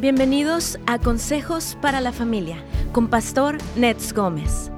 Bienvenidos 0.00 0.78
a 0.86 1.00
Consejos 1.00 1.76
para 1.82 2.00
la 2.00 2.12
Familia 2.12 2.62
con 2.92 3.08
Pastor 3.08 3.58
Nets 3.74 4.12
Gómez. 4.12 4.70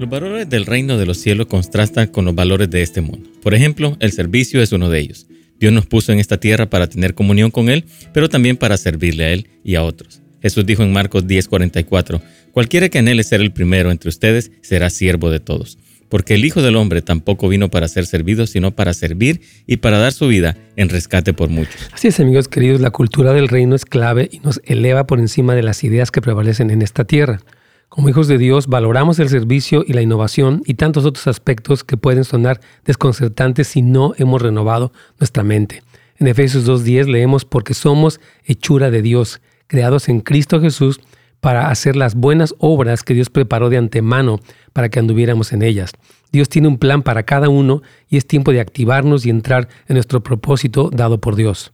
Los 0.00 0.10
valores 0.10 0.50
del 0.50 0.66
reino 0.66 0.98
de 0.98 1.06
los 1.06 1.18
cielos 1.18 1.46
contrastan 1.46 2.08
con 2.08 2.24
los 2.24 2.34
valores 2.34 2.68
de 2.70 2.82
este 2.82 3.00
mundo. 3.00 3.30
Por 3.40 3.54
ejemplo, 3.54 3.96
el 4.00 4.10
servicio 4.10 4.60
es 4.60 4.72
uno 4.72 4.90
de 4.90 4.98
ellos. 4.98 5.28
Dios 5.60 5.72
nos 5.72 5.86
puso 5.86 6.10
en 6.10 6.18
esta 6.18 6.40
tierra 6.40 6.68
para 6.68 6.88
tener 6.88 7.14
comunión 7.14 7.52
con 7.52 7.68
Él, 7.68 7.84
pero 8.12 8.28
también 8.28 8.56
para 8.56 8.76
servirle 8.76 9.26
a 9.26 9.30
Él 9.30 9.46
y 9.62 9.76
a 9.76 9.84
otros. 9.84 10.20
Jesús 10.42 10.66
dijo 10.66 10.82
en 10.82 10.92
Marcos 10.92 11.24
10:44, 11.28 12.20
Cualquiera 12.50 12.88
que 12.88 12.98
anhele 12.98 13.22
ser 13.22 13.42
el 13.42 13.52
primero 13.52 13.92
entre 13.92 14.08
ustedes 14.08 14.50
será 14.60 14.90
siervo 14.90 15.30
de 15.30 15.38
todos 15.38 15.78
porque 16.12 16.34
el 16.34 16.44
Hijo 16.44 16.60
del 16.60 16.76
Hombre 16.76 17.00
tampoco 17.00 17.48
vino 17.48 17.70
para 17.70 17.88
ser 17.88 18.04
servido, 18.04 18.46
sino 18.46 18.72
para 18.72 18.92
servir 18.92 19.40
y 19.66 19.78
para 19.78 19.96
dar 19.96 20.12
su 20.12 20.28
vida 20.28 20.58
en 20.76 20.90
rescate 20.90 21.32
por 21.32 21.48
muchos. 21.48 21.88
Así 21.90 22.08
es, 22.08 22.20
amigos 22.20 22.48
queridos, 22.48 22.82
la 22.82 22.90
cultura 22.90 23.32
del 23.32 23.48
reino 23.48 23.74
es 23.74 23.86
clave 23.86 24.28
y 24.30 24.40
nos 24.40 24.60
eleva 24.66 25.06
por 25.06 25.20
encima 25.20 25.54
de 25.54 25.62
las 25.62 25.84
ideas 25.84 26.10
que 26.10 26.20
prevalecen 26.20 26.68
en 26.68 26.82
esta 26.82 27.06
tierra. 27.06 27.40
Como 27.88 28.10
hijos 28.10 28.28
de 28.28 28.36
Dios, 28.36 28.66
valoramos 28.66 29.20
el 29.20 29.30
servicio 29.30 29.84
y 29.88 29.94
la 29.94 30.02
innovación 30.02 30.60
y 30.66 30.74
tantos 30.74 31.06
otros 31.06 31.26
aspectos 31.28 31.82
que 31.82 31.96
pueden 31.96 32.24
sonar 32.24 32.60
desconcertantes 32.84 33.68
si 33.68 33.80
no 33.80 34.12
hemos 34.18 34.42
renovado 34.42 34.92
nuestra 35.18 35.42
mente. 35.42 35.82
En 36.18 36.26
Efesios 36.26 36.68
2.10 36.68 37.06
leemos, 37.06 37.46
porque 37.46 37.72
somos 37.72 38.20
hechura 38.44 38.90
de 38.90 39.00
Dios, 39.00 39.40
creados 39.66 40.10
en 40.10 40.20
Cristo 40.20 40.60
Jesús 40.60 41.00
para 41.42 41.70
hacer 41.70 41.96
las 41.96 42.14
buenas 42.14 42.54
obras 42.58 43.02
que 43.02 43.14
Dios 43.14 43.28
preparó 43.28 43.68
de 43.68 43.76
antemano 43.76 44.38
para 44.72 44.88
que 44.90 45.00
anduviéramos 45.00 45.52
en 45.52 45.62
ellas. 45.62 45.90
Dios 46.30 46.48
tiene 46.48 46.68
un 46.68 46.78
plan 46.78 47.02
para 47.02 47.24
cada 47.24 47.48
uno 47.48 47.82
y 48.08 48.16
es 48.16 48.28
tiempo 48.28 48.52
de 48.52 48.60
activarnos 48.60 49.26
y 49.26 49.30
entrar 49.30 49.66
en 49.88 49.94
nuestro 49.94 50.22
propósito 50.22 50.88
dado 50.88 51.20
por 51.20 51.34
Dios. 51.34 51.72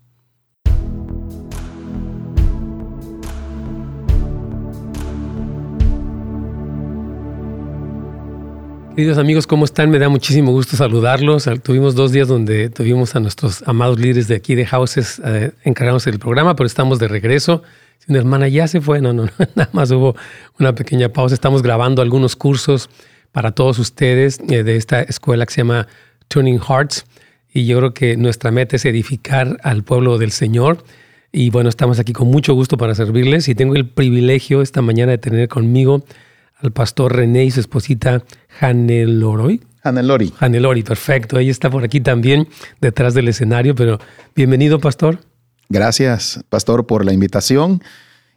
Queridos 8.96 9.18
amigos, 9.18 9.46
¿cómo 9.46 9.66
están? 9.66 9.90
Me 9.90 9.98
da 9.98 10.08
muchísimo 10.08 10.50
gusto 10.50 10.78
saludarlos. 10.78 11.46
Tuvimos 11.62 11.94
dos 11.94 12.10
días 12.10 12.26
donde 12.26 12.70
tuvimos 12.70 13.14
a 13.14 13.20
nuestros 13.20 13.62
amados 13.68 14.00
líderes 14.00 14.28
de 14.28 14.36
aquí 14.36 14.54
de 14.54 14.64
Houses 14.64 15.20
eh, 15.22 15.52
encargados 15.62 16.06
del 16.06 16.18
programa, 16.18 16.56
pero 16.56 16.66
estamos 16.66 16.98
de 16.98 17.06
regreso. 17.06 17.62
Si 17.98 18.10
una 18.10 18.18
hermana 18.18 18.48
ya 18.48 18.68
se 18.68 18.80
fue, 18.80 19.00
no, 19.00 19.12
no, 19.14 19.28
nada 19.54 19.70
más 19.72 19.90
hubo 19.90 20.16
una 20.58 20.74
pequeña 20.74 21.10
pausa. 21.10 21.34
Estamos 21.34 21.62
grabando 21.62 22.02
algunos 22.02 22.36
cursos 22.36 22.90
para 23.32 23.52
todos 23.52 23.78
ustedes 23.78 24.40
eh, 24.48 24.62
de 24.62 24.76
esta 24.76 25.02
escuela 25.02 25.46
que 25.46 25.54
se 25.54 25.60
llama 25.60 25.86
Turning 26.28 26.60
Hearts. 26.60 27.06
Y 27.52 27.66
yo 27.66 27.78
creo 27.78 27.94
que 27.94 28.16
nuestra 28.16 28.50
meta 28.50 28.76
es 28.76 28.84
edificar 28.84 29.58
al 29.62 29.82
pueblo 29.82 30.18
del 30.18 30.32
Señor. 30.32 30.84
Y 31.32 31.50
bueno, 31.50 31.68
estamos 31.68 31.98
aquí 31.98 32.12
con 32.12 32.28
mucho 32.28 32.54
gusto 32.54 32.76
para 32.76 32.94
servirles. 32.94 33.48
Y 33.48 33.54
tengo 33.54 33.74
el 33.74 33.88
privilegio 33.88 34.62
esta 34.62 34.82
mañana 34.82 35.12
de 35.12 35.18
tener 35.18 35.48
conmigo 35.48 36.04
al 36.56 36.72
pastor 36.72 37.14
René 37.14 37.44
y 37.44 37.50
su 37.50 37.60
esposita 37.60 38.22
Haneloroy. 38.60 39.60
Hanelori. 39.82 40.32
Hanelori, 40.38 40.82
perfecto. 40.82 41.38
Ella 41.38 41.50
está 41.50 41.70
por 41.70 41.84
aquí 41.84 42.00
también, 42.00 42.48
detrás 42.80 43.14
del 43.14 43.28
escenario. 43.28 43.74
Pero 43.74 43.98
bienvenido, 44.34 44.78
pastor. 44.78 45.20
Gracias, 45.68 46.40
pastor, 46.48 46.86
por 46.86 47.04
la 47.04 47.12
invitación. 47.12 47.82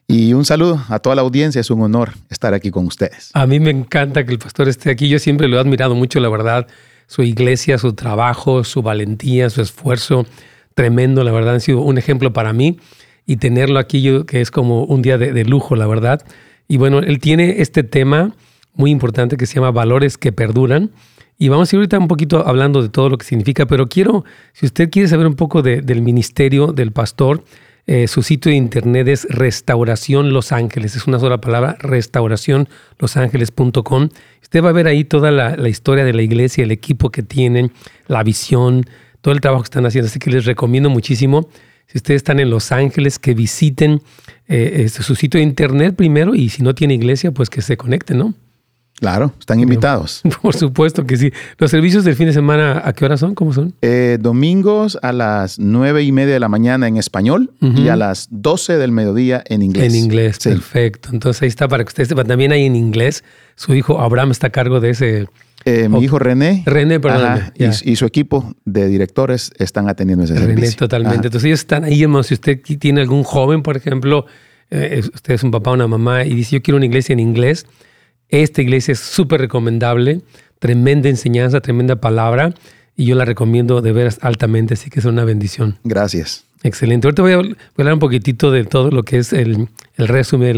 Y 0.08 0.34
un 0.34 0.44
saludo 0.44 0.84
a 0.90 1.00
toda 1.00 1.16
la 1.16 1.22
audiencia, 1.22 1.62
es 1.62 1.70
un 1.70 1.82
honor 1.82 2.14
estar 2.30 2.54
aquí 2.54 2.70
con 2.70 2.86
ustedes. 2.86 3.32
A 3.34 3.48
mí 3.48 3.62
me 3.62 3.70
encanta 3.70 4.26
que 4.26 4.34
el 4.34 4.40
pastor 4.40 4.68
esté 4.68 4.92
aquí, 4.92 5.08
yo 5.08 5.20
siempre 5.20 5.48
lo 5.48 5.58
he 5.58 5.60
admirado 5.62 5.96
mucho, 5.96 6.20
la 6.20 6.28
verdad, 6.28 6.68
su 7.08 7.24
iglesia, 7.24 7.78
su 7.78 7.94
trabajo, 7.94 8.66
su 8.66 8.82
valentía, 8.82 9.50
su 9.50 9.62
esfuerzo, 9.62 10.26
tremendo, 10.76 11.24
la 11.24 11.32
verdad, 11.32 11.54
han 11.54 11.62
sido 11.62 11.82
un 11.82 11.98
ejemplo 11.98 12.34
para 12.34 12.52
mí 12.52 12.78
y 13.26 13.38
tenerlo 13.38 13.80
aquí 13.80 14.02
yo, 14.02 14.26
que 14.26 14.42
es 14.42 14.52
como 14.52 14.84
un 14.84 15.02
día 15.02 15.18
de, 15.18 15.32
de 15.32 15.46
lujo, 15.46 15.78
la 15.78 15.88
verdad. 15.88 16.26
Y 16.68 16.76
bueno, 16.76 17.00
él 17.00 17.20
tiene 17.20 17.62
este 17.62 17.84
tema 17.84 18.36
muy 18.74 18.92
importante 18.92 19.38
que 19.38 19.46
se 19.46 19.56
llama 19.56 19.72
valores 19.72 20.18
que 20.18 20.34
perduran 20.34 20.92
y 21.42 21.50
vamos 21.50 21.74
a 21.74 21.76
ir 21.76 21.80
ahorita 21.80 21.98
un 21.98 22.08
poquito 22.08 22.48
hablando 22.48 22.84
de 22.84 22.90
todo 22.90 23.10
lo 23.10 23.18
que 23.18 23.26
significa, 23.26 23.66
pero 23.66 23.90
quiero, 23.90 24.24
si 24.54 24.68
usted 24.68 24.92
quiere 24.92 25.10
saber 25.10 25.26
un 25.26 25.34
poco 25.34 25.64
del 25.64 26.04
ministerio 26.04 26.68
del 26.68 26.92
pastor, 26.92 27.44
eh, 27.88 28.08
su 28.08 28.22
sitio 28.22 28.52
de 28.52 28.58
internet 28.58 29.08
es 29.08 29.26
Restauración 29.28 30.34
Los 30.34 30.52
Ángeles, 30.52 30.96
es 30.96 31.08
una 31.08 31.18
sola 31.18 31.42
palabra, 31.42 31.78
restauracionlosangeles.com. 31.80 34.10
Usted 34.40 34.64
va 34.64 34.70
a 34.70 34.72
ver 34.72 34.86
ahí 34.86 35.04
toda 35.04 35.32
la, 35.32 35.68
historia 35.68 36.06
de 36.06 36.14
la 36.14 36.22
iglesia, 36.22 36.64
el 36.64 36.70
equipo 36.70 37.10
que 37.10 37.24
tienen, 37.24 37.72
la 38.06 38.22
visión, 38.22 38.86
todo 39.22 39.34
el 39.34 39.42
trabajo 39.42 39.64
que 39.64 39.70
están 39.70 39.88
haciendo. 39.88 40.10
Así 40.10 40.20
que 40.20 40.30
les 40.30 40.46
recomiendo 40.46 40.92
muchísimo, 40.92 41.50
si 41.88 41.98
ustedes 41.98 42.18
están 42.18 42.40
en 42.40 42.52
Los 42.52 42.72
Ángeles, 42.72 43.18
que 43.18 43.34
visiten 43.34 44.04
eh, 44.48 44.84
este, 44.86 45.02
su 45.02 45.16
sitio 45.16 45.40
de 45.40 45.44
internet 45.44 45.96
primero 45.96 46.36
y 46.36 46.50
si 46.50 46.62
no 46.62 46.76
tiene 46.76 46.94
iglesia, 46.94 47.32
pues 47.32 47.50
que 47.50 47.64
se 47.64 47.78
conecten, 47.78 48.20
¿no? 48.20 48.36
Claro, 49.02 49.34
están 49.40 49.60
invitados. 49.60 50.22
Por 50.44 50.56
supuesto 50.56 51.08
que 51.08 51.18
sí. 51.18 51.34
¿Los 51.58 51.72
servicios 51.72 52.04
del 52.04 52.16
fin 52.16 52.28
de 52.28 52.34
semana 52.34 52.84
a 52.86 52.94
qué 52.94 53.04
hora 53.04 53.18
son? 53.18 53.34
¿Cómo 53.34 53.52
son? 53.52 53.74
Eh, 53.82 54.20
domingos 54.22 55.00
a 55.02 55.12
las 55.12 55.58
nueve 55.58 56.04
y 56.04 56.12
media 56.12 56.36
de 56.36 56.40
la 56.40 56.50
mañana 56.50 56.88
en 56.88 56.98
español 56.98 57.52
y 57.62 57.88
a 57.88 57.96
las 57.96 58.28
doce 58.30 58.78
del 58.78 58.92
mediodía 58.92 59.44
en 59.48 59.64
inglés. 59.64 59.92
En 59.92 60.00
inglés, 60.00 60.38
perfecto. 60.38 61.10
Entonces 61.12 61.42
ahí 61.42 61.48
está 61.48 61.68
para 61.68 61.84
que 61.84 61.88
ustedes 61.88 62.10
sepan. 62.10 62.28
También 62.28 62.52
hay 62.52 62.66
en 62.66 62.76
inglés. 62.76 63.24
Su 63.56 63.74
hijo 63.74 64.00
Abraham 64.00 64.30
está 64.30 64.48
a 64.48 64.50
cargo 64.52 64.80
de 64.80 64.92
ese. 64.92 65.28
Eh, 65.66 65.90
mi 65.90 66.04
hijo 66.04 66.20
René. 66.20 66.62
René, 66.68 67.00
perdón. 67.00 67.54
Y, 67.56 67.96
su 67.96 68.06
equipo 68.06 68.54
de 68.66 68.88
directores 68.88 69.52
están 69.58 69.90
atendiendo 69.90 70.26
ese 70.26 70.36
René, 70.36 70.46
servicio. 70.46 70.78
totalmente. 70.78 71.26
Entonces 71.26 71.48
ellos 71.48 71.62
están 71.62 71.86
ahí. 71.86 72.06
Si 72.22 72.36
usted 72.36 72.62
tiene 72.78 73.02
algún 73.02 73.24
joven, 73.24 73.64
por 73.64 73.78
ejemplo, 73.78 74.28
eh, 74.70 75.02
usted 75.12 75.34
es 75.34 75.42
un 75.42 75.50
papá 75.50 75.72
o 75.72 75.74
una 75.74 75.88
mamá 75.88 76.24
y 76.24 76.36
dice, 76.36 76.58
yo 76.58 76.62
quiero 76.62 76.78
una 76.78 76.86
iglesia 76.86 77.14
en 77.14 77.20
inglés 77.20 77.66
esta 78.32 78.62
iglesia 78.62 78.94
es 78.94 79.00
súper 79.00 79.42
recomendable, 79.42 80.22
tremenda 80.60 81.10
enseñanza, 81.10 81.62
tremenda 81.62 81.98
palabra, 81.98 82.54
y 82.96 83.06
yo 83.06 83.16
la 83.16 83.26
recomiendo 83.26 83.82
de 83.82 83.92
veras 83.92 84.20
altamente, 84.22 84.74
así 84.74 84.90
que 84.90 85.00
es 85.00 85.06
una 85.06 85.24
bendición. 85.24 85.78
Gracias. 85.84 86.46
Excelente. 86.64 87.08
Ahorita 87.08 87.22
voy 87.22 87.32
a, 87.32 87.38
hablar 87.78 87.94
un 87.94 88.00
poquitito 88.00 88.52
de 88.52 88.64
todo 88.66 88.92
lo 88.92 89.04
que 89.04 89.18
es 89.18 89.34
el, 89.34 89.68
resumen, 89.98 90.58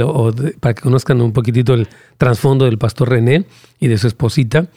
para 0.60 0.74
que 0.74 0.82
conozcan 0.82 1.22
un 1.22 1.32
poquitito 1.32 1.74
el 1.74 1.88
trasfondo 2.18 2.66
del 2.66 2.78
pastor 2.78 3.10
René 3.10 3.46
y 3.80 3.88
de 3.88 3.98
su 3.98 4.08
esposita. 4.08 4.68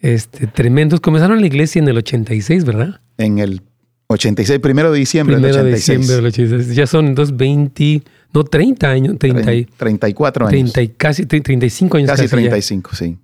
Este, 0.00 0.46
tremendos. 0.46 1.00
Comenzaron 1.00 1.40
la 1.40 1.46
iglesia 1.46 1.80
en 1.80 1.88
el 1.88 1.96
86, 1.96 2.64
¿verdad? 2.64 3.00
En 3.16 3.38
el 3.38 3.62
86, 4.08 4.60
primero 4.60 4.92
de 4.92 4.98
diciembre 4.98 5.36
primero 5.36 5.56
del 5.56 5.72
86. 5.72 5.86
de 5.86 5.94
diciembre 5.96 6.16
del 6.16 6.26
86. 6.26 6.76
Ya 6.76 6.86
son 6.86 7.06
entonces 7.06 7.34
20, 7.36 8.02
no, 8.34 8.42
30 8.42 8.90
años. 8.90 9.18
30, 9.18 9.76
34 9.76 10.48
años. 10.48 10.72
30, 10.72 10.94
casi 10.96 11.24
35 11.24 11.96
años. 11.96 12.10
Casi, 12.10 12.26
35, 12.26 12.90
sí. 12.96 13.16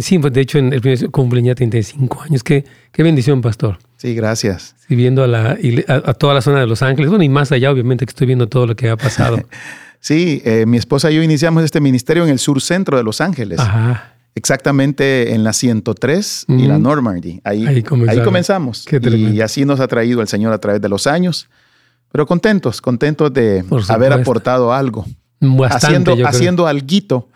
sí, 0.00 0.18
pues 0.18 0.32
de 0.34 0.40
hecho 0.42 0.58
en 0.58 0.74
el 0.74 0.82
primer 0.82 1.10
cumplen 1.10 1.46
ya 1.46 1.54
35 1.54 2.22
años. 2.22 2.44
Qué, 2.44 2.64
qué 2.92 3.02
bendición, 3.02 3.40
pastor. 3.40 3.78
Sí, 3.96 4.14
gracias. 4.14 4.76
Sí, 4.86 4.94
viendo 4.94 5.24
a, 5.24 5.26
la, 5.26 5.58
a, 5.88 6.14
toda 6.14 6.34
la 6.34 6.42
zona 6.42 6.60
de 6.60 6.66
Los 6.66 6.82
Ángeles, 6.82 7.08
bueno, 7.08 7.24
y 7.24 7.30
más 7.30 7.50
allá, 7.50 7.72
obviamente, 7.72 8.04
que 8.04 8.10
estoy 8.10 8.26
viendo 8.26 8.46
todo 8.46 8.66
lo 8.66 8.76
que 8.76 8.90
ha 8.90 8.96
pasado. 8.96 9.38
sí, 10.00 10.42
eh, 10.44 10.66
mi 10.66 10.76
esposa 10.76 11.10
y 11.10 11.16
yo 11.16 11.22
iniciamos 11.22 11.64
este 11.64 11.80
ministerio 11.80 12.24
en 12.24 12.30
el 12.30 12.38
sur 12.38 12.60
centro 12.60 12.98
de 12.98 13.02
Los 13.02 13.22
Ángeles. 13.22 13.58
Ajá. 13.58 14.14
Exactamente 14.34 15.34
en 15.34 15.42
la 15.42 15.52
103 15.52 16.44
y 16.48 16.66
la 16.66 16.78
Normandy. 16.78 17.40
Ahí, 17.42 17.66
ahí, 17.66 17.82
comenzamos. 17.82 18.84
Qué 18.84 19.00
y 19.02 19.40
así 19.40 19.64
nos 19.64 19.80
ha 19.80 19.88
traído 19.88 20.20
el 20.20 20.28
Señor 20.28 20.52
a 20.52 20.58
través 20.58 20.80
de 20.80 20.88
los 20.88 21.08
años. 21.08 21.48
Pero 22.10 22.26
contentos, 22.26 22.80
contentos 22.80 23.32
de 23.32 23.64
haber 23.88 24.12
aportado 24.12 24.72
algo. 24.72 25.04
haciendo, 25.68 26.16
haciendo 26.26 26.66
alguito 26.66 27.28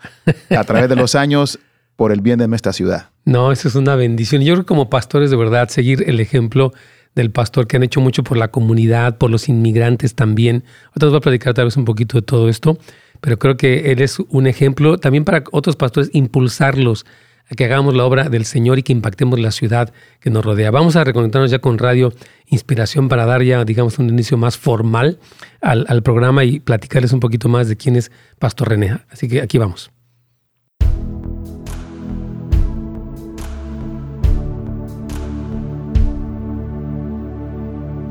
a 0.49 0.63
través 0.63 0.89
de 0.89 0.95
los 0.95 1.15
años 1.15 1.59
por 1.95 2.11
el 2.11 2.21
bien 2.21 2.39
de 2.39 2.47
nuestra 2.47 2.73
ciudad. 2.73 3.09
No, 3.25 3.51
eso 3.51 3.67
es 3.67 3.75
una 3.75 3.95
bendición. 3.95 4.41
Yo 4.41 4.53
creo 4.53 4.63
que 4.63 4.67
como 4.67 4.89
pastores 4.89 5.29
de 5.31 5.37
verdad, 5.37 5.69
seguir 5.69 6.03
el 6.07 6.19
ejemplo 6.19 6.73
del 7.15 7.31
pastor 7.31 7.67
que 7.67 7.77
han 7.77 7.83
hecho 7.83 8.01
mucho 8.01 8.23
por 8.23 8.37
la 8.37 8.49
comunidad, 8.49 9.17
por 9.17 9.29
los 9.29 9.47
inmigrantes 9.47 10.15
también. 10.15 10.63
Ahora 10.93 11.09
voy 11.09 11.17
a 11.17 11.21
platicar 11.21 11.53
tal 11.53 11.65
vez 11.65 11.77
un 11.77 11.85
poquito 11.85 12.17
de 12.17 12.23
todo 12.23 12.49
esto, 12.49 12.77
pero 13.21 13.37
creo 13.37 13.55
que 13.55 13.91
él 13.91 14.01
es 14.01 14.17
un 14.19 14.47
ejemplo 14.47 14.97
también 14.97 15.23
para 15.23 15.43
otros 15.51 15.75
pastores, 15.75 16.09
impulsarlos 16.13 17.05
a 17.49 17.55
que 17.55 17.65
hagamos 17.65 17.93
la 17.93 18.05
obra 18.05 18.29
del 18.29 18.45
Señor 18.45 18.79
y 18.79 18.83
que 18.83 18.93
impactemos 18.93 19.39
la 19.39 19.51
ciudad 19.51 19.93
que 20.19 20.29
nos 20.29 20.43
rodea. 20.45 20.71
Vamos 20.71 20.95
a 20.95 21.03
reconectarnos 21.03 21.51
ya 21.51 21.59
con 21.59 21.77
Radio 21.77 22.13
Inspiración 22.47 23.09
para 23.09 23.25
dar 23.25 23.43
ya, 23.43 23.65
digamos, 23.65 23.99
un 23.99 24.09
inicio 24.09 24.37
más 24.37 24.57
formal 24.57 25.19
al, 25.61 25.85
al 25.89 26.03
programa 26.03 26.43
y 26.43 26.59
platicarles 26.59 27.13
un 27.13 27.19
poquito 27.19 27.49
más 27.49 27.67
de 27.67 27.75
quién 27.75 27.95
es 27.95 28.11
Pastor 28.39 28.69
René. 28.69 28.99
Así 29.09 29.27
que 29.27 29.41
aquí 29.41 29.57
vamos. 29.57 29.91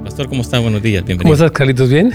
Pastor, 0.05 0.29
¿cómo 0.29 0.43
está? 0.43 0.59
Buenos 0.59 0.83
días, 0.83 1.03
bienvenido. 1.05 1.23
¿Cómo 1.23 1.33
estás, 1.33 1.53
Carlitos? 1.53 1.89
¿Bien? 1.89 2.13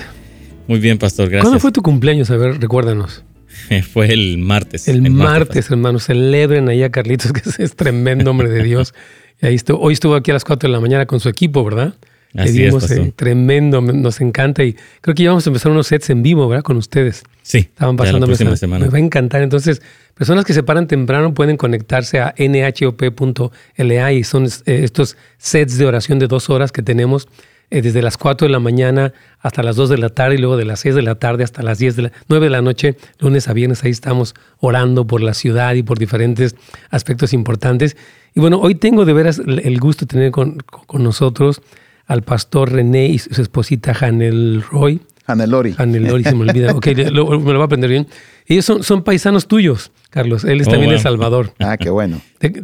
Muy 0.68 0.80
bien, 0.80 1.00
Pastor, 1.00 1.30
gracias. 1.30 1.46
¿Cuándo 1.46 1.60
fue 1.60 1.72
tu 1.72 1.82
cumpleaños? 1.82 2.30
A 2.30 2.38
ver, 2.38 2.60
recuérdanos. 2.60 3.24
Fue 3.94 4.12
el 4.14 4.38
martes. 4.38 4.88
El, 4.88 5.10
martes, 5.10 5.70
hermanos. 5.70 6.06
Celebren 6.06 6.70
ahí 6.70 6.84
a 6.84 6.92
Carlitos, 6.92 7.32
que 7.34 7.42
es, 7.64 7.76
tremendo 7.76 8.32
hombre 8.32 8.50
de 8.50 8.64
Dios. 8.64 8.94
Y 9.42 9.48
ahí 9.48 9.56
estuvo, 9.56 9.80
hoy 9.80 9.94
estuvo 9.94 10.16
aquí 10.16 10.32
a 10.32 10.34
las 10.34 10.44
4 10.44 10.68
de 10.68 10.74
la 10.74 10.80
mañana 10.80 11.06
con 11.06 11.20
su 11.20 11.30
equipo, 11.30 11.64
¿verdad? 11.64 11.94
Así 12.36 12.60
dimos, 12.60 12.92
eh, 12.92 13.14
tremendo, 13.16 13.82
nos 13.82 14.22
encanta 14.22 14.64
y 14.64 14.76
creo 15.02 15.16
que 15.16 15.24
ya 15.24 15.30
vamos 15.30 15.48
a 15.48 15.50
empezar 15.50 15.72
unos 15.72 15.88
sets 15.88 16.10
en 16.10 16.22
vivo, 16.22 16.48
¿verdad? 16.48 16.64
Con 16.64 16.78
ustedes. 16.78 17.24
Sí. 17.42 17.60
Estaban 17.60 17.96
pasando 17.96 18.28
semana. 18.36 18.86
Me 18.86 18.92
va 18.92 18.98
a 18.98 19.02
encantar. 19.02 19.42
Entonces, 19.42 19.82
personas 20.14 20.46
que 20.46 20.54
se 20.54 20.62
paran 20.62 20.88
temprano 20.88 21.34
pueden 21.34 21.58
conectarse 21.58 22.20
a 22.20 22.36
nhop.la 22.38 24.14
y 24.14 24.24
son 24.24 24.46
eh, 24.46 24.82
estos 24.84 25.18
sets 25.38 25.78
de 25.78 25.86
oración 25.86 26.20
de 26.20 26.28
dos 26.28 26.50
horas 26.50 26.72
que 26.72 26.84
tenemos 26.84 27.28
eh, 27.70 27.82
desde 27.82 28.02
las 28.02 28.18
4 28.18 28.48
de 28.48 28.52
la 28.52 28.60
mañana 28.60 29.12
hasta 29.40 29.62
las 29.62 29.76
2 29.76 29.90
de 29.90 29.98
la 29.98 30.08
tarde 30.10 30.36
y 30.36 30.38
luego 30.38 30.56
de 30.56 30.64
las 30.64 30.80
6 30.80 30.96
de 30.96 31.02
la 31.02 31.16
tarde 31.16 31.44
hasta 31.44 31.64
las 31.64 31.80
10 31.80 31.96
de 31.98 32.02
la 32.04 32.12
9 32.30 32.46
de 32.46 32.50
la 32.50 32.62
noche, 32.62 32.96
lunes 33.20 33.50
a 33.50 33.54
viernes, 33.54 33.84
ahí 33.84 33.92
estamos 33.92 34.36
orando 34.60 35.06
por 35.06 35.22
la 35.22 35.34
ciudad 35.34 35.76
y 35.76 35.84
por 35.84 36.00
diferentes 36.00 36.56
aspectos 36.90 37.34
importantes. 37.34 37.98
Y 38.34 38.40
bueno, 38.40 38.60
hoy 38.60 38.76
tengo 38.76 39.04
de 39.04 39.12
veras 39.12 39.40
el 39.40 39.80
gusto 39.80 40.06
de 40.06 40.10
tener 40.10 40.32
con, 40.32 40.64
nosotros 40.94 41.62
al 42.06 42.22
pastor 42.22 42.72
René 42.72 43.08
y 43.08 43.20
su 43.20 43.42
esposita 43.42 43.94
Janel 43.94 44.64
Roy. 44.72 45.02
Janel 45.26 45.50
Lori. 45.50 45.74
Janel 45.74 46.04
Lori, 46.06 46.24
se 46.24 46.36
me 46.36 46.44
olvida. 46.50 46.72
Ok, 46.72 46.88
me 46.96 47.12
lo 47.12 47.26
voy 47.26 47.60
a 47.60 47.64
aprender 47.64 47.90
bien. 47.90 48.08
Ellos 48.46 48.64
son, 48.64 48.82
son 48.82 49.04
paisanos 49.04 49.46
tuyos, 49.48 49.92
Carlos. 50.10 50.46
Él 50.46 50.62
es 50.62 50.70
oh, 50.70 50.72
también 50.72 50.92
de 50.92 51.00
Salvador. 51.00 51.52
Ah, 51.60 51.76
qué 51.76 51.90
bueno. 51.90 52.22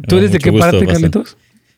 ¿Tú 0.08 0.16
eres 0.16 0.32
de 0.32 0.38
qué 0.38 0.50
parte, 0.50 0.86
Carlitos? 0.86 1.36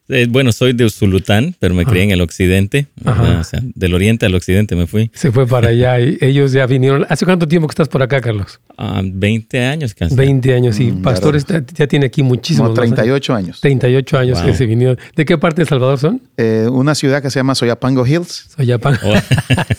Eh, 0.09 0.27
bueno, 0.29 0.53
soy 0.53 0.73
de 0.73 0.85
Usulután, 0.85 1.55
pero 1.59 1.75
me 1.75 1.85
crié 1.85 2.05
en 2.05 2.11
el 2.13 2.21
occidente. 2.21 2.87
O 3.05 3.45
sea, 3.45 3.61
del 3.63 3.95
oriente 3.95 4.27
al 4.27 4.35
occidente 4.35 4.77
me 4.77 4.87
fui. 4.87 5.11
Se 5.15 5.33
fue 5.33 5.47
para 5.47 5.69
allá 5.69 5.99
y 6.01 6.19
ellos 6.21 6.53
ya 6.53 6.67
vinieron. 6.67 7.07
¿Hace 7.09 7.25
cuánto 7.25 7.49
tiempo 7.49 7.67
que 7.69 7.73
estás 7.73 7.89
por 7.89 8.03
acá, 8.03 8.21
Carlos? 8.21 8.61
Ah, 8.79 9.01
20 9.03 9.65
años 9.65 9.95
casi. 9.95 10.15
20 10.15 10.55
años, 10.55 10.77
sí. 10.77 10.93
Mm, 10.93 11.03
Pastor 11.03 11.37
ya 11.75 11.87
tiene 11.87 12.07
aquí 12.07 12.23
muchísimos. 12.23 12.69
Como 12.69 12.75
38 12.75 13.35
años. 13.35 13.61
38 13.61 14.19
años 14.19 14.43
que 14.43 14.55
se 14.55 14.67
vinieron. 14.67 14.99
¿De 15.15 15.25
qué 15.25 15.39
parte 15.39 15.63
de 15.63 15.67
Salvador 15.67 15.99
son? 15.99 16.21
Eh, 16.37 16.69
una 16.71 16.95
ciudad 16.95 17.23
que 17.23 17.31
se 17.31 17.39
llama 17.39 17.55
Soyapango 17.55 18.07
Hills. 18.07 18.49
Soyapango. 18.55 18.99
Oh. 19.03 19.15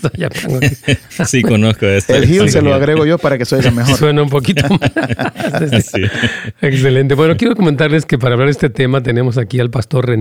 Soyapango. 0.09 0.59
sí, 1.27 1.41
conozco 1.43 1.85
eso. 1.85 2.13
El 2.15 2.29
Hills 2.29 2.51
se 2.51 2.61
lo 2.61 2.73
agrego 2.73 3.05
yo 3.05 3.17
para 3.17 3.37
que 3.37 3.45
suene 3.45 3.69
mejor. 3.71 3.95
Suena 3.97 4.23
un 4.23 4.29
poquito 4.29 4.65
más. 4.69 5.93
Excelente. 6.61 7.13
Bueno, 7.13 7.37
quiero 7.37 7.55
comentarles 7.55 8.05
que 8.05 8.17
para 8.17 8.33
hablar 8.33 8.47
de 8.47 8.51
este 8.53 8.69
tema 8.69 9.01
tenemos 9.03 9.37
aquí 9.37 9.59
al 9.59 9.69
pastor 9.69 10.07
René, 10.07 10.16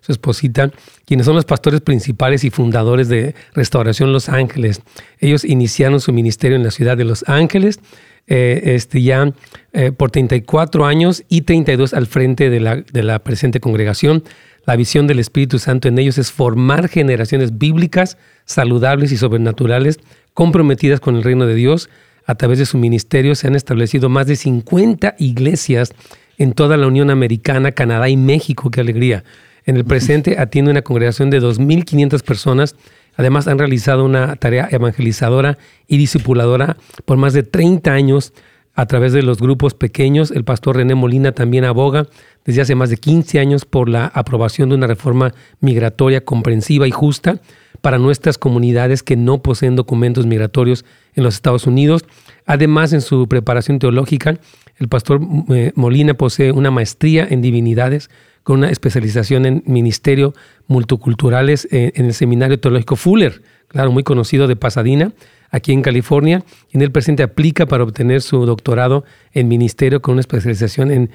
su 0.00 0.12
esposita, 0.12 0.70
quienes 1.04 1.26
son 1.26 1.36
los 1.36 1.44
pastores 1.44 1.80
principales 1.80 2.44
y 2.44 2.50
fundadores 2.50 3.08
de 3.08 3.34
Restauración 3.54 4.12
Los 4.12 4.28
Ángeles. 4.28 4.80
Ellos 5.20 5.44
iniciaron 5.44 6.00
su 6.00 6.12
ministerio 6.12 6.56
en 6.56 6.64
la 6.64 6.70
ciudad 6.70 6.96
de 6.96 7.04
Los 7.04 7.24
Ángeles 7.28 7.80
eh, 8.28 8.74
este, 8.74 9.02
ya 9.02 9.32
eh, 9.72 9.92
por 9.92 10.10
34 10.10 10.84
años 10.84 11.22
y 11.28 11.42
32 11.42 11.94
al 11.94 12.06
frente 12.06 12.50
de 12.50 12.58
la, 12.58 12.76
de 12.76 13.02
la 13.04 13.20
presente 13.20 13.60
congregación. 13.60 14.24
La 14.66 14.74
visión 14.74 15.06
del 15.06 15.20
Espíritu 15.20 15.60
Santo 15.60 15.86
en 15.86 15.96
ellos 15.96 16.18
es 16.18 16.32
formar 16.32 16.88
generaciones 16.88 17.56
bíblicas, 17.56 18.18
saludables 18.44 19.12
y 19.12 19.16
sobrenaturales, 19.16 20.00
comprometidas 20.34 20.98
con 20.98 21.14
el 21.14 21.22
reino 21.22 21.46
de 21.46 21.54
Dios. 21.54 21.88
A 22.26 22.34
través 22.34 22.58
de 22.58 22.66
su 22.66 22.76
ministerio 22.78 23.36
se 23.36 23.46
han 23.46 23.54
establecido 23.54 24.08
más 24.08 24.26
de 24.26 24.34
50 24.34 25.14
iglesias 25.18 25.92
en 26.38 26.52
toda 26.52 26.76
la 26.76 26.86
Unión 26.86 27.10
Americana, 27.10 27.72
Canadá 27.72 28.08
y 28.08 28.16
México. 28.16 28.70
¡Qué 28.70 28.80
alegría! 28.80 29.24
En 29.64 29.76
el 29.76 29.84
presente 29.84 30.36
atiende 30.38 30.70
una 30.70 30.82
congregación 30.82 31.30
de 31.30 31.40
2.500 31.40 32.22
personas 32.22 32.76
Además, 33.16 33.48
han 33.48 33.58
realizado 33.58 34.04
una 34.04 34.36
tarea 34.36 34.68
evangelizadora 34.70 35.58
y 35.88 35.96
discipuladora 35.96 36.76
por 37.04 37.16
más 37.16 37.32
de 37.32 37.42
30 37.42 37.92
años 37.92 38.32
a 38.76 38.86
través 38.86 39.12
de 39.12 39.22
los 39.22 39.38
grupos 39.38 39.74
pequeños. 39.74 40.30
El 40.30 40.44
pastor 40.44 40.76
René 40.76 40.94
Molina 40.94 41.32
también 41.32 41.64
aboga 41.64 42.06
desde 42.44 42.60
hace 42.60 42.74
más 42.74 42.90
de 42.90 42.98
15 42.98 43.40
años 43.40 43.64
por 43.64 43.88
la 43.88 44.06
aprobación 44.06 44.68
de 44.68 44.76
una 44.76 44.86
reforma 44.86 45.34
migratoria 45.60 46.24
comprensiva 46.24 46.86
y 46.86 46.92
justa 46.92 47.40
para 47.80 47.98
nuestras 47.98 48.38
comunidades 48.38 49.02
que 49.02 49.16
no 49.16 49.42
poseen 49.42 49.76
documentos 49.76 50.26
migratorios 50.26 50.84
en 51.14 51.24
los 51.24 51.34
Estados 51.34 51.66
Unidos. 51.66 52.04
Además, 52.44 52.92
en 52.92 53.00
su 53.00 53.26
preparación 53.28 53.78
teológica, 53.78 54.38
el 54.76 54.88
pastor 54.88 55.20
eh, 55.48 55.72
Molina 55.74 56.14
posee 56.14 56.52
una 56.52 56.70
maestría 56.70 57.26
en 57.28 57.40
divinidades 57.40 58.10
con 58.42 58.58
una 58.58 58.70
especialización 58.70 59.46
en 59.46 59.62
ministerio 59.66 60.34
multiculturales 60.68 61.66
en, 61.72 62.04
el 62.04 62.14
Seminario 62.14 62.60
Teológico 62.60 62.94
Fuller, 62.94 63.42
claro, 63.66 63.90
muy 63.90 64.04
conocido 64.04 64.46
de 64.46 64.54
Pasadena, 64.54 65.12
aquí 65.56 65.72
en 65.72 65.82
California. 65.82 66.44
En 66.70 66.82
el 66.82 66.92
presente 66.92 67.22
aplica 67.22 67.66
para 67.66 67.82
obtener 67.82 68.20
su 68.22 68.44
doctorado 68.46 69.04
en 69.32 69.48
ministerio 69.48 70.02
con 70.02 70.12
una 70.12 70.20
especialización 70.20 70.90
en 70.90 71.10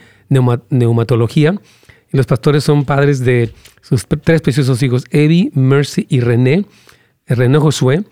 neumatología. 0.70 1.56
Los 2.12 2.26
pastores 2.26 2.64
son 2.64 2.84
padres 2.84 3.20
de 3.20 3.54
sus 3.82 4.06
tres 4.06 4.42
preciosos 4.42 4.82
hijos, 4.84 5.06
Eddie, 5.12 5.52
Mercy 5.54 6.08
y 6.10 6.20
René, 6.20 6.66
René 7.28 7.58
Josué. 7.60 8.04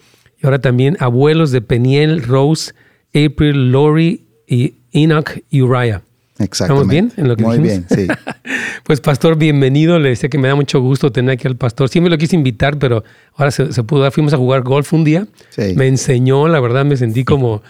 Y 0.41 0.45
ahora 0.45 0.59
también 0.59 0.95
abuelos 0.99 1.51
de 1.51 1.61
Peniel, 1.61 2.23
Rose, 2.23 2.73
April, 3.09 3.71
Lori 3.71 4.27
y 4.47 4.75
Enoch 4.93 5.31
y 5.49 5.61
Uriah. 5.61 6.03
¿Estamos 6.39 6.87
bien 6.87 7.11
en 7.17 7.27
lo 7.27 7.35
que 7.35 7.43
Muy 7.43 7.59
bien, 7.59 7.85
sí. 7.89 8.07
pues 8.85 9.01
pastor, 9.01 9.37
bienvenido. 9.37 9.99
Le 9.99 10.09
decía 10.09 10.29
que 10.29 10.37
me 10.37 10.47
da 10.47 10.55
mucho 10.55 10.79
gusto 10.79 11.11
tener 11.11 11.33
aquí 11.33 11.47
al 11.47 11.57
pastor. 11.57 11.89
Siempre 11.89 12.09
lo 12.09 12.17
quise 12.17 12.37
invitar, 12.37 12.79
pero 12.79 13.03
ahora 13.35 13.51
se, 13.51 13.65
pudo 13.83 14.03
dar. 14.03 14.13
Fuimos 14.13 14.33
a 14.33 14.37
jugar 14.37 14.61
golf 14.61 14.93
un 14.93 15.03
día. 15.03 15.27
Sí. 15.49 15.73
Me 15.75 15.87
enseñó, 15.87 16.47
la 16.47 16.61
verdad 16.61 16.85
me 16.85 16.95
sentí 16.95 17.25
como, 17.25 17.61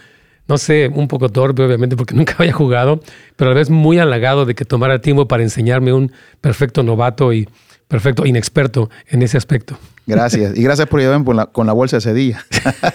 no 0.48 0.60
sé, 0.60 0.88
un 0.94 1.08
poco 1.08 1.30
torpe, 1.30 1.64
obviamente, 1.64 1.96
porque 1.98 2.14
nunca 2.16 2.36
había 2.38 2.54
jugado, 2.54 3.02
pero 3.36 3.50
a 3.50 3.54
la 3.54 3.60
vez 3.60 3.72
muy 3.72 3.98
halagado 3.98 4.46
de 4.46 4.54
que 4.54 4.66
tomara 4.66 5.02
tiempo 5.02 5.28
para 5.28 5.42
enseñarme 5.42 5.92
un 5.92 6.12
perfecto 6.40 6.84
novato 6.84 7.34
y 7.34 7.50
perfecto 7.90 8.26
inexperto 8.26 8.90
en 9.08 9.24
ese 9.24 9.36
aspecto. 9.36 9.78
Gracias. 10.06 10.58
Y 10.58 10.64
gracias 10.64 10.88
por 10.88 11.00
ayudarme 11.00 11.26
con 11.26 11.36
la, 11.36 11.48
con 11.48 11.68
la 11.68 11.74
bolsa 11.74 11.98
ese 11.98 12.14
día. 12.14 12.46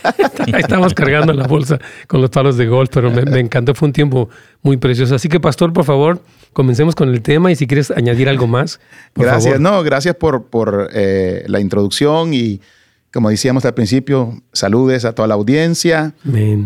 Estamos 0.47 0.95
cargando 0.95 1.33
la 1.33 1.47
bolsa 1.47 1.79
con 2.07 2.21
los 2.21 2.31
palos 2.31 2.57
de 2.57 2.67
golf, 2.67 2.91
pero 2.93 3.11
me, 3.11 3.41
encantó. 3.41 3.75
Fue 3.75 3.87
un 3.87 3.93
tiempo 3.93 4.31
muy 4.63 4.77
precioso. 4.77 5.17
Así 5.17 5.29
que, 5.29 5.41
Pastor, 5.41 5.73
por 5.73 5.85
favor, 5.85 6.21
comencemos 6.53 6.95
con 6.95 7.09
el 7.09 7.23
tema 7.23 7.51
y 7.51 7.57
si 7.57 7.67
quieres 7.67 7.91
añadir 7.91 8.29
algo 8.29 8.47
más. 8.47 8.81
gracias. 9.15 9.61
No, 9.61 9.83
gracias 9.83 10.15
por, 10.15 10.47
por 10.47 10.89
eh, 10.93 11.45
la 11.49 11.59
introducción 11.59 12.33
y, 12.33 12.61
como 13.13 13.31
decíamos 13.31 13.65
al 13.65 13.75
principio, 13.75 14.41
saludes 14.53 15.05
a 15.05 15.13
toda 15.13 15.27
la 15.27 15.35
audiencia. 15.35 16.15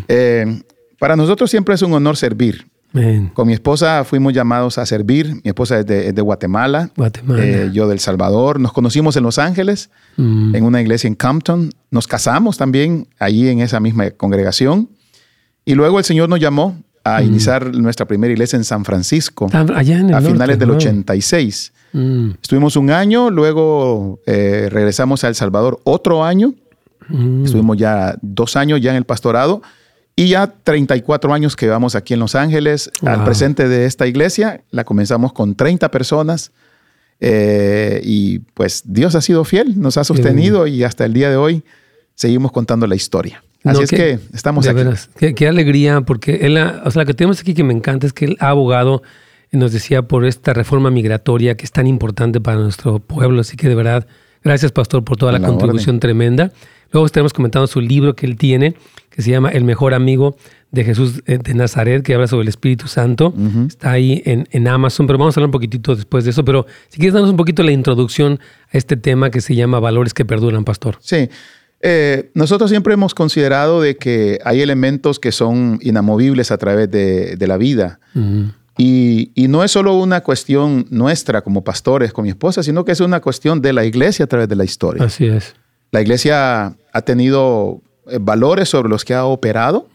Eh, 0.08 0.62
para 0.98 1.16
nosotros 1.16 1.50
siempre 1.50 1.74
es 1.74 1.82
un 1.82 1.94
honor 1.94 2.16
servir. 2.18 2.66
Con 3.34 3.46
mi 3.46 3.52
esposa 3.52 4.04
fuimos 4.04 4.32
llamados 4.32 4.78
a 4.78 4.86
servir. 4.86 5.34
Mi 5.44 5.50
esposa 5.50 5.80
es 5.80 5.86
de, 5.86 6.20
Guatemala, 6.22 6.90
eh, 7.36 7.70
yo 7.72 7.86
del 7.86 7.98
Salvador. 7.98 8.58
Nos 8.60 8.72
conocimos 8.72 9.16
en 9.16 9.24
Los 9.24 9.38
Ángeles, 9.38 9.90
mm. 10.16 10.54
en 10.54 10.64
una 10.64 10.80
iglesia 10.80 11.06
en 11.06 11.14
Compton. 11.14 11.70
Nos 11.90 12.06
casamos 12.06 12.56
también 12.56 13.06
allí 13.18 13.48
en 13.48 13.60
esa 13.60 13.78
misma 13.78 14.10
congregación. 14.12 14.88
Y 15.64 15.74
luego 15.74 15.98
el 15.98 16.04
Señor 16.04 16.30
nos 16.30 16.40
llamó 16.40 16.82
a 17.04 17.20
mm. 17.20 17.24
iniciar 17.24 17.74
nuestra 17.76 18.06
primera 18.06 18.32
iglesia 18.32 18.56
en 18.56 18.64
San 18.64 18.84
Francisco, 18.84 19.50
a 19.52 20.20
finales 20.22 20.58
del 20.58 20.70
86. 20.70 21.72
Mm. 21.92 22.30
Estuvimos 22.42 22.76
un 22.76 22.90
año, 22.90 23.30
luego 23.30 24.20
eh, 24.26 24.68
regresamos 24.70 25.24
a 25.24 25.28
El 25.28 25.34
Salvador 25.34 25.78
otro 25.84 26.24
año. 26.24 26.54
Estuvimos 27.42 27.78
ya 27.78 28.18
dos 28.20 28.54
años 28.56 28.82
ya 28.82 28.90
en 28.90 28.96
el 28.96 29.04
pastorado 29.04 29.62
y 30.18 30.30
ya 30.30 30.48
34 30.48 31.32
años 31.32 31.54
que 31.54 31.68
vamos 31.68 31.94
aquí 31.94 32.12
en 32.12 32.18
Los 32.18 32.34
Ángeles, 32.34 32.90
al 33.02 33.22
presente 33.22 33.68
de 33.68 33.86
esta 33.86 34.08
iglesia, 34.08 34.62
la 34.72 34.82
comenzamos 34.82 35.32
con 35.32 35.54
30 35.54 35.92
personas. 35.92 36.50
Eh, 37.20 38.00
y 38.02 38.40
pues 38.40 38.82
Dios 38.84 39.14
ha 39.14 39.20
sido 39.20 39.44
fiel, 39.44 39.80
nos 39.80 39.96
ha 39.96 40.02
sostenido 40.02 40.66
y 40.66 40.82
hasta 40.82 41.04
el 41.04 41.12
día 41.12 41.30
de 41.30 41.36
hoy 41.36 41.62
seguimos 42.16 42.50
contando 42.50 42.88
la 42.88 42.96
historia. 42.96 43.44
Así 43.62 43.84
es 43.84 43.90
que 43.90 44.18
estamos 44.34 44.66
aquí. 44.66 45.34
qué, 45.36 45.46
alegría, 45.46 46.00
porque 46.00 46.40
él, 46.42 46.58
o 46.58 46.90
sea, 46.90 47.02
lo 47.02 47.06
que 47.06 47.14
tenemos 47.14 47.38
aquí 47.38 47.54
que 47.54 47.62
me 47.62 47.72
encanta 47.72 48.08
es 48.08 48.12
que 48.12 48.24
él 48.24 48.36
ha 48.40 48.48
abogado, 48.48 49.04
nos 49.52 49.70
decía, 49.70 50.02
por 50.02 50.24
esta 50.24 50.52
reforma 50.52 50.90
migratoria 50.90 51.56
que 51.56 51.64
es 51.64 51.70
tan 51.70 51.86
importante 51.86 52.40
para 52.40 52.58
nuestro 52.58 52.98
pueblo. 52.98 53.42
Así 53.42 53.56
que 53.56 53.68
de 53.68 53.76
verdad, 53.76 54.08
gracias, 54.42 54.72
Pastor, 54.72 55.04
por 55.04 55.16
toda 55.16 55.32
la, 55.32 55.40
contribución 55.40 56.00
tremenda. 56.00 56.52
Luego 56.92 57.06
estaremos 57.06 57.32
comentando 57.32 57.66
su 57.66 57.80
libro 57.80 58.14
que 58.14 58.26
él 58.26 58.36
tiene, 58.36 58.74
que 59.10 59.22
se 59.22 59.30
llama 59.30 59.50
El 59.50 59.64
mejor 59.64 59.94
amigo 59.94 60.36
de 60.70 60.84
Jesús 60.84 61.22
eh, 61.26 61.38
de 61.38 61.54
Nazaret, 61.54 62.02
que 62.02 62.14
habla 62.14 62.26
sobre 62.26 62.42
el 62.42 62.48
Espíritu 62.48 62.88
Santo. 62.88 63.34
Está 63.66 63.92
ahí 63.92 64.22
en, 64.24 64.68
Amazon, 64.68 65.06
pero 65.06 65.18
vamos 65.18 65.36
a 65.36 65.40
hablar 65.40 65.48
un 65.48 65.52
poquitito 65.52 65.94
después 65.94 66.24
de 66.24 66.30
eso. 66.30 66.44
Pero 66.44 66.66
si 66.88 66.98
quieres 66.98 67.14
darnos 67.14 67.30
un 67.30 67.36
poquito 67.36 67.62
la 67.62 67.72
introducción 67.72 68.40
a 68.72 68.78
este 68.78 68.96
tema 68.96 69.30
que 69.30 69.40
se 69.40 69.54
llama 69.54 69.80
Valores 69.80 70.14
que 70.14 70.24
perduran, 70.24 70.64
Pastor. 70.64 70.98
Sí. 71.00 71.28
Eh, 71.80 72.30
nosotros 72.34 72.70
siempre 72.70 72.94
hemos 72.94 73.14
considerado 73.14 73.80
de 73.80 73.96
que 73.96 74.40
hay 74.44 74.60
elementos 74.62 75.20
que 75.20 75.30
son 75.30 75.78
inamovibles 75.82 76.50
a 76.50 76.58
través 76.58 76.90
de, 76.90 77.36
la 77.46 77.56
vida. 77.56 78.00
Y, 78.78 79.32
y, 79.34 79.48
no 79.48 79.64
es 79.64 79.72
solo 79.72 79.94
una 79.94 80.22
cuestión 80.22 80.86
nuestra 80.88 81.42
como 81.42 81.62
pastores, 81.64 82.12
con 82.12 82.24
mi 82.24 82.30
esposa, 82.30 82.62
sino 82.62 82.84
que 82.84 82.92
es 82.92 83.00
una 83.00 83.20
cuestión 83.20 83.60
de 83.60 83.72
la 83.72 83.84
iglesia 83.84 84.24
a 84.24 84.28
través 84.28 84.48
de 84.48 84.56
la 84.56 84.64
historia. 84.64 85.04
Así 85.04 85.26
es. 85.26 85.54
La 85.90 86.00
iglesia 86.00 86.76
ha 86.92 87.02
tenido 87.02 87.80
eh, 88.06 88.18
valores 88.20 88.68
sobre 88.68 88.88
los 88.88 89.04
que 89.04 89.14
ha 89.14 89.24
operado. 89.24 89.88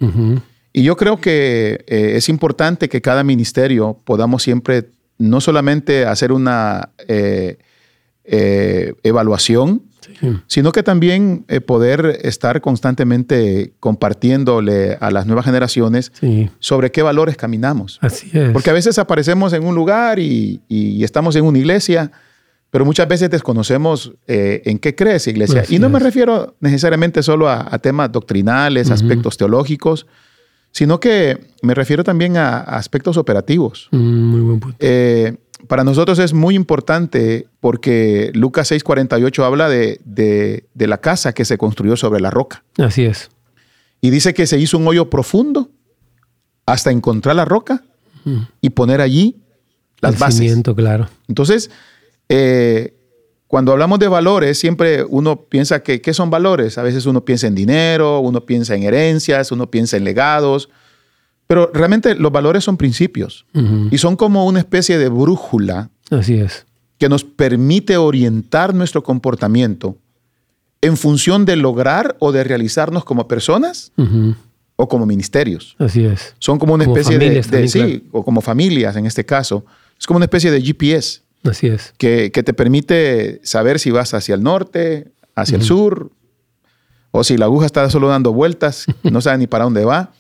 Y 0.72 0.84
yo 0.84 0.98
creo 0.98 1.22
que 1.22 1.84
eh, 1.88 2.14
es 2.16 2.30
importante 2.30 2.90
que 2.90 3.02
cada 3.02 3.24
ministerio 3.24 4.00
podamos 4.04 4.42
siempre 4.42 4.90
no 5.20 5.40
solamente 5.40 6.06
hacer 6.06 6.32
una 6.32 6.90
eh, 7.08 7.58
evaluación 8.24 9.84
sino 10.48 10.72
que 10.72 10.84
también 10.84 11.46
eh, 11.48 11.62
poder 11.62 12.20
estar 12.24 12.62
constantemente 12.62 13.74
compartiéndole 13.80 14.98
a 15.00 15.12
las 15.12 15.26
nuevas 15.26 15.46
generaciones 15.46 16.12
sobre 16.60 16.92
qué 16.92 17.02
valores 17.02 17.38
caminamos. 17.38 18.00
Así 18.02 18.30
es. 18.34 18.52
Porque 18.52 18.70
a 18.70 18.74
veces 18.74 18.98
aparecemos 19.00 19.54
en 19.54 19.66
un 19.66 19.76
lugar 19.76 20.20
y, 20.20 20.62
estamos 21.04 21.36
en 21.36 21.46
una 21.46 21.60
iglesia, 21.60 22.12
pero 22.70 22.86
muchas 22.86 23.08
veces 23.08 23.30
desconocemos 23.30 24.14
eh, 24.28 24.62
en 24.66 24.80
qué 24.80 24.96
crees 24.96 25.28
iglesia. 25.28 25.64
y 25.70 25.80
no 25.80 25.90
me 25.90 26.00
refiero 26.00 26.56
necesariamente 26.60 27.22
solo 27.22 27.50
a, 27.50 27.78
temas 27.80 28.12
doctrinales, 28.12 28.90
aspectos 28.90 29.38
teológicos, 29.38 30.08
sino 30.72 31.00
que 31.00 31.40
me 31.62 31.74
refiero 31.76 32.04
también 32.04 32.36
a, 32.38 32.60
aspectos 32.60 33.18
operativos. 33.18 33.88
Mm, 33.92 33.98
muy 33.98 34.42
buen 34.42 34.60
punto. 34.60 34.78
Eh, 34.80 35.38
para 35.68 35.84
nosotros 35.84 36.20
es 36.20 36.34
muy 36.34 36.56
importante 36.56 37.48
porque 37.60 38.32
Lucas 38.34 38.72
6:48 38.72 39.44
habla 39.44 39.70
de, 39.70 40.00
de, 40.04 40.88
la 40.88 41.00
casa 41.00 41.34
que 41.34 41.46
se 41.46 41.58
construyó 41.58 41.96
sobre 41.98 42.22
la 42.22 42.30
roca. 42.30 42.64
Así 42.78 43.06
es. 43.06 43.30
Y 44.02 44.10
dice 44.10 44.34
que 44.34 44.48
se 44.48 44.60
hizo 44.60 44.78
un 44.78 44.88
hoyo 44.88 45.10
profundo 45.10 45.70
hasta 46.66 46.92
encontrar 46.92 47.36
la 47.36 47.46
roca 47.46 47.84
y 48.62 48.70
poner 48.70 49.02
allí 49.02 49.38
las 50.02 50.14
El 50.14 50.20
bases. 50.20 50.40
Cimiento, 50.40 50.76
claro. 50.76 51.10
Entonces, 51.28 51.70
eh, 52.30 52.94
cuando 53.48 53.72
hablamos 53.72 54.00
de 54.00 54.08
valores, 54.08 54.58
siempre 54.58 55.04
uno 55.04 55.42
piensa 55.42 55.84
que, 55.84 56.02
¿qué 56.02 56.14
son 56.14 56.30
valores? 56.30 56.78
A 56.78 56.84
veces 56.84 57.06
uno 57.06 57.24
piensa 57.24 57.48
en 57.48 57.56
dinero, 57.56 58.20
uno 58.20 58.46
piensa 58.46 58.76
en 58.76 58.84
herencias, 58.84 59.52
uno 59.52 59.70
piensa 59.70 59.98
en 59.98 60.04
legados, 60.04 60.70
pero 61.48 61.70
realmente 61.74 62.16
los 62.16 62.32
valores 62.32 62.64
son 62.64 62.78
principios 62.78 63.46
y 63.92 63.98
son 63.98 64.16
como 64.16 64.46
una 64.46 64.60
especie 64.60 64.98
de 64.98 65.10
brújula. 65.10 65.90
Así 66.10 66.36
es. 66.36 66.66
Que 66.98 67.10
nos 67.10 67.24
permite 67.24 67.98
orientar 67.98 68.74
nuestro 68.74 69.04
comportamiento 69.04 69.98
en 70.82 70.98
función 70.98 71.46
de 71.46 71.56
lograr 71.56 72.16
o 72.20 72.32
de 72.32 72.44
realizarnos 72.44 73.06
como 73.06 73.28
personas 73.28 73.92
o 74.76 74.88
como 74.88 75.06
ministerios. 75.06 75.76
Así 75.80 76.06
es. 76.06 76.36
Son 76.40 76.60
como 76.60 76.74
una 76.74 76.84
especie 76.84 77.18
de, 77.18 77.68
sí, 77.68 78.08
o 78.12 78.24
como 78.24 78.42
familias 78.42 78.96
en 78.96 79.06
este 79.06 79.26
caso. 79.26 79.66
Es 80.00 80.08
como 80.08 80.18
una 80.18 80.26
especie 80.26 80.52
de 80.52 80.62
GPS. 80.62 81.22
Así 81.44 81.68
es. 81.68 81.94
Que, 81.98 82.30
te 82.30 82.54
permite 82.54 83.42
saber 83.44 83.80
si 83.80 83.92
vas 83.92 84.14
hacia 84.14 84.36
el 84.36 84.44
norte, 84.44 85.12
hacia 85.36 85.58
el 85.58 85.64
sur, 85.64 86.12
o 87.12 87.24
si 87.24 87.38
la 87.38 87.46
aguja 87.46 87.66
está 87.66 87.90
solo 87.90 88.08
dando 88.08 88.34
vueltas, 88.34 88.86
no 89.04 89.22
sabe 89.22 89.38
ni 89.38 89.48
para 89.48 89.66
dónde 89.66 89.86
va. 89.86 90.12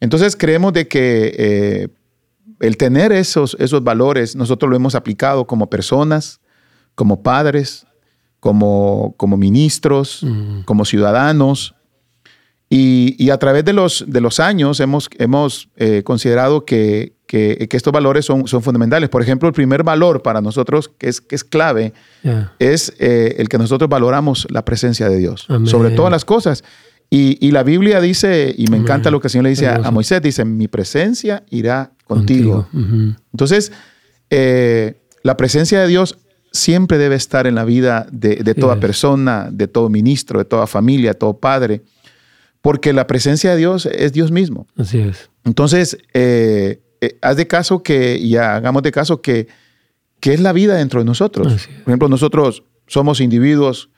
Entonces 0.00 0.34
creemos 0.36 0.72
de 0.72 0.88
que 0.88 1.34
eh, 1.36 1.88
el 2.60 2.76
tener 2.76 3.12
esos, 3.12 3.56
esos 3.58 3.84
valores, 3.84 4.36
nosotros 4.36 4.68
lo 4.70 4.76
hemos 4.76 4.94
aplicado 4.94 5.46
como 5.46 5.68
personas, 5.68 6.40
como 6.94 7.22
padres, 7.22 7.86
como, 8.40 9.14
como 9.16 9.36
ministros, 9.36 10.20
mm. 10.22 10.62
como 10.62 10.84
ciudadanos. 10.84 11.74
Y, 12.72 13.30
a 13.30 13.38
través 13.38 13.64
de 13.64 13.72
los, 13.72 14.04
de 14.06 14.20
los 14.20 14.38
años 14.38 14.78
hemos, 14.78 15.10
hemos 15.18 15.68
eh, 15.76 16.04
considerado 16.04 16.64
que, 16.64 17.14
estos 17.26 17.92
valores 17.92 18.24
son, 18.24 18.46
son 18.46 18.62
fundamentales. 18.62 19.08
Por 19.08 19.22
ejemplo, 19.22 19.48
el 19.48 19.54
primer 19.54 19.82
valor 19.82 20.22
para 20.22 20.40
nosotros 20.40 20.88
que 20.88 21.08
es, 21.08 21.20
que 21.20 21.34
es 21.34 21.44
clave 21.44 21.92
es 22.58 22.92
eh, 22.98 23.36
el 23.38 23.48
que 23.48 23.58
nosotros 23.58 23.88
valoramos 23.88 24.46
la 24.50 24.64
presencia 24.64 25.08
de 25.08 25.16
Dios 25.16 25.46
sobre 25.64 25.90
todas 25.90 26.10
las 26.10 26.24
cosas. 26.24 26.64
Y, 27.12 27.50
la 27.50 27.64
Biblia 27.64 28.00
dice, 28.00 28.54
y 28.56 28.68
me 28.68 28.76
encanta 28.76 29.10
lo 29.10 29.20
que 29.20 29.26
el 29.26 29.30
Señor 29.32 29.44
le 29.44 29.50
dice 29.50 29.66
a, 29.66 29.90
Moisés, 29.90 30.22
dice, 30.22 30.44
mi 30.44 30.68
presencia 30.68 31.42
irá 31.50 31.90
contigo. 32.04 32.68
Entonces, 33.32 33.72
eh, 34.30 34.94
la 35.24 35.36
presencia 35.36 35.80
de 35.80 35.88
Dios 35.88 36.18
siempre 36.52 36.98
debe 36.98 37.16
estar 37.16 37.48
en 37.48 37.56
la 37.56 37.64
vida 37.64 38.06
de, 38.12 38.54
toda 38.54 38.78
persona, 38.78 39.48
de 39.50 39.66
todo 39.66 39.88
ministro, 39.90 40.38
de 40.38 40.44
toda 40.44 40.68
familia, 40.68 41.10
de 41.10 41.14
todo 41.18 41.36
padre, 41.38 41.82
porque 42.60 42.92
la 42.92 43.08
presencia 43.08 43.50
de 43.50 43.56
Dios 43.56 43.86
es 43.86 44.12
Dios 44.12 44.30
mismo. 44.30 44.68
Así 44.76 45.00
es. 45.00 45.30
Entonces, 45.44 45.98
eh, 46.14 46.80
eh, 47.00 47.18
haz 47.22 47.36
de 47.36 47.48
caso 47.48 47.82
que, 47.82 48.18
y 48.18 48.36
hagamos 48.36 48.84
de 48.84 48.92
caso 48.92 49.20
que, 49.20 49.48
que 50.20 50.32
es 50.32 50.38
la 50.38 50.52
vida 50.52 50.76
dentro 50.76 51.00
de 51.00 51.06
nosotros. 51.06 51.66
Por 51.84 51.90
ejemplo, 51.90 52.08
nosotros 52.08 52.62
somos 52.86 53.20
individuos 53.20 53.90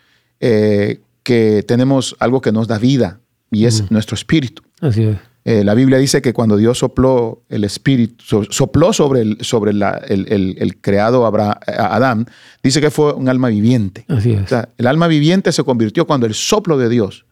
que 1.22 1.62
tenemos 1.62 2.16
algo 2.18 2.40
que 2.40 2.52
nos 2.52 2.68
da 2.68 2.78
vida 2.78 3.20
y 3.50 3.66
es 3.66 3.90
nuestro 3.90 4.14
espíritu. 4.14 4.62
Así 4.80 5.04
es. 5.04 5.16
Eh, 5.44 5.64
la 5.64 5.74
Biblia 5.74 5.98
dice 5.98 6.22
que 6.22 6.32
cuando 6.32 6.56
Dios 6.56 6.78
sopló 6.78 7.42
el 7.48 7.64
espíritu, 7.64 8.46
sopló 8.50 8.92
sobre 8.92 9.22
el, 9.22 9.38
sobre 9.40 9.72
el, 9.72 10.78
creado 10.80 11.26
Adán, 11.26 12.28
dice 12.62 12.80
que 12.80 12.90
fue 12.90 13.12
un 13.12 13.28
alma 13.28 13.48
viviente. 13.48 14.04
Así 14.08 14.32
es. 14.32 14.42
O 14.42 14.46
sea, 14.46 14.68
el 14.78 14.86
alma 14.86 15.08
viviente 15.08 15.50
se 15.50 15.64
convirtió 15.64 16.06
cuando 16.06 16.26
el 16.26 16.34
soplo 16.34 16.78
de 16.78 16.88
Dios 16.88 17.26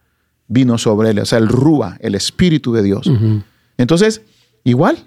vino 0.47 0.77
sobre 0.77 1.11
él, 1.11 1.19
o 1.19 1.25
sea, 1.25 1.37
el 1.37 1.47
rúa, 1.47 1.97
el 2.01 2.13
espíritu 2.13 2.73
de 2.73 2.83
Dios. 2.83 3.09
Entonces, 3.77 4.21
igual, 4.65 4.97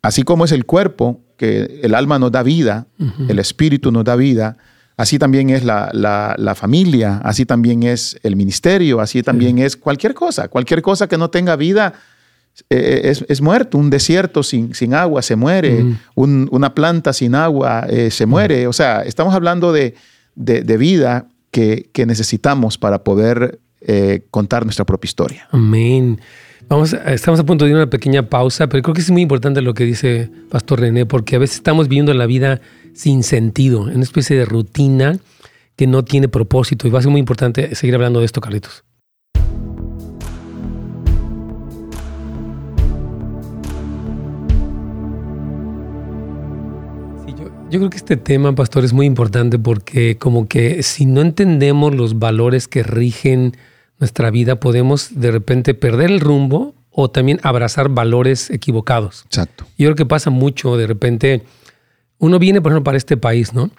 así 0.00 0.22
como 0.22 0.46
es 0.46 0.52
el 0.52 0.64
cuerpo, 0.64 1.20
que 1.36 1.80
el 1.82 1.94
alma 1.94 2.18
nos 2.18 2.32
da 2.32 2.42
vida, 2.42 2.86
el 3.28 3.38
espíritu 3.38 3.92
nos 3.92 4.04
da 4.04 4.16
vida, 4.16 4.56
Así 4.96 5.18
también 5.18 5.50
es 5.50 5.62
la, 5.62 6.54
familia, 6.56 7.20
así 7.22 7.44
también 7.44 7.82
es 7.82 8.18
el 8.22 8.34
ministerio, 8.34 9.00
así 9.00 9.22
también 9.22 9.58
es 9.58 9.76
cualquier 9.76 10.14
cosa. 10.14 10.48
Cualquier 10.48 10.80
cosa 10.80 11.06
que 11.06 11.18
no 11.18 11.28
tenga 11.28 11.54
vida 11.56 11.92
eh, 12.70 13.12
es, 13.28 13.40
muerto. 13.42 13.76
Un 13.76 13.90
desierto 13.90 14.42
sin, 14.42 14.74
sin 14.74 14.94
agua 14.94 15.20
se 15.20 15.36
muere. 15.36 15.84
una 16.14 16.74
planta 16.74 17.12
sin 17.12 17.34
agua 17.34 17.86
eh, 17.90 18.10
se 18.10 18.24
muere. 18.24 18.66
O 18.66 18.72
sea, 18.72 19.02
estamos 19.02 19.34
hablando 19.34 19.70
de, 19.70 19.94
vida 20.34 21.26
que, 21.50 21.90
necesitamos 22.06 22.78
para 22.78 23.04
poder 23.04 23.60
eh, 23.82 24.22
contar 24.30 24.64
nuestra 24.64 24.86
propia 24.86 25.08
historia. 25.08 25.48
Amén. 25.50 26.20
Vamos, 26.68 26.94
estamos 26.94 27.38
a 27.38 27.44
punto 27.44 27.66
de 27.66 27.70
ir 27.72 27.76
a 27.76 27.80
una 27.80 27.90
pequeña 27.90 28.28
pausa, 28.28 28.66
pero 28.66 28.82
creo 28.82 28.94
que 28.94 29.02
es 29.02 29.10
muy 29.10 29.22
importante 29.22 29.60
lo 29.60 29.74
que 29.74 29.84
dice 29.84 30.30
Pastor 30.50 30.80
René, 30.80 31.04
porque 31.04 31.36
a 31.36 31.38
veces 31.38 31.56
estamos 31.56 31.86
viviendo 31.86 32.12
la 32.14 32.26
vida 32.26 32.60
sin 32.96 33.22
sentido, 33.22 33.88
en 33.88 33.96
una 33.96 34.04
especie 34.04 34.36
de 34.36 34.46
rutina 34.46 35.18
que 35.76 35.86
no 35.86 36.04
tiene 36.04 36.28
propósito. 36.28 36.88
Y 36.88 36.90
va 36.90 36.98
a 36.98 37.02
ser 37.02 37.10
muy 37.10 37.20
importante 37.20 37.74
seguir 37.74 37.94
hablando 37.94 38.20
de 38.20 38.26
esto, 38.26 38.40
Carlitos. 38.40 38.82
yo, 47.68 47.80
creo 47.80 47.90
que 47.90 47.96
este 47.96 48.16
tema, 48.16 48.54
pastor, 48.54 48.84
es 48.84 48.92
muy 48.92 49.06
importante 49.06 49.58
porque 49.58 50.16
como 50.16 50.48
que 50.48 50.82
si 50.82 51.04
no 51.04 51.20
entendemos 51.20 51.94
los 51.94 52.18
valores 52.18 52.68
que 52.68 52.82
rigen 52.82 53.56
nuestra 53.98 54.30
vida, 54.30 54.60
podemos 54.60 55.20
de 55.20 55.30
repente 55.30 55.74
perder 55.74 56.10
el 56.10 56.20
rumbo 56.20 56.74
o 56.90 57.10
también 57.10 57.40
abrazar 57.42 57.88
valores 57.90 58.50
equivocados. 58.50 59.24
Exacto. 59.26 59.66
Yo 59.76 59.88
creo 59.88 59.96
que 59.96 60.06
pasa 60.06 60.30
mucho 60.30 60.76
de 60.76 60.86
repente 60.86 61.42
uno 62.18 62.38
viene, 62.38 62.60
por 62.60 62.72
ejemplo, 62.72 62.84
para 62.84 62.98
este 62.98 63.16
país, 63.16 63.52
¿no? 63.52 63.70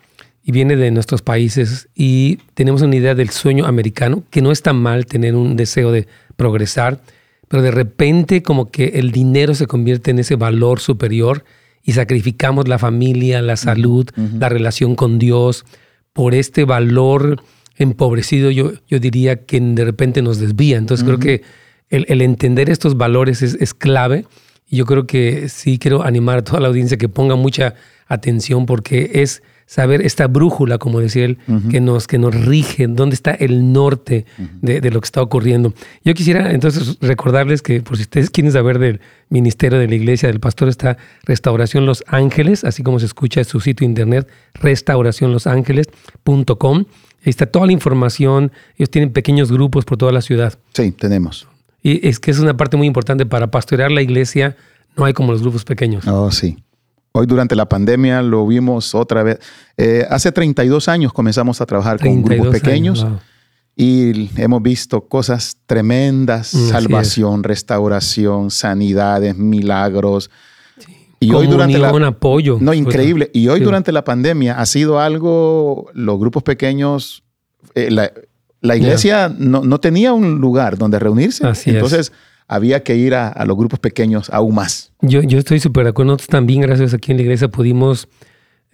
Y 0.43 0.51
viene 0.51 0.75
de 0.75 0.91
nuestros 0.91 1.21
países 1.21 1.89
y 1.93 2.37
tenemos 2.53 2.81
una 2.81 2.95
idea 2.95 3.15
del 3.15 3.29
sueño 3.29 3.65
americano, 3.65 4.23
que 4.29 4.41
no 4.41 4.51
es 4.51 4.61
tan 4.61 4.77
mal 4.77 5.05
tener 5.05 5.35
un 5.35 5.55
deseo 5.57 5.91
de 5.91 6.07
progresar, 6.35 7.01
pero 7.47 7.63
de 7.63 7.71
repente 7.71 8.43
como 8.43 8.71
que 8.71 8.93
el 8.95 9.11
dinero 9.11 9.55
se 9.55 9.67
convierte 9.67 10.11
en 10.11 10.19
ese 10.19 10.35
valor 10.35 10.79
superior 10.79 11.43
y 11.83 11.93
sacrificamos 11.93 12.67
la 12.67 12.77
familia, 12.77 13.41
la 13.41 13.55
salud, 13.55 14.09
la 14.39 14.49
relación 14.49 14.95
con 14.95 15.19
Dios 15.19 15.65
por 16.13 16.33
este 16.33 16.65
valor 16.65 17.41
empobrecido, 17.77 18.51
yo, 18.51 18.71
yo 18.87 18.99
diría 18.99 19.45
que 19.45 19.59
de 19.59 19.85
repente 19.85 20.21
nos 20.21 20.39
desvía. 20.39 20.77
Entonces 20.77 21.05
creo 21.05 21.19
que 21.19 21.43
el, 21.89 22.21
entender 22.21 22.69
estos 22.69 22.97
valores 22.97 23.41
es, 23.41 23.55
es 23.59 23.73
clave 23.73 24.25
y 24.67 24.77
yo 24.77 24.85
creo 24.85 25.07
que 25.07 25.47
sí 25.47 25.77
quiero 25.77 26.03
animar 26.03 26.39
a 26.39 26.43
toda 26.43 26.59
la 26.59 26.67
audiencia 26.67 26.97
que 26.97 27.07
ponga 27.07 27.35
mucha 27.35 27.75
atención 28.07 28.65
porque 28.65 29.11
es 29.15 29.41
saber 29.67 30.01
esta 30.01 30.25
brújula, 30.27 30.79
como 30.79 31.01
decía 31.01 31.25
él, 31.25 31.37
que, 31.69 31.81
nos, 31.81 32.07
que 32.07 32.17
nos 32.17 32.33
rige, 32.33 32.87
dónde 32.87 33.15
está 33.15 33.31
el 33.31 33.73
norte 33.73 34.25
de, 34.61 34.79
lo 34.89 35.01
que 35.01 35.05
está 35.05 35.21
ocurriendo. 35.21 35.73
Yo 36.05 36.13
quisiera 36.13 36.53
entonces 36.53 36.97
recordarles 37.01 37.61
que 37.61 37.81
por 37.81 37.97
si 37.97 38.03
ustedes 38.03 38.29
quieren 38.29 38.53
saber 38.53 38.79
del 38.79 39.01
ministerio 39.29 39.77
de 39.77 39.89
la 39.89 39.95
iglesia, 39.95 40.29
del 40.29 40.39
pastor, 40.39 40.69
está 40.69 40.97
Restauración 41.25 41.85
Los 41.85 42.05
Ángeles, 42.07 42.63
así 42.63 42.81
como 42.81 42.97
se 42.99 43.05
escucha 43.05 43.41
en 43.41 43.45
su 43.45 43.59
sitio 43.59 43.85
internet, 43.85 44.25
restauracionlosangeles.com. 44.53 46.77
Ahí 46.77 47.29
está 47.29 47.45
toda 47.45 47.65
la 47.65 47.73
información, 47.73 48.53
ellos 48.77 48.89
tienen 48.89 49.11
pequeños 49.11 49.51
grupos 49.51 49.83
por 49.83 49.97
toda 49.97 50.13
la 50.13 50.21
ciudad. 50.21 50.57
Sí, 50.73 50.93
tenemos. 50.93 51.45
Y 51.83 52.07
es 52.07 52.19
que 52.19 52.31
es 52.31 52.39
una 52.39 52.55
parte 52.55 52.77
muy 52.77 52.87
importante 52.87 53.25
para 53.25 53.51
pastorear 53.51 53.91
la 53.91 54.01
iglesia, 54.01 54.55
no 54.95 55.03
hay 55.03 55.11
como 55.13 55.33
los 55.33 55.41
grupos 55.41 55.65
pequeños. 55.65 56.07
Oh, 56.07 56.31
sí. 56.31 56.57
Hoy 57.17 57.25
durante 57.25 57.55
la 57.55 57.67
pandemia 57.67 58.21
lo 58.21 58.45
vimos 58.45 58.93
otra 58.93 59.23
vez. 59.23 59.39
Eh, 59.75 60.05
hace 60.07 60.31
32 60.31 60.87
años 60.87 61.11
comenzamos 61.11 61.59
a 61.61 61.65
trabajar 61.65 61.99
con 61.99 62.21
grupos 62.21 62.49
pequeños 62.49 63.07
y 63.75 64.29
hemos 64.39 64.61
visto 64.61 65.01
cosas 65.01 65.57
tremendas, 65.65 66.53
mm, 66.53 66.69
salvación, 66.69 67.43
restauración, 67.43 68.51
sanidades, 68.51 69.35
milagros. 69.35 70.29
Y 71.19 71.33
hoy 71.33 71.47
durante 71.47 71.79
la, 71.79 71.91
un 71.91 72.03
apoyo. 72.03 72.59
No, 72.61 72.71
increíble. 72.75 73.31
Y 73.33 73.47
hoy 73.47 73.61
durante 73.61 73.91
la 73.91 74.03
pandemia 74.03 74.59
ha 74.59 74.65
sido 74.67 74.99
algo, 74.99 75.89
los 75.93 76.19
grupos 76.19 76.43
pequeños, 76.43 77.23
eh, 77.73 77.89
la 77.89 78.75
iglesia 78.75 79.33
no, 79.35 79.79
tenía 79.79 80.13
un 80.13 80.39
lugar 80.39 80.77
donde 80.77 80.99
reunirse. 80.99 81.43
Entonces 81.65 82.11
había 82.47 82.83
que 82.83 82.95
ir 82.95 83.13
a, 83.15 83.43
los 83.45 83.57
grupos 83.57 83.79
pequeños 83.79 84.29
aún 84.29 84.55
más. 84.55 84.91
Yo, 85.01 85.21
yo 85.21 85.37
estoy 85.37 85.59
súper 85.59 85.83
de 85.83 85.89
acuerdo. 85.89 86.13
Nosotros 86.13 86.29
también, 86.29 86.61
gracias 86.61 86.93
aquí 86.93 87.11
en 87.11 87.17
la 87.17 87.23
iglesia, 87.23 87.49
pudimos, 87.49 88.07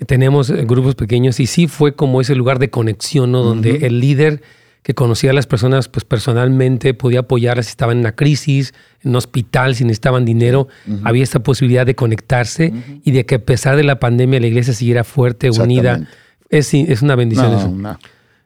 tenemos 0.05 0.49
eh, 0.49 0.63
grupos 0.65 0.95
pequeños 0.95 1.39
y 1.39 1.47
sí 1.47 1.67
fue 1.67 1.95
como 1.95 2.21
ese 2.21 2.35
lugar 2.35 2.59
de 2.59 2.69
conexión, 2.69 3.31
¿no? 3.31 3.41
Donde 3.41 3.87
el 3.87 3.99
líder 3.99 4.41
que 4.83 4.93
conocía 4.93 5.31
a 5.31 5.33
las 5.33 5.47
personas 5.47 5.87
pues 5.87 6.03
personalmente, 6.03 6.93
podía 6.93 7.21
apoyarlas 7.21 7.67
si 7.67 7.69
estaban 7.71 7.97
en 7.97 8.01
una 8.01 8.15
crisis, 8.15 8.73
en 9.01 9.11
un 9.11 9.15
hospital, 9.15 9.75
si 9.75 9.85
necesitaban 9.85 10.25
dinero, 10.25 10.67
había 11.03 11.23
esta 11.23 11.39
posibilidad 11.39 11.85
de 11.85 11.95
conectarse 11.95 12.73
y 13.03 13.11
de 13.11 13.25
que 13.25 13.35
a 13.35 13.39
pesar 13.39 13.77
de 13.77 13.83
la 13.83 13.99
pandemia 13.99 14.41
la 14.41 14.47
iglesia 14.47 14.73
siguiera 14.73 15.05
fuerte, 15.05 15.49
unida. 15.49 16.05
Es, 16.49 16.73
es 16.73 17.01
una 17.01 17.15
bendición 17.15 17.53
eso. 17.53 17.97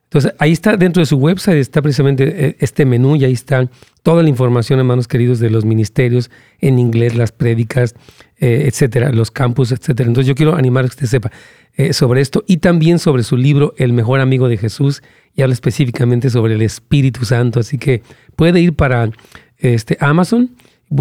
Entonces, 0.08 0.34
ahí 0.40 0.54
está, 0.54 0.78
dentro 0.78 1.02
de 1.02 1.06
su 1.06 1.18
website 1.18 1.58
está 1.58 1.82
precisamente 1.82 2.48
eh, 2.48 2.56
este 2.60 2.86
menú 2.86 3.18
y 3.18 3.26
ahí 3.26 3.34
está 3.34 3.70
toda 4.04 4.24
la 4.24 4.30
información, 4.30 4.80
hermanos 4.80 5.06
queridos, 5.06 5.40
de 5.40 5.50
los 5.50 5.66
ministerios 5.66 6.32
en 6.60 6.80
inglés, 6.80 7.16
las 7.16 7.34
prédicas, 7.34 7.94
eh, 8.38 8.64
etcétera, 8.68 9.12
los 9.12 9.32
campus, 9.32 9.74
etcétera. 9.74 10.08
Entonces, 10.08 10.30
yo 10.30 10.36
quiero 10.36 10.56
animar 10.56 10.86
que 10.86 10.92
usted 10.92 11.08
sepa 11.08 11.32
eh, 11.76 11.92
sobre 11.92 12.22
esto 12.22 12.46
y 12.48 12.58
también 12.58 13.00
sobre 13.00 13.24
su 13.24 13.36
libro 13.36 13.74
El 13.78 13.92
mejor 13.92 14.22
amigo 14.22 14.48
de 14.48 14.56
Jesús 14.58 15.04
y 15.36 15.42
habla 15.42 15.54
específicamente 15.54 16.30
sobre 16.30 16.54
el 16.54 16.62
Espíritu 16.62 17.26
Santo. 17.26 17.60
Así 17.60 17.78
que 17.78 18.02
puede 18.38 18.62
ir 18.62 18.76
para 18.76 19.12
este, 19.58 19.98
Amazon, 20.00 20.52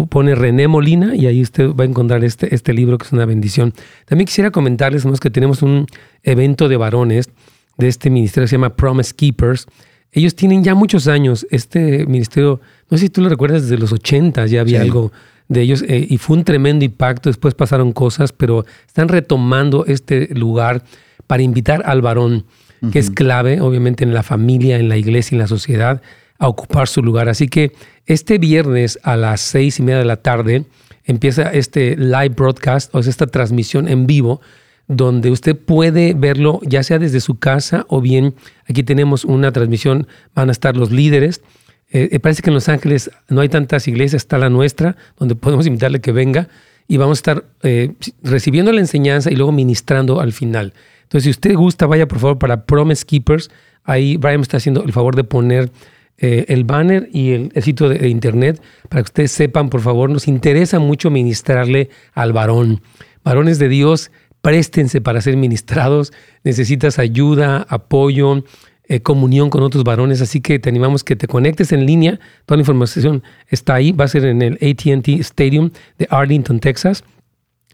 pone 0.09 0.35
René 0.35 0.67
Molina 0.67 1.15
y 1.15 1.27
ahí 1.27 1.41
usted 1.41 1.69
va 1.69 1.85
a 1.85 1.87
encontrar 1.87 2.25
este, 2.25 2.53
este 2.53 2.73
libro 2.73 2.97
que 2.97 3.05
es 3.05 3.13
una 3.13 3.25
bendición. 3.25 3.73
También 4.05 4.25
quisiera 4.25 4.51
comentarles, 4.51 5.03
hermanos, 5.03 5.21
que 5.21 5.29
tenemos 5.29 5.61
un 5.61 5.87
evento 6.23 6.67
de 6.67 6.75
varones 6.75 7.29
de 7.77 7.87
este 7.87 8.09
ministerio 8.09 8.47
se 8.47 8.55
llama 8.55 8.75
Promise 8.75 9.13
Keepers. 9.15 9.67
Ellos 10.11 10.35
tienen 10.35 10.63
ya 10.63 10.75
muchos 10.75 11.07
años. 11.07 11.45
Este 11.51 12.05
ministerio, 12.05 12.59
no 12.89 12.97
sé 12.97 13.05
si 13.05 13.09
tú 13.09 13.21
lo 13.21 13.29
recuerdas, 13.29 13.63
desde 13.63 13.77
los 13.77 13.91
80 13.91 14.45
ya 14.47 14.61
había 14.61 14.81
algo 14.81 15.11
de 15.47 15.61
ellos 15.61 15.83
eh, 15.87 16.05
y 16.09 16.17
fue 16.17 16.37
un 16.37 16.43
tremendo 16.43 16.85
impacto. 16.85 17.29
Después 17.29 17.53
pasaron 17.53 17.91
cosas, 17.91 18.33
pero 18.33 18.65
están 18.87 19.07
retomando 19.07 19.85
este 19.85 20.33
lugar 20.33 20.83
para 21.27 21.43
invitar 21.43 21.83
al 21.85 22.01
varón, 22.01 22.45
que 22.91 22.99
es 22.99 23.09
clave, 23.09 23.59
obviamente, 23.59 24.03
en 24.03 24.13
la 24.13 24.23
familia, 24.23 24.77
en 24.77 24.87
la 24.87 24.97
iglesia, 24.97 25.35
en 25.35 25.39
la 25.39 25.47
sociedad, 25.47 26.01
a 26.39 26.47
ocupar 26.47 26.87
su 26.87 27.01
lugar. 27.01 27.27
Así 27.27 27.47
que 27.47 27.73
este 28.05 28.37
viernes 28.37 28.99
a 29.03 29.17
las 29.17 29.41
seis 29.41 29.79
y 29.79 29.83
media 29.83 29.99
de 29.99 30.05
la 30.05 30.17
tarde 30.17 30.65
empieza 31.03 31.51
este 31.51 31.95
live 31.95 32.29
broadcast, 32.29 32.93
o 32.93 33.01
sea, 33.01 33.09
esta 33.09 33.27
transmisión 33.27 33.87
en 33.87 34.07
vivo 34.07 34.41
donde 34.87 35.31
usted 35.31 35.55
puede 35.55 36.13
verlo 36.13 36.61
ya 36.63 36.81
sea 36.83 36.99
desde 36.99 37.19
su 37.19 37.37
casa 37.37 37.85
o 37.89 38.01
bien 38.01 38.35
aquí 38.69 38.83
tenemos 38.83 39.25
una 39.25 39.51
transmisión, 39.51 40.07
van 40.33 40.49
a 40.49 40.51
estar 40.51 40.77
los 40.77 40.91
líderes. 40.91 41.41
Eh, 41.89 42.09
eh, 42.11 42.19
parece 42.19 42.41
que 42.41 42.49
en 42.49 42.53
Los 42.53 42.69
Ángeles 42.69 43.11
no 43.29 43.41
hay 43.41 43.49
tantas 43.49 43.87
iglesias, 43.87 44.23
está 44.23 44.37
la 44.37 44.49
nuestra, 44.49 44.95
donde 45.17 45.35
podemos 45.35 45.67
invitarle 45.67 45.99
que 45.99 46.11
venga 46.11 46.47
y 46.87 46.97
vamos 46.97 47.17
a 47.17 47.19
estar 47.19 47.43
eh, 47.63 47.93
recibiendo 48.23 48.71
la 48.71 48.79
enseñanza 48.79 49.29
y 49.31 49.35
luego 49.35 49.51
ministrando 49.51 50.21
al 50.21 50.31
final. 50.31 50.73
Entonces, 51.03 51.23
si 51.23 51.29
usted 51.31 51.55
gusta, 51.55 51.85
vaya 51.85 52.07
por 52.07 52.19
favor 52.19 52.39
para 52.39 52.65
Promise 52.65 53.05
Keepers. 53.05 53.49
Ahí 53.83 54.17
Brian 54.17 54.39
me 54.39 54.43
está 54.43 54.57
haciendo 54.57 54.83
el 54.83 54.91
favor 54.91 55.15
de 55.15 55.23
poner 55.23 55.71
el 56.19 56.63
banner 56.63 57.09
y 57.13 57.33
el, 57.33 57.51
el, 57.53 57.61
sitio 57.61 57.89
de 57.89 58.09
internet 58.09 58.59
para 58.89 59.03
que 59.03 59.09
ustedes 59.09 59.31
sepan, 59.31 59.69
por 59.69 59.81
favor, 59.81 60.09
nos 60.09 60.27
interesa 60.27 60.79
mucho 60.79 61.11
ministrarle 61.11 61.91
al 62.15 62.33
varón. 62.33 62.81
Varones 63.23 63.59
de 63.59 63.69
Dios, 63.69 64.09
préstense 64.47 65.01
para 65.01 65.19
ser 65.19 65.35
ministrados, 65.35 66.13
necesitas 66.45 66.99
ayuda, 66.99 67.65
apoyo, 67.67 68.45
eh, 68.87 69.01
comunión 69.01 69.49
con 69.49 69.61
otros 69.61 69.83
varones, 69.83 70.21
así 70.21 70.39
que 70.39 70.57
te 70.57 70.69
animamos 70.69 71.03
que 71.03 71.17
te 71.17 71.27
conectes 71.27 71.73
en 71.73 71.85
línea, 71.85 72.17
toda 72.45 72.55
la 72.55 72.61
información 72.61 73.23
está 73.49 73.73
ahí, 73.73 73.91
va 73.91 74.05
a 74.05 74.07
ser 74.07 74.23
en 74.23 74.41
el 74.41 74.53
ATT 74.53 75.19
Stadium 75.19 75.71
de 75.97 76.07
Arlington, 76.09 76.61
Texas. 76.61 77.03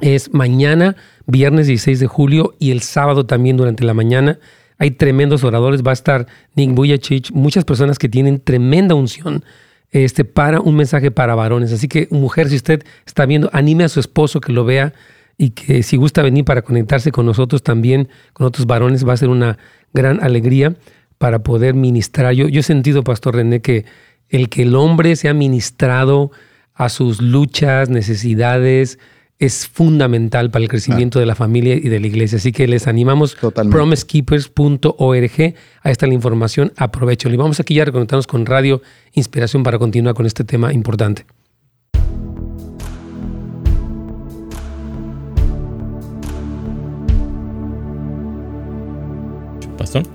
Es 0.02 0.34
mañana, 0.34 0.96
viernes 1.28 1.68
16 1.68 2.00
de 2.00 2.08
julio 2.08 2.56
y 2.58 2.72
el 2.72 2.82
sábado 2.82 3.28
también 3.28 3.56
durante 3.56 3.84
la 3.84 3.94
mañana. 3.94 4.40
Hay 4.80 4.90
tremendos 4.90 5.44
oradores, 5.44 5.84
va 5.84 5.92
a 5.92 5.94
estar 5.94 6.26
Nick 6.56 6.74
Buyachich, 6.74 7.32
muchas 7.34 7.66
personas 7.66 8.00
que 8.00 8.10
tienen 8.10 8.40
tremenda 8.40 8.96
unción 8.96 9.46
este, 9.92 10.26
para 10.26 10.60
un 10.60 10.76
mensaje 10.76 11.12
para 11.12 11.36
varones. 11.36 11.72
Así 11.72 11.88
que, 11.88 12.08
mujer, 12.10 12.50
si 12.50 12.56
usted 12.56 12.84
está 13.06 13.28
viendo, 13.28 13.52
anime 13.54 13.84
a 13.84 13.90
su 13.90 14.00
esposo 14.00 14.42
que 14.42 14.52
lo 14.52 14.66
vea 14.66 14.94
y 15.38 15.52
que 15.52 15.84
si 15.84 15.98
gusta 15.98 16.22
venir 16.22 16.46
para 16.46 16.62
conectarse 16.62 17.12
con 17.12 17.26
nosotros 17.26 17.64
también, 17.64 18.10
con 18.34 18.48
otros 18.48 18.66
varones, 18.68 19.08
va 19.08 19.14
a 19.14 19.18
ser 19.18 19.30
una 19.30 19.58
gran 19.94 20.24
alegría 20.24 20.76
para 21.18 21.44
poder 21.44 21.74
ministrar. 21.74 22.34
Yo, 22.34 22.48
yo 22.48 22.60
he 22.60 22.64
sentido, 22.64 23.04
Pastor 23.04 23.36
René, 23.36 23.62
que 23.62 23.86
el 24.30 24.50
que 24.50 24.64
el 24.64 24.76
hombre 24.76 25.16
sea 25.16 25.34
ministrado 25.34 26.32
a 26.74 26.90
sus 26.90 27.22
luchas, 27.22 27.90
necesidades, 27.90 29.00
es 29.40 29.68
fundamental 29.68 30.52
para 30.52 30.64
el 30.64 30.70
crecimiento 30.70 31.20
de 31.20 31.26
la 31.26 31.36
familia 31.36 31.76
y 31.76 31.90
de 31.90 32.00
la 32.00 32.08
iglesia. 32.08 32.38
Así 32.38 32.52
que 32.52 32.68
les 32.68 32.88
animamos, 32.88 33.36
promisekeepers.org, 33.72 35.40
ahí 35.40 35.92
está 35.92 36.08
la 36.08 36.14
información, 36.14 36.72
aprovecho. 36.78 37.30
Y 37.30 37.36
vamos 37.36 37.60
aquí 37.60 37.76
ya 37.76 37.82
a 37.82 37.86
reconectarnos 37.86 38.28
con 38.28 38.46
Radio 38.46 38.82
Inspiración 39.14 39.64
para 39.64 39.80
continuar 39.80 40.16
con 40.16 40.26
este 40.26 40.44
tema 40.44 40.72
importante. 40.74 41.26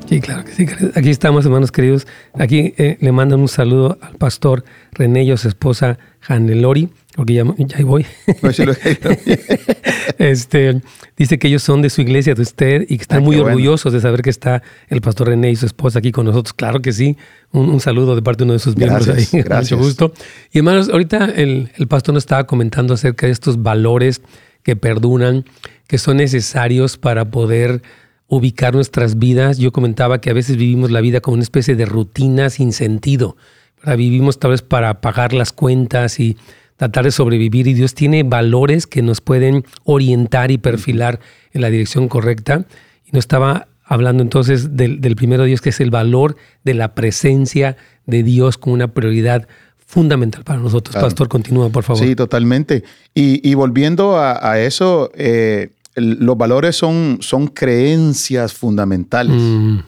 Sí, 0.08 0.20
claro 0.20 0.44
que 0.44 0.52
sí. 0.52 0.66
Aquí 0.94 1.10
estamos, 1.10 1.44
hermanos 1.44 1.70
queridos. 1.70 2.06
Aquí 2.34 2.74
eh, 2.78 2.96
le 3.00 3.12
mandan 3.12 3.40
un 3.40 3.48
saludo 3.48 3.98
al 4.00 4.16
pastor 4.16 4.64
René 4.92 5.24
y 5.24 5.30
a 5.30 5.36
su 5.36 5.48
esposa 5.48 5.98
Janelori, 6.20 6.88
porque 7.14 7.34
ya, 7.34 7.44
ya 7.56 7.84
voy. 7.84 8.04
este, 10.18 10.82
dice 11.16 11.38
que 11.38 11.48
ellos 11.48 11.62
son 11.62 11.82
de 11.82 11.90
su 11.90 12.00
iglesia, 12.00 12.34
de 12.34 12.42
usted, 12.42 12.82
y 12.88 12.96
que 12.96 13.02
están 13.02 13.18
ah, 13.18 13.22
muy 13.22 13.36
orgullosos 13.36 13.92
de 13.92 14.00
saber 14.00 14.22
que 14.22 14.30
está 14.30 14.62
el 14.88 15.00
pastor 15.00 15.28
René 15.28 15.50
y 15.50 15.56
su 15.56 15.66
esposa 15.66 16.00
aquí 16.00 16.10
con 16.10 16.26
nosotros. 16.26 16.52
Claro 16.54 16.80
que 16.80 16.92
sí. 16.92 17.16
Un, 17.52 17.80
saludo 17.80 18.16
de 18.16 18.22
parte 18.22 18.38
de 18.38 18.44
uno 18.44 18.52
de 18.54 18.58
sus 18.58 18.76
miembros 18.76 19.06
gracias, 19.06 19.32
ahí. 19.34 19.42
Gracias. 19.44 19.78
Mucho 19.78 19.84
gusto. 19.84 20.12
Y 20.52 20.58
hermanos, 20.58 20.88
ahorita 20.88 21.26
el, 21.26 21.70
el 21.76 21.86
pastor 21.86 22.14
nos 22.14 22.24
estaba 22.24 22.46
comentando 22.46 22.94
acerca 22.94 23.26
de 23.26 23.32
estos 23.32 23.62
valores 23.62 24.20
que 24.62 24.76
perduran, 24.76 25.44
que 25.86 25.98
son 25.98 26.18
necesarios 26.18 26.98
para 26.98 27.30
poder 27.30 27.80
ubicar 28.28 28.74
nuestras 28.74 29.18
vidas. 29.18 29.58
Yo 29.58 29.72
comentaba 29.72 30.20
que 30.20 30.30
a 30.30 30.34
veces 30.34 30.56
vivimos 30.56 30.90
la 30.90 31.00
vida 31.00 31.20
como 31.20 31.34
una 31.34 31.42
especie 31.42 31.74
de 31.74 31.86
rutina 31.86 32.50
sin 32.50 32.72
sentido. 32.72 33.36
Vivimos 33.84 34.38
tal 34.38 34.52
vez 34.52 34.62
para 34.62 35.00
pagar 35.00 35.32
las 35.32 35.52
cuentas 35.52 36.20
y 36.20 36.36
tratar 36.76 37.04
de 37.04 37.10
sobrevivir 37.10 37.66
y 37.66 37.74
Dios 37.74 37.94
tiene 37.94 38.22
valores 38.22 38.86
que 38.86 39.02
nos 39.02 39.20
pueden 39.20 39.64
orientar 39.84 40.50
y 40.50 40.58
perfilar 40.58 41.20
en 41.52 41.62
la 41.62 41.70
dirección 41.70 42.08
correcta. 42.08 42.64
Y 43.04 43.10
no 43.12 43.18
estaba 43.18 43.68
hablando 43.84 44.22
entonces 44.22 44.76
del, 44.76 45.00
primero 45.16 45.44
Dios, 45.44 45.60
que 45.60 45.70
es 45.70 45.80
el 45.80 45.90
valor 45.90 46.36
de 46.64 46.74
la 46.74 46.94
presencia 46.94 47.76
de 48.06 48.22
Dios 48.22 48.58
como 48.58 48.74
una 48.74 48.88
prioridad 48.88 49.48
fundamental 49.78 50.44
para 50.44 50.58
nosotros. 50.58 50.94
Pastor, 50.94 51.28
continúa, 51.28 51.70
por 51.70 51.82
favor. 51.82 52.02
Sí, 52.04 52.14
totalmente. 52.14 52.84
Y, 53.14 53.54
volviendo 53.54 54.18
a, 54.18 54.60
eso, 54.60 55.10
eh, 55.14 55.70
los 56.00 56.36
valores 56.36 56.76
son, 56.76 57.18
son 57.20 57.46
creencias 57.48 58.52
fundamentales. 58.52 59.36
Mm. 59.36 59.78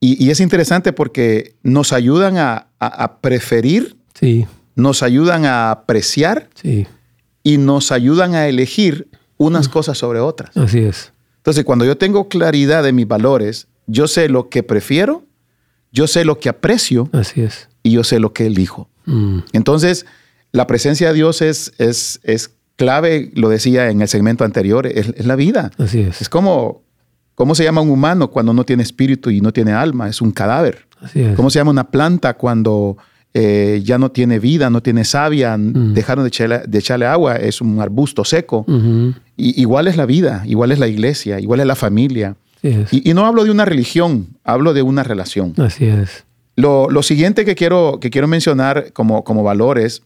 Y, 0.00 0.30
es 0.30 0.40
interesante 0.40 0.92
porque 0.92 1.54
nos 1.62 1.94
ayudan 1.94 2.36
a, 2.36 3.18
preferir, 3.22 3.96
sí. 4.12 4.46
nos 4.74 5.02
ayudan 5.02 5.46
a 5.46 5.70
apreciar 5.70 6.50
sí. 6.54 6.86
y 7.42 7.56
nos 7.56 7.90
ayudan 7.90 8.34
a 8.34 8.46
elegir 8.46 9.08
unas 9.38 9.68
mm. 9.68 9.72
cosas 9.72 9.96
sobre 9.96 10.20
otras. 10.20 10.54
Así 10.58 10.80
es. 10.80 11.12
Entonces, 11.38 11.64
cuando 11.64 11.86
yo 11.86 11.96
tengo 11.96 12.28
claridad 12.28 12.82
de 12.82 12.92
mis 12.92 13.08
valores, 13.08 13.66
yo 13.86 14.06
sé 14.06 14.28
lo 14.28 14.50
que 14.50 14.62
prefiero, 14.62 15.24
yo 15.90 16.06
sé 16.06 16.24
lo 16.24 16.38
que 16.38 16.50
aprecio 16.50 17.08
Así 17.12 17.40
es. 17.40 17.68
y 17.82 17.92
yo 17.92 18.04
sé 18.04 18.18
lo 18.18 18.34
que 18.34 18.46
elijo. 18.46 18.90
Mm. 19.06 19.38
Entonces, 19.52 20.04
la 20.52 20.66
presencia 20.66 21.08
de 21.08 21.14
Dios 21.14 21.40
es, 21.42 21.72
es, 21.78 22.20
es 22.24 22.50
clave, 22.76 23.30
lo 23.34 23.48
decía 23.48 23.90
en 23.90 24.02
el 24.02 24.08
segmento 24.08 24.44
anterior, 24.44 24.86
es, 24.86 25.24
la 25.24 25.36
vida. 25.36 25.70
Así 25.78 26.00
es. 26.00 26.22
Es 26.22 26.28
como, 26.28 26.82
¿cómo 27.34 27.54
se 27.54 27.64
llama 27.64 27.80
un 27.80 27.90
humano 27.90 28.30
cuando 28.30 28.52
no 28.52 28.64
tiene 28.64 28.82
espíritu 28.82 29.30
y 29.30 29.40
no 29.40 29.52
tiene 29.52 29.72
alma? 29.72 30.08
Es 30.08 30.20
un 30.20 30.30
cadáver. 30.30 30.86
Así 31.00 31.20
es. 31.20 31.36
¿Cómo 31.36 31.50
se 31.50 31.58
llama 31.58 31.70
una 31.70 31.90
planta 31.90 32.34
cuando 32.34 32.96
eh, 33.32 33.82
ya 33.84 33.98
no 33.98 34.10
tiene 34.10 34.38
vida, 34.38 34.70
no 34.70 34.82
tiene 34.82 35.04
savia, 35.04 35.56
mm. 35.56 35.94
dejaron 35.94 36.24
de 36.24 36.28
echarle, 36.28 36.62
de 36.66 36.78
echarle, 36.78 37.06
agua? 37.06 37.36
Es 37.36 37.60
un 37.60 37.80
arbusto 37.80 38.24
seco. 38.24 38.64
y, 39.36 39.60
igual 39.60 39.88
es 39.88 39.96
la 39.96 40.06
vida, 40.06 40.42
igual 40.46 40.72
es 40.72 40.78
la 40.78 40.88
iglesia, 40.88 41.40
igual 41.40 41.60
es 41.60 41.66
la 41.66 41.76
familia. 41.76 42.36
Y, 42.62 43.10
y, 43.10 43.12
no 43.12 43.26
hablo 43.26 43.44
de 43.44 43.50
una 43.50 43.66
religión, 43.66 44.28
hablo 44.42 44.72
de 44.72 44.80
una 44.80 45.02
relación. 45.02 45.52
Así 45.58 45.84
es. 45.84 46.24
Lo, 46.56 46.88
lo 46.88 47.02
siguiente 47.02 47.44
que 47.44 47.54
quiero, 47.54 47.98
que 48.00 48.08
quiero 48.08 48.26
mencionar 48.26 48.92
como, 48.92 49.22
como 49.22 49.42
valores 49.42 50.02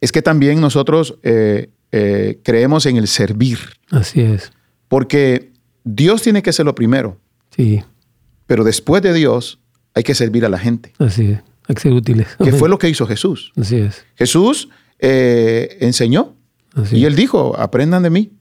es 0.00 0.12
que 0.12 0.22
también 0.22 0.60
nosotros 0.60 1.16
eh, 1.22 1.70
eh, 1.96 2.40
creemos 2.42 2.86
en 2.86 2.96
el 2.96 3.06
servir. 3.06 3.58
Así 3.92 4.20
es. 4.20 4.50
Porque 4.88 5.52
Dios 5.84 6.22
tiene 6.22 6.42
que 6.42 6.52
ser 6.52 6.66
lo 6.66 6.74
primero. 6.74 7.20
Sí. 7.54 7.84
Pero 8.46 8.64
después 8.64 9.00
de 9.00 9.12
Dios, 9.12 9.60
hay 9.94 10.02
que 10.02 10.16
servir 10.16 10.44
a 10.44 10.48
la 10.48 10.58
gente. 10.58 10.92
Así 10.98 11.30
es, 11.30 11.40
hay 11.68 11.74
que 11.76 11.80
ser 11.80 11.92
útiles. 11.92 12.26
Que 12.42 12.50
fue 12.50 12.68
lo 12.68 12.78
que 12.78 12.88
hizo 12.88 13.06
Jesús. 13.06 13.52
Así 13.56 13.76
es. 13.76 14.04
Jesús 14.16 14.68
eh, 14.98 15.76
enseñó 15.80 16.34
y 16.90 17.04
él 17.04 17.14
dijo, 17.14 17.56
aprendan 17.56 18.02
de 18.02 18.10
mí. 18.10 18.32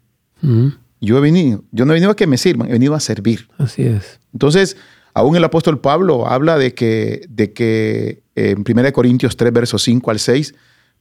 Yo 0.99 1.17
he 1.19 1.21
venido, 1.21 1.63
yo 1.71 1.85
no 1.85 1.93
he 1.93 1.95
venido 1.95 2.11
a 2.11 2.15
que 2.15 2.25
me 2.25 2.37
sirvan, 2.37 2.69
he 2.69 2.71
venido 2.71 2.95
a 2.95 2.99
servir. 2.99 3.47
Así 3.59 3.83
es. 3.83 4.19
Entonces, 4.33 4.77
aún 5.13 5.35
el 5.35 5.43
apóstol 5.43 5.79
Pablo 5.79 6.27
habla 6.27 6.57
de 6.57 6.73
que, 6.73 7.21
de 7.29 7.53
que 7.53 8.23
eh, 8.35 8.55
en 8.57 8.63
1 8.67 8.93
Corintios 8.93 9.37
3, 9.37 9.53
versos 9.53 9.83
5 9.83 10.09
al 10.09 10.19
6, 10.19 10.55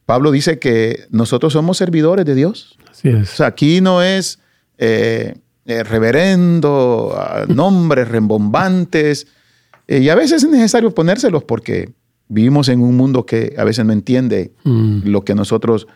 Pablo 0.06 0.30
dice 0.30 0.58
que 0.58 1.06
nosotros 1.10 1.52
somos 1.52 1.76
servidores 1.76 2.24
de 2.24 2.34
Dios. 2.34 2.76
Así 2.90 3.08
es. 3.08 3.32
O 3.32 3.36
sea, 3.36 3.46
aquí 3.46 3.80
no 3.80 4.02
es 4.02 4.40
eh, 4.78 5.36
eh, 5.64 5.82
reverendo, 5.84 7.16
nombres 7.48 8.08
rembombantes, 8.08 9.26
y 9.88 10.08
a 10.08 10.14
veces 10.14 10.42
es 10.42 10.48
necesario 10.48 10.94
ponérselos 10.94 11.44
porque 11.44 11.92
vivimos 12.28 12.68
en 12.68 12.80
un 12.80 12.96
mundo 12.96 13.26
que 13.26 13.54
a 13.58 13.64
veces 13.64 13.84
no 13.84 13.92
entiende 13.92 14.52
mm. 14.64 15.02
lo 15.04 15.22
que 15.22 15.34
nosotros 15.34 15.86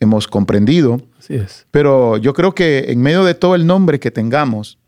hemos 0.00 0.26
comprendido. 0.26 1.00
Así 1.18 1.34
es. 1.34 1.66
Pero 1.70 2.16
yo 2.16 2.32
creo 2.32 2.54
que 2.54 2.86
en 2.88 3.02
medio 3.02 3.24
de 3.24 3.34
todo 3.34 3.54
el 3.54 3.66
nombre 3.66 4.00
que 4.00 4.10
tengamos, 4.10 4.78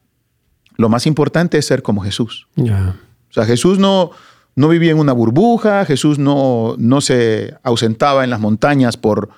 lo 0.77 0.89
más 0.89 1.07
importante 1.07 1.59
es 1.59 1.67
ser 1.67 1.83
como 1.83 2.01
Jesús. 2.01 2.49
O 2.57 3.33
sea, 3.33 3.45
Jesús 3.45 3.79
no, 3.79 4.11
no 4.57 4.69
vivía 4.69 4.93
en 4.93 4.99
una 4.99 5.13
burbuja, 5.13 5.85
Jesús 5.85 6.19
no, 6.19 6.77
no 6.79 7.01
se 7.01 7.55
ausentaba 7.63 8.25
en 8.25 8.31
las 8.31 8.41
montañas 8.41 8.97
por, 8.97 9.31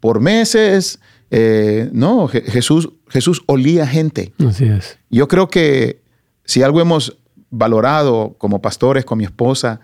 por 0.00 0.20
meses. 0.20 1.00
Eh, 1.30 1.90
no, 1.92 2.28
Jesús, 2.28 2.90
Jesús 3.08 3.42
olía 3.46 3.86
gente. 3.86 4.32
Así 4.46 4.64
es. 4.64 4.98
Yo 5.10 5.28
creo 5.28 5.48
que 5.48 6.00
si 6.44 6.62
algo 6.62 6.80
hemos 6.80 7.18
valorado 7.50 8.34
como 8.38 8.62
pastores, 8.62 9.04
con 9.04 9.18
mi 9.18 9.24
esposa, 9.24 9.80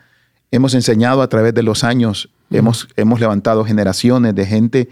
hemos 0.51 0.75
enseñado 0.75 1.23
a 1.23 1.29
través 1.29 1.55
de 1.55 1.63
los 1.63 1.85
años, 1.85 2.31
hemos, 2.51 2.89
hemos 2.97 3.21
levantado 3.21 3.65
generaciones 3.65 4.35
de 4.35 4.47
gente 4.47 4.89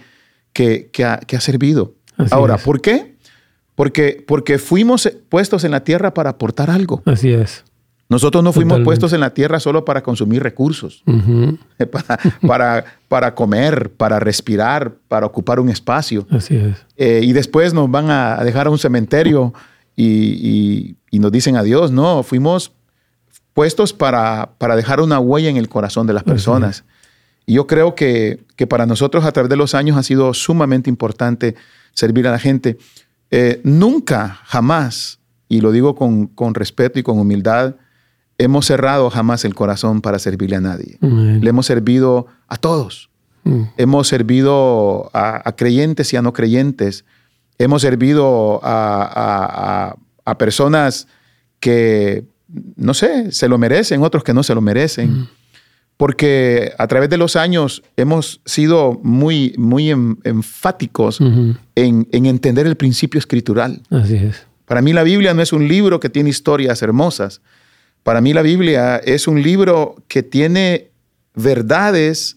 que, 0.52 0.90
que, 0.92 1.04
ha, 1.04 1.40
servido. 1.40 1.94
Ahora, 2.30 2.58
¿por 2.58 2.80
qué? 2.80 3.16
Porque, 3.74 4.24
porque 4.26 4.58
fuimos 4.58 5.10
puestos 5.28 5.64
en 5.64 5.70
la 5.70 5.84
tierra 5.84 6.14
para 6.14 6.30
aportar 6.30 6.70
algo. 6.70 7.02
Así 7.04 7.32
es. 7.32 7.64
Nosotros 8.08 8.44
no 8.44 8.52
fuimos 8.52 8.80
puestos 8.80 9.12
en 9.12 9.20
la 9.20 9.30
tierra 9.34 9.58
solo 9.58 9.84
para 9.84 10.02
consumir 10.02 10.42
recursos, 10.42 11.02
para, 12.40 12.84
para, 13.08 13.34
comer, 13.34 13.90
para 13.90 14.20
respirar, 14.20 14.94
para 15.08 15.26
ocupar 15.26 15.58
un 15.58 15.68
espacio. 15.68 16.26
Así 16.30 16.56
es. 16.56 16.76
Eh, 16.96 17.20
y 17.24 17.32
después 17.32 17.74
nos 17.74 17.90
van 17.90 18.10
a 18.10 18.42
dejar 18.44 18.68
a 18.68 18.70
un 18.70 18.78
cementerio 18.78 19.52
y, 19.96 20.96
nos 21.12 21.32
dicen 21.32 21.56
adiós. 21.56 21.90
No, 21.90 22.22
fuimos 22.22 22.72
puestos 23.54 23.92
para, 23.92 24.50
para 24.58 24.76
dejar 24.76 25.00
una 25.00 25.18
huella 25.18 25.48
en 25.48 25.56
el 25.56 25.68
corazón 25.68 26.06
de 26.06 26.12
las 26.12 26.22
personas. 26.22 26.84
Y 27.46 27.54
yo 27.54 27.66
creo 27.66 27.94
que, 27.94 28.44
que, 28.56 28.66
para 28.66 28.86
nosotros 28.86 29.24
a 29.24 29.32
través 29.32 29.48
de 29.48 29.56
los 29.56 29.74
años 29.74 29.96
ha 29.96 30.02
sido 30.02 30.34
sumamente 30.34 30.90
importante 30.90 31.54
servir 31.92 32.28
a 32.28 32.32
la 32.32 32.38
gente. 32.38 32.76
Eh, 33.30 33.60
nunca, 33.64 34.40
jamás, 34.44 35.18
y 35.48 35.60
lo 35.60 35.72
digo 35.72 35.94
con, 35.94 36.54
respeto 36.54 36.98
y 36.98 37.02
con 37.02 37.18
humildad, 37.18 37.76
hemos 38.38 38.66
cerrado 38.66 39.10
jamás 39.10 39.44
el 39.44 39.54
corazón 39.54 40.00
para 40.00 40.18
servirle 40.18 40.56
a 40.56 40.60
nadie. 40.60 40.98
Le 41.00 41.48
hemos 41.48 41.66
servido 41.66 42.26
a 42.48 42.56
todos. 42.56 43.10
Mm. 43.44 43.62
Hemos 43.76 44.08
servido 44.08 45.10
a, 45.12 45.54
creyentes 45.56 46.12
y 46.12 46.16
a 46.16 46.22
no 46.22 46.32
creyentes. 46.32 47.04
Hemos 47.58 47.82
servido 47.82 48.60
a, 48.62 49.96
personas 50.38 51.08
que, 51.60 52.24
no 52.76 52.94
sé, 52.94 53.32
se 53.32 53.48
lo 53.48 53.58
merecen, 53.58 54.02
otros 54.02 54.24
que 54.24 54.34
no 54.34 54.42
se 54.42 54.54
lo 54.54 54.60
merecen. 54.60 55.20
Mm 55.20 55.28
porque 55.96 56.72
a 56.78 56.86
través 56.86 57.08
de 57.08 57.16
los 57.16 57.36
años 57.36 57.82
hemos 57.96 58.40
sido 58.44 59.00
muy, 59.02 59.54
muy 59.56 59.90
enfáticos 59.90 61.20
en, 61.74 62.08
entender 62.12 62.66
el 62.66 62.76
principio 62.76 63.18
escritural. 63.18 63.80
Así 63.90 64.16
es. 64.16 64.46
Para 64.66 64.82
mí 64.82 64.92
la 64.92 65.04
Biblia 65.04 65.32
no 65.32 65.42
es 65.42 65.52
un 65.52 65.68
libro 65.68 66.00
que 66.00 66.10
tiene 66.10 66.28
historias 66.28 66.82
hermosas. 66.82 67.40
Para 68.06 68.20
mí 68.20 68.32
la 68.32 68.42
Biblia 68.42 68.98
es 68.98 69.26
un 69.26 69.42
libro 69.42 69.96
que 70.06 70.22
tiene 70.22 70.92
verdades 71.34 72.36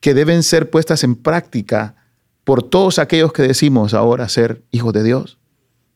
que 0.00 0.14
deben 0.14 0.42
ser 0.42 0.70
puestas 0.70 1.04
en 1.04 1.14
práctica 1.14 1.94
por 2.42 2.62
todos 2.62 2.98
aquellos 2.98 3.34
que 3.34 3.42
decimos 3.42 3.92
ahora 3.92 4.30
ser 4.30 4.62
hijos 4.70 4.94
de 4.94 5.04
Dios. 5.04 5.36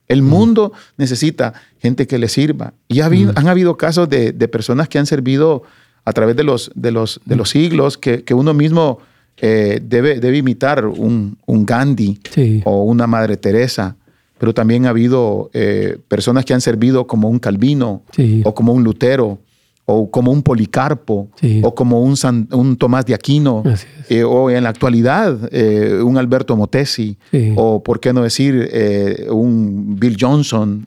El 0.08 0.20
mundo 0.20 0.74
necesita 0.98 1.54
gente 1.80 2.06
que 2.06 2.18
le 2.18 2.28
sirva. 2.28 2.74
Y 2.86 3.00
han 3.00 3.48
habido 3.48 3.78
casos 3.78 4.10
de, 4.10 4.32
de 4.32 4.48
personas 4.48 4.90
que 4.90 4.98
han 4.98 5.06
servido 5.06 5.62
a 6.04 6.12
través 6.12 6.36
de 6.36 6.44
los, 6.44 6.70
de 6.74 6.90
los, 6.90 7.18
de 7.24 7.36
los 7.36 7.48
siglos 7.48 7.96
que, 7.96 8.22
uno 8.34 8.52
mismo 8.52 8.98
eh, 9.38 9.80
debe, 9.82 10.20
debe 10.20 10.36
imitar 10.36 10.84
un, 10.84 11.38
Gandhi 11.46 12.20
o 12.64 12.84
una 12.84 13.06
Madre 13.06 13.38
Teresa, 13.38 13.96
pero 14.42 14.52
también 14.52 14.86
ha 14.86 14.88
habido 14.88 15.50
eh, 15.52 15.98
personas 16.08 16.44
que 16.44 16.52
han 16.52 16.60
servido 16.60 17.06
como 17.06 17.28
un 17.28 17.38
Calvino 17.38 18.02
o 18.42 18.52
como 18.52 18.72
un 18.72 18.82
Lutero 18.82 19.38
o 19.84 20.10
como 20.10 20.32
un 20.32 20.42
Policarpo 20.42 21.30
o 21.62 21.74
como 21.76 22.02
un, 22.02 22.16
un 22.50 22.76
Tomás 22.76 23.06
de 23.06 23.14
Aquino 23.14 23.62
eh, 24.08 24.24
o 24.24 24.50
en 24.50 24.64
la 24.64 24.70
actualidad 24.70 25.48
un 26.02 26.18
Alberto 26.18 26.56
Motesi 26.56 27.16
o 27.54 27.84
por 27.84 28.00
qué 28.00 28.12
no 28.12 28.24
decir 28.24 28.68
un 29.30 29.94
Bill 29.96 30.16
Johnson, 30.18 30.86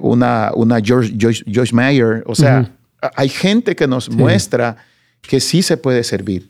una, 0.00 0.52
una 0.54 0.80
George, 0.80 1.14
George, 1.18 1.74
Mayer, 1.74 2.22
o 2.28 2.36
sea 2.36 2.70
hay 3.16 3.28
gente 3.28 3.74
que 3.74 3.88
nos 3.88 4.08
muestra 4.08 4.76
que 5.20 5.40
sí 5.40 5.62
se 5.62 5.76
puede 5.76 6.04
servir. 6.04 6.48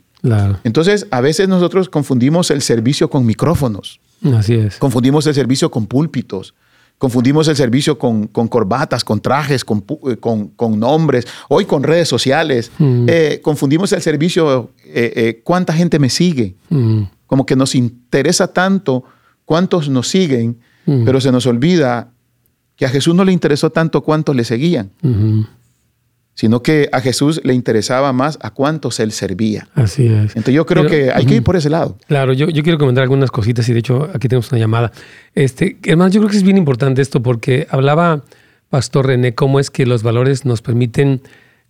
Entonces, 0.63 1.07
a 1.09 1.21
veces 1.21 1.47
nosotros 1.47 1.89
confundimos 1.89 2.51
el 2.51 2.61
servicio 2.61 3.09
con 3.09 3.25
micrófonos. 3.25 3.99
Así 4.33 4.55
es. 4.55 4.77
Confundimos 4.77 5.27
el 5.27 5.33
servicio 5.33 5.69
con 5.69 5.85
púlpitos. 5.87 6.53
Confundimos 6.97 7.49
el 7.49 7.57
servicio 7.57 7.99
con, 7.99 8.27
corbatas, 8.27 9.03
con 9.03 9.19
trajes, 9.19 9.63
eh, 9.63 10.17
con, 10.17 10.79
nombres, 10.79 11.27
hoy 11.49 11.65
con 11.65 11.83
redes 11.83 12.07
sociales. 12.07 12.71
Mm. 12.77 13.05
Eh, 13.09 13.39
confundimos 13.43 13.91
el 13.91 14.01
servicio, 14.01 14.71
eh, 14.85 15.41
cuánta 15.43 15.73
gente 15.73 15.99
me 15.99 16.09
sigue. 16.09 16.55
Mm. 16.69 17.03
Como 17.27 17.45
que 17.45 17.57
nos 17.57 17.75
interesa 17.75 18.47
tanto 18.47 19.03
cuántos 19.43 19.89
nos 19.89 20.07
siguen, 20.07 20.57
mm. 20.85 21.03
pero 21.03 21.19
se 21.19 21.31
nos 21.33 21.45
olvida 21.45 22.11
que 22.77 22.85
a 22.85 22.89
Jesús 22.89 23.13
no 23.13 23.25
le 23.25 23.33
interesó 23.33 23.71
tanto 23.71 24.01
cuántos 24.01 24.35
le 24.35 24.45
seguían. 24.45 24.91
Sino 26.35 26.61
que 26.61 26.89
a 26.91 26.99
Jesús 26.99 27.41
le 27.43 27.53
interesaba 27.53 28.13
más 28.13 28.37
a 28.41 28.51
cuántos 28.51 28.99
él 28.99 29.11
servía. 29.13 29.67
Así 29.73 30.05
es. 30.05 30.35
Entonces 30.35 30.53
yo 30.53 30.65
creo 30.65 30.85
que 30.85 31.11
hay 31.11 31.25
que 31.25 31.35
ir 31.35 31.43
por 31.43 31.55
ese 31.55 31.69
lado. 31.69 31.97
Claro, 32.07 32.33
yo, 32.33 32.49
yo, 32.49 32.61
quiero 32.61 32.77
comentar 32.77 33.01
algunas 33.01 33.31
cositas 33.31 33.67
y 33.69 33.73
de 33.73 33.79
hecho 33.79 34.09
aquí 34.13 34.27
tenemos 34.27 34.51
una 34.51 34.59
llamada. 34.59 34.91
Este, 35.33 35.77
hermano, 35.83 36.11
yo 36.11 36.19
creo 36.19 36.29
que 36.29 36.37
es 36.37 36.43
bien 36.43 36.57
importante 36.57 37.01
esto 37.01 37.21
porque 37.21 37.67
hablaba 37.71 38.21
Pastor 38.69 39.07
René 39.07 39.33
cómo 39.33 39.61
es 39.61 39.71
que 39.71 39.85
los 39.85 40.03
valores 40.03 40.45
nos 40.45 40.61
permiten 40.61 41.21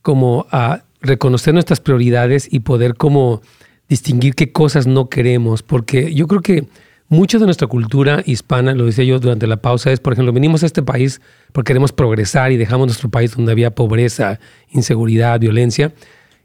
como 0.01 0.47
a 0.51 0.81
reconocer 0.99 1.53
nuestras 1.53 1.79
prioridades 1.79 2.51
y 2.51 2.61
poder 2.61 2.95
como 2.95 3.41
distinguir 3.87 4.33
qué 4.33 4.51
cosas 4.51 4.87
no 4.87 5.09
queremos, 5.09 5.61
porque 5.61 6.13
yo 6.13 6.27
creo 6.27 6.41
que 6.41 6.67
mucho 7.07 7.37
de 7.37 7.45
nuestra 7.45 7.67
cultura 7.67 8.23
hispana, 8.25 8.73
lo 8.73 8.85
decía 8.85 9.03
yo 9.03 9.19
durante 9.19 9.45
la 9.45 9.57
pausa, 9.57 9.91
es, 9.91 9.99
por 9.99 10.13
ejemplo, 10.13 10.33
venimos 10.33 10.63
a 10.63 10.65
este 10.65 10.81
país 10.81 11.21
porque 11.55 11.69
queremos 11.69 11.93
progresar 11.93 12.51
y 12.51 12.57
dejamos 12.57 12.87
nuestro 12.87 13.07
país 13.07 13.33
donde 13.33 13.53
había 13.53 13.73
pobreza, 13.73 14.41
inseguridad, 14.71 15.39
violencia. 15.39 15.93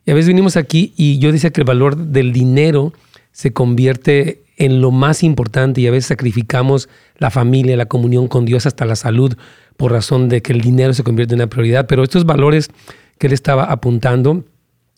Y 0.06 0.12
a 0.12 0.14
veces 0.14 0.28
venimos 0.28 0.56
aquí 0.56 0.94
y 0.96 1.18
yo 1.18 1.32
decía 1.32 1.50
que 1.50 1.62
el 1.62 1.64
valor 1.64 1.96
del 1.96 2.32
dinero 2.32 2.92
se 3.32 3.52
convierte 3.52 4.44
en 4.56 4.80
lo 4.80 4.92
más 4.92 5.24
importante 5.24 5.80
y 5.80 5.88
a 5.88 5.90
veces 5.90 6.06
sacrificamos 6.06 6.88
la 7.18 7.32
familia, 7.32 7.76
la 7.76 7.86
comunión 7.86 8.28
con 8.28 8.44
Dios, 8.44 8.66
hasta 8.66 8.84
la 8.84 8.94
salud, 8.94 9.36
por 9.76 9.90
razón 9.90 10.28
de 10.28 10.42
que 10.42 10.52
el 10.52 10.60
dinero 10.60 10.94
se 10.94 11.02
convierte 11.02 11.34
en 11.34 11.40
una 11.40 11.50
prioridad. 11.50 11.88
Pero 11.88 12.04
estos 12.04 12.24
valores 12.24 12.70
que 13.18 13.26
él 13.26 13.32
estaba 13.32 13.64
apuntando 13.64 14.44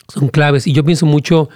son 0.08 0.28
claves 0.28 0.66
y 0.66 0.74
yo 0.74 0.84
pienso 0.84 1.06
mucho 1.06 1.48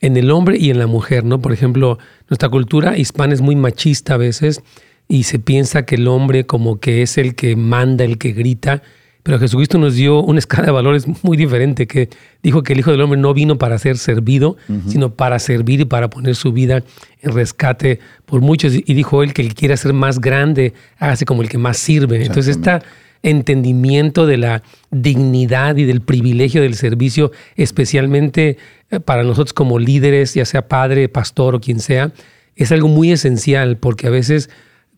en 0.00 0.16
el 0.16 0.30
hombre 0.30 0.56
y 0.56 0.70
en 0.70 0.78
la 0.78 0.86
mujer, 0.86 1.24
¿no? 1.24 1.42
Por 1.42 1.52
ejemplo, 1.52 1.98
nuestra 2.30 2.48
cultura 2.48 2.96
hispana 2.96 3.34
es 3.34 3.42
muy 3.42 3.54
machista 3.54 4.14
a 4.14 4.16
veces 4.16 4.62
y 5.08 5.24
se 5.24 5.38
piensa 5.38 5.84
que 5.84 5.96
el 5.96 6.06
hombre 6.06 6.44
como 6.44 6.78
que 6.78 7.02
es 7.02 7.18
el 7.18 7.34
que 7.34 7.56
manda, 7.56 8.04
el 8.04 8.18
que 8.18 8.32
grita, 8.32 8.82
pero 9.22 9.38
Jesucristo 9.38 9.76
nos 9.76 9.94
dio 9.94 10.22
una 10.22 10.38
escala 10.38 10.66
de 10.66 10.70
valores 10.70 11.06
muy 11.22 11.36
diferente, 11.36 11.86
que 11.86 12.08
dijo 12.42 12.62
que 12.62 12.72
el 12.72 12.78
Hijo 12.78 12.92
del 12.92 13.02
Hombre 13.02 13.20
no 13.20 13.34
vino 13.34 13.58
para 13.58 13.76
ser 13.76 13.98
servido, 13.98 14.56
sino 14.86 15.14
para 15.14 15.38
servir 15.38 15.80
y 15.80 15.84
para 15.84 16.08
poner 16.08 16.34
su 16.34 16.52
vida 16.52 16.82
en 17.20 17.32
rescate 17.32 18.00
por 18.24 18.40
muchos. 18.40 18.72
Y 18.74 18.94
dijo 18.94 19.22
él 19.22 19.34
que 19.34 19.42
el 19.42 19.48
que 19.48 19.54
quiera 19.54 19.76
ser 19.76 19.92
más 19.92 20.18
grande, 20.20 20.72
hágase 20.98 21.26
como 21.26 21.42
el 21.42 21.50
que 21.50 21.58
más 21.58 21.76
sirve. 21.76 22.24
Entonces 22.24 22.56
este 22.56 22.78
entendimiento 23.22 24.26
de 24.26 24.38
la 24.38 24.62
dignidad 24.90 25.76
y 25.76 25.84
del 25.84 26.00
privilegio 26.00 26.62
del 26.62 26.74
servicio, 26.74 27.30
especialmente 27.56 28.56
eh, 28.90 29.00
para 29.00 29.24
nosotros 29.24 29.52
como 29.52 29.78
líderes, 29.78 30.32
ya 30.32 30.46
sea 30.46 30.68
padre, 30.68 31.08
pastor 31.10 31.54
o 31.54 31.60
quien 31.60 31.80
sea, 31.80 32.12
es 32.56 32.72
algo 32.72 32.88
muy 32.88 33.12
esencial 33.12 33.76
porque 33.76 34.06
a 34.06 34.10
veces 34.10 34.48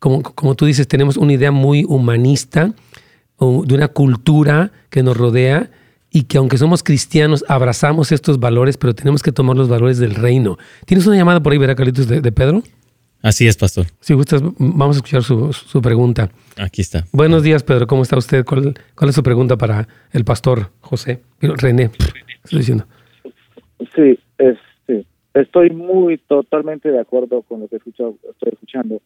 como, 0.01 0.23
como 0.23 0.57
tú 0.57 0.67
dices, 0.67 0.89
tenemos 0.89 1.17
una 1.17 1.35
idea 1.35 1.53
muy 1.53 1.85
humanista 1.85 2.73
de 3.39 3.75
una 3.75 3.89
cultura 3.89 4.73
que 4.91 5.03
nos 5.03 5.17
rodea 5.17 5.71
y 6.11 6.25
que 6.25 6.39
aunque 6.39 6.59
somos 6.59 6.83
cristianos, 6.83 7.45
abrazamos 7.49 8.11
estos 8.11 8.41
valores, 8.41 8.77
pero 8.77 8.95
tenemos 8.95 9.23
que 9.23 9.31
tomar 9.31 9.57
los 9.57 9.69
valores 9.69 9.99
del 9.99 10.15
reino. 10.15 10.59
¿Tienes 10.87 11.07
una 11.07 11.17
llamada 11.17 11.41
por 11.41 11.53
ahí, 11.53 11.59
¿verdad, 11.59 11.77
Carlitos, 11.77 12.09
de, 12.09 12.33
Pedro? 12.33 12.63
Así 13.23 13.47
es, 13.47 13.57
pastor. 13.57 13.87
Si 14.01 14.15
gustas, 14.15 14.43
vamos 14.59 14.97
a 14.97 14.99
escuchar 14.99 15.23
su, 15.23 15.83
pregunta. 15.83 16.31
Aquí 16.57 16.81
está. 16.81 17.05
Buenos 17.13 17.43
días, 17.43 17.63
Pedro. 17.63 17.87
¿Cómo 17.87 18.03
está 18.03 18.17
usted? 18.17 18.45
¿Cuál, 18.45 18.75
es 19.09 19.15
su 19.15 19.23
pregunta 19.23 19.57
para 19.57 19.87
el 20.13 20.25
pastor 20.25 20.71
José? 20.81 21.21
René, 21.41 21.91
estoy 22.43 22.59
diciendo. 22.59 22.87
Sí, 23.95 24.19
sí. 24.87 25.07
Estoy 25.35 25.71
muy 25.71 26.19
totalmente 26.19 26.91
de 26.91 27.01
acuerdo 27.01 27.43
con 27.43 27.61
lo 27.61 27.69
que 27.69 27.77
estoy 27.77 28.17
escuchando. 28.53 29.01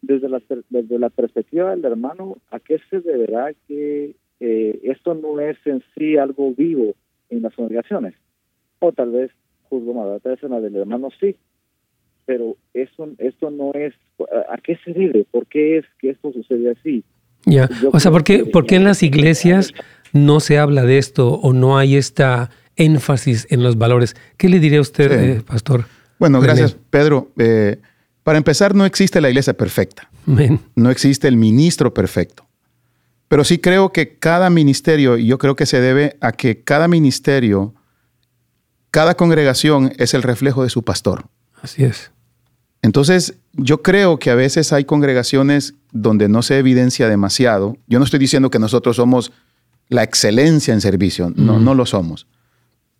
Desde 0.00 0.28
la, 0.28 0.40
desde 0.70 0.98
la 0.98 1.10
perspectiva 1.10 1.70
del 1.74 1.84
hermano, 1.84 2.38
¿a 2.50 2.60
qué 2.60 2.78
se 2.88 3.00
deberá 3.00 3.52
que 3.66 4.14
eh, 4.40 4.78
esto 4.84 5.14
no 5.14 5.40
es 5.40 5.56
en 5.64 5.82
sí 5.94 6.16
algo 6.16 6.52
vivo 6.52 6.94
en 7.30 7.42
las 7.42 7.54
congregaciones. 7.54 8.14
O 8.78 8.92
tal 8.92 9.10
vez, 9.10 9.30
juzgo 9.64 9.94
más, 9.94 10.22
tal 10.22 10.32
vez 10.32 10.42
en 10.42 10.50
la 10.50 10.60
del 10.60 10.76
hermano 10.76 11.08
sí, 11.20 11.36
pero 12.24 12.56
eso, 12.74 13.08
esto 13.18 13.50
no 13.50 13.72
es, 13.74 13.94
¿a 14.50 14.58
qué 14.58 14.78
se 14.84 14.92
debe? 14.92 15.24
¿Por 15.30 15.46
qué 15.46 15.78
es 15.78 15.84
que 15.98 16.10
esto 16.10 16.32
sucede 16.32 16.70
así? 16.70 17.02
Ya, 17.46 17.68
o 17.92 17.98
sea, 17.98 18.10
¿por 18.10 18.24
qué, 18.24 18.44
¿por 18.44 18.66
qué 18.66 18.76
en 18.76 18.84
las 18.84 19.02
iglesias 19.02 19.72
no 20.12 20.40
se 20.40 20.58
habla 20.58 20.84
de 20.84 20.98
esto 20.98 21.34
o 21.34 21.52
no 21.52 21.78
hay 21.78 21.96
esta 21.96 22.50
énfasis 22.76 23.50
en 23.50 23.62
los 23.62 23.78
valores? 23.78 24.14
¿Qué 24.36 24.48
le 24.48 24.60
diría 24.60 24.78
a 24.78 24.82
usted, 24.82 25.10
eh, 25.12 25.42
pastor? 25.42 25.84
Bueno, 26.18 26.40
gracias, 26.40 26.76
Pedro. 26.90 27.30
Eh, 27.38 27.78
para 28.28 28.36
empezar, 28.36 28.74
no 28.74 28.84
existe 28.84 29.22
la 29.22 29.30
iglesia 29.30 29.54
perfecta. 29.54 30.10
No 30.74 30.90
existe 30.90 31.28
el 31.28 31.38
ministro 31.38 31.94
perfecto. 31.94 32.46
Pero 33.26 33.42
sí 33.42 33.56
creo 33.56 33.90
que 33.90 34.18
cada 34.18 34.50
ministerio, 34.50 35.16
y 35.16 35.24
yo 35.24 35.38
creo 35.38 35.56
que 35.56 35.64
se 35.64 35.80
debe 35.80 36.18
a 36.20 36.32
que 36.32 36.62
cada 36.62 36.88
ministerio, 36.88 37.72
cada 38.90 39.14
congregación 39.14 39.94
es 39.96 40.12
el 40.12 40.22
reflejo 40.22 40.62
de 40.62 40.68
su 40.68 40.82
pastor. 40.82 41.24
Así 41.62 41.84
es. 41.84 42.10
Entonces, 42.82 43.36
yo 43.54 43.80
creo 43.80 44.18
que 44.18 44.28
a 44.28 44.34
veces 44.34 44.74
hay 44.74 44.84
congregaciones 44.84 45.72
donde 45.90 46.28
no 46.28 46.42
se 46.42 46.58
evidencia 46.58 47.08
demasiado. 47.08 47.78
Yo 47.86 47.98
no 47.98 48.04
estoy 48.04 48.18
diciendo 48.20 48.50
que 48.50 48.58
nosotros 48.58 48.96
somos 48.96 49.32
la 49.88 50.02
excelencia 50.02 50.74
en 50.74 50.82
servicio, 50.82 51.32
no, 51.34 51.58
no 51.58 51.74
lo 51.74 51.86
somos. 51.86 52.26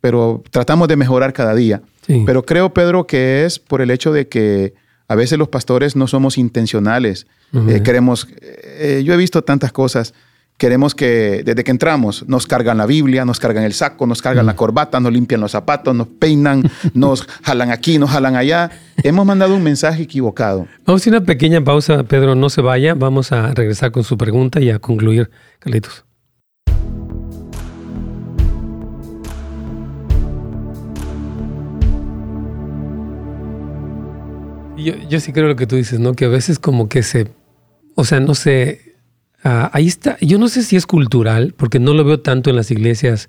Pero 0.01 0.41
tratamos 0.49 0.87
de 0.87 0.95
mejorar 0.95 1.33
cada 1.33 1.53
día. 1.53 1.83
Pero 2.25 2.47
creo, 2.47 2.73
Pedro, 2.73 3.05
que 3.05 3.45
es 3.45 3.59
por 3.59 3.81
el 3.81 3.91
hecho 3.91 4.11
de 4.11 4.27
que 4.27 4.88
a 5.09 5.15
veces 5.15 5.37
los 5.37 5.49
pastores 5.49 5.97
no 5.97 6.07
somos 6.07 6.37
intencionales 6.37 7.27
eh, 7.53 7.81
queremos, 7.83 8.27
eh, 8.41 9.01
yo 9.05 9.13
he 9.13 9.17
visto 9.17 9.43
tantas 9.43 9.71
cosas. 9.71 10.13
Queremos 10.57 10.93
que 10.93 11.41
desde 11.45 11.63
que 11.63 11.71
entramos 11.71 12.27
nos 12.27 12.45
cargan 12.45 12.77
la 12.77 12.85
Biblia, 12.85 13.23
nos 13.23 13.39
cargan 13.39 13.63
el 13.63 13.73
saco, 13.73 14.05
nos 14.05 14.21
cargan 14.21 14.45
la 14.45 14.57
corbata, 14.57 14.99
nos 14.99 15.13
limpian 15.13 15.39
los 15.39 15.51
zapatos, 15.51 15.95
nos 15.95 16.07
peinan, 16.07 16.69
nos 16.93 17.25
jalan 17.43 17.71
aquí, 17.71 17.97
nos 17.97 18.09
jalan 18.09 18.35
allá. 18.35 18.69
Hemos 19.01 19.25
mandado 19.25 19.55
un 19.55 19.63
mensaje 19.63 20.03
equivocado. 20.03 20.67
Vamos 20.85 21.07
a 21.07 21.09
una 21.11 21.21
pequeña 21.21 21.63
pausa, 21.63 22.03
Pedro, 22.03 22.35
no 22.35 22.49
se 22.49 22.61
vaya. 22.61 22.93
Vamos 22.93 23.31
a 23.31 23.53
regresar 23.53 23.91
con 23.91 24.03
su 24.03 24.17
pregunta 24.17 24.59
y 24.59 24.69
a 24.69 24.79
concluir, 24.79 25.31
Carlitos. 25.59 26.08
Yo, 34.79 35.19
sí 35.19 35.33
creo 35.33 35.47
lo 35.47 35.55
que 35.55 35.67
tú 35.67 35.75
dices, 35.75 35.99
¿no? 35.99 36.13
Que 36.13 36.25
a 36.25 36.29
veces 36.29 36.59
como 36.59 36.89
que 36.89 37.03
se 37.03 37.27
o 37.99 38.05
sea, 38.05 38.21
no 38.21 38.33
sé, 38.33 38.95
ah, 39.43 39.69
ahí 39.73 39.85
está, 39.85 40.17
yo 40.21 40.39
no 40.39 40.47
sé 40.47 40.63
si 40.63 40.77
es 40.77 40.85
cultural, 40.85 41.53
porque 41.57 41.79
no 41.79 41.93
lo 41.93 42.05
veo 42.05 42.21
tanto 42.21 42.49
en 42.49 42.55
las 42.55 42.71
iglesias 42.71 43.27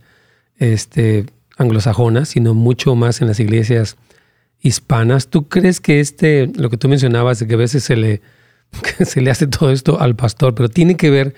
este, 0.58 1.26
anglosajonas, 1.56 2.28
sino 2.28 2.54
mucho 2.54 2.94
más 2.94 3.20
en 3.20 3.26
las 3.26 3.40
iglesias 3.40 3.96
hispanas. 4.60 5.26
¿Tú 5.26 5.48
crees 5.48 5.80
que 5.80 5.98
este, 5.98 6.52
lo 6.54 6.70
que 6.70 6.76
tú 6.76 6.88
mencionabas, 6.88 7.40
de 7.40 7.48
que 7.48 7.54
a 7.54 7.56
veces 7.56 7.82
se 7.82 7.96
le, 7.96 8.22
se 9.04 9.20
le 9.20 9.32
hace 9.32 9.48
todo 9.48 9.72
esto 9.72 10.00
al 10.00 10.14
pastor, 10.14 10.54
pero 10.54 10.68
tiene 10.68 10.96
que 10.96 11.10
ver 11.10 11.34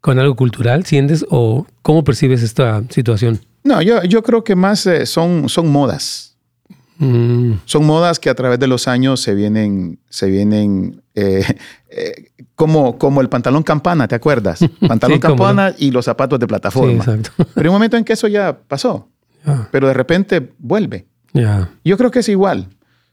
con 0.00 0.20
algo 0.20 0.36
cultural, 0.36 0.86
sientes? 0.86 1.26
¿O 1.28 1.66
cómo 1.82 2.04
percibes 2.04 2.44
esta 2.44 2.84
situación? 2.88 3.40
No, 3.64 3.82
yo, 3.82 4.04
yo 4.04 4.22
creo 4.22 4.44
que 4.44 4.54
más 4.54 4.86
eh, 4.86 5.06
son, 5.06 5.48
son 5.48 5.68
modas. 5.72 6.29
Mm. 7.00 7.54
Son 7.64 7.86
modas 7.86 8.20
que 8.20 8.28
a 8.28 8.34
través 8.34 8.58
de 8.58 8.66
los 8.66 8.86
años 8.86 9.20
se 9.20 9.34
vienen, 9.34 9.98
se 10.10 10.26
vienen 10.28 11.02
eh, 11.14 11.44
eh, 11.88 12.30
como, 12.54 12.98
como 12.98 13.22
el 13.22 13.30
pantalón 13.30 13.62
campana, 13.62 14.06
¿te 14.06 14.14
acuerdas? 14.14 14.60
Pantalón 14.86 15.18
campana 15.18 15.74
y 15.78 15.90
los 15.90 16.04
zapatos 16.04 16.38
de 16.38 16.46
plataforma. 16.46 17.02
Pero 17.04 17.48
hay 17.56 17.66
un 17.68 17.72
momento 17.72 17.96
en 17.96 18.04
que 18.04 18.12
eso 18.12 18.28
ya 18.28 18.56
pasó, 18.68 19.08
pero 19.70 19.88
de 19.88 19.94
repente 19.94 20.52
vuelve. 20.58 21.06
Yo 21.84 21.96
creo 21.96 22.10
que 22.10 22.18
es 22.18 22.28
igual. 22.28 22.68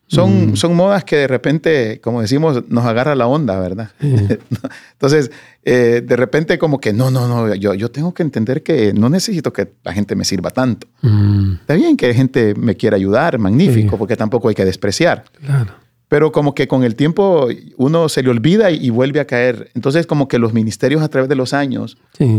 Son, 0.07 0.51
mm. 0.51 0.55
son 0.55 0.75
modas 0.75 1.03
que 1.03 1.17
de 1.17 1.27
repente, 1.27 1.99
como 2.01 2.21
decimos, 2.21 2.63
nos 2.69 2.85
agarra 2.85 3.15
la 3.15 3.27
onda, 3.27 3.59
¿verdad? 3.59 3.91
Entonces, 3.99 5.31
eh, 5.69 6.01
de 6.01 6.15
repente 6.15 6.57
como 6.57 6.79
que 6.79 6.93
no, 6.93 7.11
no, 7.11 7.27
no, 7.27 7.53
yo, 7.53 7.73
yo 7.73 7.91
tengo 7.91 8.13
que 8.13 8.23
entender 8.23 8.63
que 8.63 8.93
no 8.93 9.09
necesito 9.09 9.51
que 9.51 9.73
la 9.83 9.91
gente 9.91 10.15
me 10.15 10.23
sirva 10.23 10.49
tanto. 10.49 10.87
Mm. 11.01 11.55
Está 11.55 11.73
bien 11.73 11.97
que 11.97 12.13
gente 12.13 12.55
me 12.55 12.77
quiera 12.77 12.95
ayudar, 12.95 13.37
magnífico, 13.37 13.97
porque 13.97 14.15
tampoco 14.15 14.47
hay 14.47 14.55
que 14.55 14.63
despreciar. 14.63 15.25
Claro. 15.45 15.73
Pero 16.07 16.31
como 16.31 16.55
que 16.55 16.69
con 16.69 16.85
el 16.85 16.95
tiempo 16.95 17.49
uno 17.75 18.07
se 18.07 18.23
le 18.23 18.29
olvida 18.29 18.71
y, 18.71 18.89
vuelve 18.91 19.19
a 19.19 19.25
caer. 19.25 19.69
Entonces 19.75 20.07
como 20.07 20.29
que 20.29 20.39
los 20.39 20.53
ministerios 20.53 21.01
a 21.01 21.09
través 21.09 21.27
de 21.27 21.35
los 21.35 21.53
años 21.53 21.97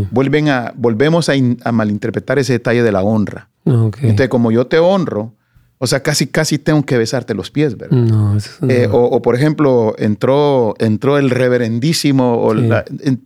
vuelven 0.09 0.49
a, 0.49 0.73
volvemos 0.75 1.29
a, 1.29 1.71
malinterpretar 1.71 2.39
ese 2.39 2.53
detalle 2.53 2.81
de 2.81 2.91
la 2.91 3.03
honra. 3.03 3.49
Entonces 3.63 4.29
como 4.29 4.51
yo 4.51 4.65
te 4.65 4.79
honro, 4.79 5.35
o 5.81 5.87
sea, 5.87 6.03
casi, 6.03 6.27
casi 6.27 6.59
tengo 6.59 6.83
que 6.83 6.97
besarte 6.97 7.33
los 7.33 7.51
pies, 7.51 7.77
¿verdad? 7.77 7.97
No, 7.97 8.37
eh, 8.67 8.89
o, 8.91 9.21
por 9.21 9.35
ejemplo, 9.35 9.95
entró, 9.97 10.75
entró 10.77 11.17
el 11.17 11.29
reverendísimo 11.29 12.51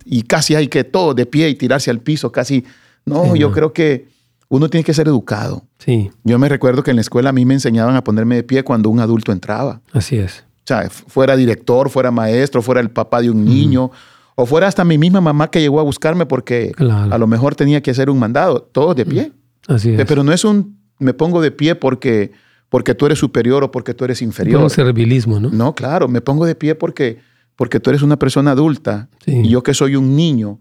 y 0.04 0.22
casi 0.22 0.54
hay 0.54 0.68
que 0.68 0.84
todo 0.84 1.14
de 1.14 1.26
pie 1.26 1.48
y 1.48 1.56
tirarse 1.56 1.90
al 1.90 1.98
piso, 1.98 2.30
casi. 2.30 2.64
No, 3.04 3.34
yo 3.34 3.50
creo 3.50 3.72
que 3.72 4.06
uno 4.48 4.70
tiene 4.70 4.84
que 4.84 4.94
ser 4.94 5.08
educado. 5.08 5.64
Sí. 5.78 6.12
Yo 6.22 6.38
me 6.38 6.48
recuerdo 6.48 6.84
que 6.84 6.90
en 6.90 6.96
la 6.96 7.02
escuela 7.02 7.30
a 7.30 7.32
mí 7.32 7.44
me 7.44 7.54
enseñaban 7.54 7.96
a 7.96 8.04
ponerme 8.04 8.36
de 8.36 8.44
pie 8.44 8.62
cuando 8.62 8.88
un 8.88 9.00
adulto 9.00 9.32
entraba. 9.32 9.80
Así 9.92 10.16
es. 10.16 10.44
O 10.58 10.66
sea, 10.66 10.88
fuera 10.88 11.34
director, 11.34 11.90
fuera 11.90 12.12
maestro, 12.12 12.62
fuera 12.62 12.80
el 12.80 12.90
papá 12.90 13.20
de 13.20 13.30
un 13.30 13.44
niño, 13.44 13.90
o 14.36 14.46
fuera 14.46 14.68
hasta 14.68 14.84
mi 14.84 14.96
misma 14.96 15.20
mamá 15.20 15.50
que 15.50 15.60
llegó 15.60 15.80
a 15.80 15.82
buscarme 15.82 16.24
porque 16.24 16.72
a 16.78 17.18
lo 17.18 17.26
mejor 17.26 17.56
tenía 17.56 17.82
que 17.82 17.90
hacer 17.90 18.08
un 18.08 18.20
mandado. 18.20 18.62
Todos 18.62 18.94
de 18.94 19.04
pie. 19.04 19.32
Así 19.66 19.90
es. 19.90 20.04
Pero 20.06 20.22
no 20.22 20.32
es 20.32 20.44
un 20.44 20.84
me 20.98 21.14
pongo 21.14 21.40
de 21.40 21.50
pie 21.50 21.74
porque 21.74 22.32
porque 22.74 22.92
tú 22.96 23.06
eres 23.06 23.20
superior 23.20 23.62
o 23.62 23.70
porque 23.70 23.94
tú 23.94 24.04
eres 24.04 24.20
inferior. 24.20 24.60
No 24.60 24.68
servilismo, 24.68 25.38
¿no? 25.38 25.48
No, 25.48 25.76
claro, 25.76 26.08
me 26.08 26.20
pongo 26.20 26.44
de 26.44 26.56
pie 26.56 26.74
porque, 26.74 27.18
porque 27.54 27.78
tú 27.78 27.90
eres 27.90 28.02
una 28.02 28.18
persona 28.18 28.50
adulta 28.50 29.08
y 29.26 29.48
yo 29.48 29.62
que 29.62 29.74
soy 29.74 29.94
un 29.94 30.16
niño 30.16 30.58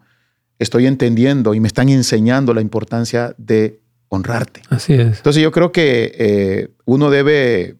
estoy 0.59 0.85
entendiendo 0.85 1.55
y 1.55 1.59
me 1.59 1.65
están 1.65 1.89
enseñando 1.89 2.53
la 2.53 2.61
importancia 2.61 3.33
de 3.39 3.79
honrarte. 4.09 4.61
Así 4.69 4.93
es. 4.93 5.17
Entonces 5.17 5.41
yo 5.41 5.51
creo 5.51 5.71
que 5.71 6.13
eh, 6.19 6.67
uno 6.85 7.09
debe 7.09 7.77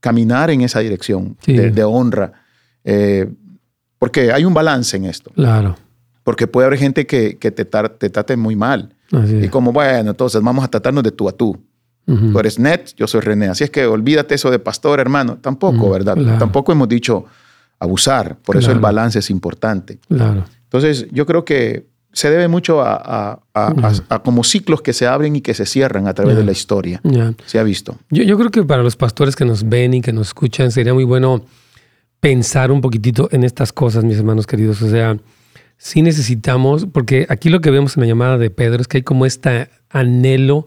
caminar 0.00 0.48
en 0.48 0.62
esa 0.62 0.80
dirección 0.80 1.36
de, 1.44 1.84
honra, 1.84 2.32
eh, 2.84 3.30
porque 3.98 4.32
hay 4.32 4.46
un 4.46 4.54
balance 4.54 4.96
en 4.96 5.04
esto. 5.04 5.30
Claro. 5.34 5.76
Porque 6.24 6.46
puede 6.46 6.68
haber 6.68 6.78
gente 6.78 7.06
que, 7.06 7.34
te, 7.34 7.50
te 7.50 8.08
trate 8.08 8.34
muy 8.38 8.56
mal. 8.56 8.94
y 9.12 9.48
como, 9.48 9.72
bueno, 9.72 10.12
entonces 10.12 10.40
vamos 10.40 10.64
a 10.64 10.68
tratarnos 10.68 11.04
de 11.04 11.12
tú 11.12 11.28
a 11.28 11.32
tú. 11.32 11.67
Tú 12.08 12.38
eres 12.38 12.58
Net, 12.58 12.94
yo 12.96 13.06
soy 13.06 13.20
René. 13.20 13.48
Así 13.48 13.64
es 13.64 13.70
que 13.70 13.84
olvídate 13.84 14.34
eso 14.34 14.50
de 14.50 14.58
pastor, 14.58 14.98
hermano. 14.98 15.36
Tampoco, 15.42 15.90
¿verdad? 15.90 16.16
Tampoco 16.38 16.72
hemos 16.72 16.88
dicho 16.88 17.26
abusar. 17.78 18.36
Por 18.38 18.56
eso 18.56 18.72
el 18.72 18.78
balance 18.78 19.18
es 19.18 19.28
importante. 19.30 19.98
Claro. 20.08 20.44
Entonces, 20.64 21.06
yo 21.10 21.26
creo 21.26 21.44
que 21.44 21.86
se 22.12 22.30
debe 22.30 22.48
mucho 22.48 22.80
a, 22.82 23.40
como 24.24 24.42
ciclos 24.42 24.80
que 24.80 24.92
se 24.92 25.06
abren 25.06 25.36
y 25.36 25.40
que 25.40 25.54
se 25.54 25.66
cierran 25.66 26.08
a 26.08 26.14
través 26.14 26.36
de 26.36 26.44
la 26.44 26.52
historia. 26.52 27.00
Se 27.46 27.58
ha 27.58 27.62
visto. 27.62 27.98
Yo, 28.10 28.22
yo, 28.22 28.38
creo 28.38 28.50
que 28.50 28.64
para 28.64 28.82
los 28.82 28.96
pastores 28.96 29.36
que 29.36 29.44
nos 29.44 29.68
ven 29.68 29.94
y 29.94 30.00
que 30.00 30.12
nos 30.12 30.28
escuchan 30.28 30.70
sería 30.70 30.94
muy 30.94 31.04
bueno 31.04 31.44
pensar 32.20 32.70
un 32.70 32.80
poquitito 32.80 33.28
en 33.32 33.44
estas 33.44 33.72
cosas, 33.72 34.04
mis 34.04 34.16
hermanos 34.18 34.46
queridos. 34.46 34.82
O 34.82 34.88
sea, 34.88 35.18
sí 35.76 36.02
necesitamos, 36.02 36.86
porque 36.90 37.26
aquí 37.28 37.50
lo 37.50 37.60
que 37.60 37.70
vemos 37.70 37.96
en 37.96 38.02
la 38.02 38.06
llamada 38.06 38.38
de 38.38 38.50
Pedro 38.50 38.80
es 38.80 38.88
que 38.88 38.98
hay 38.98 39.02
como 39.02 39.26
este 39.26 39.68
anhelo 39.90 40.66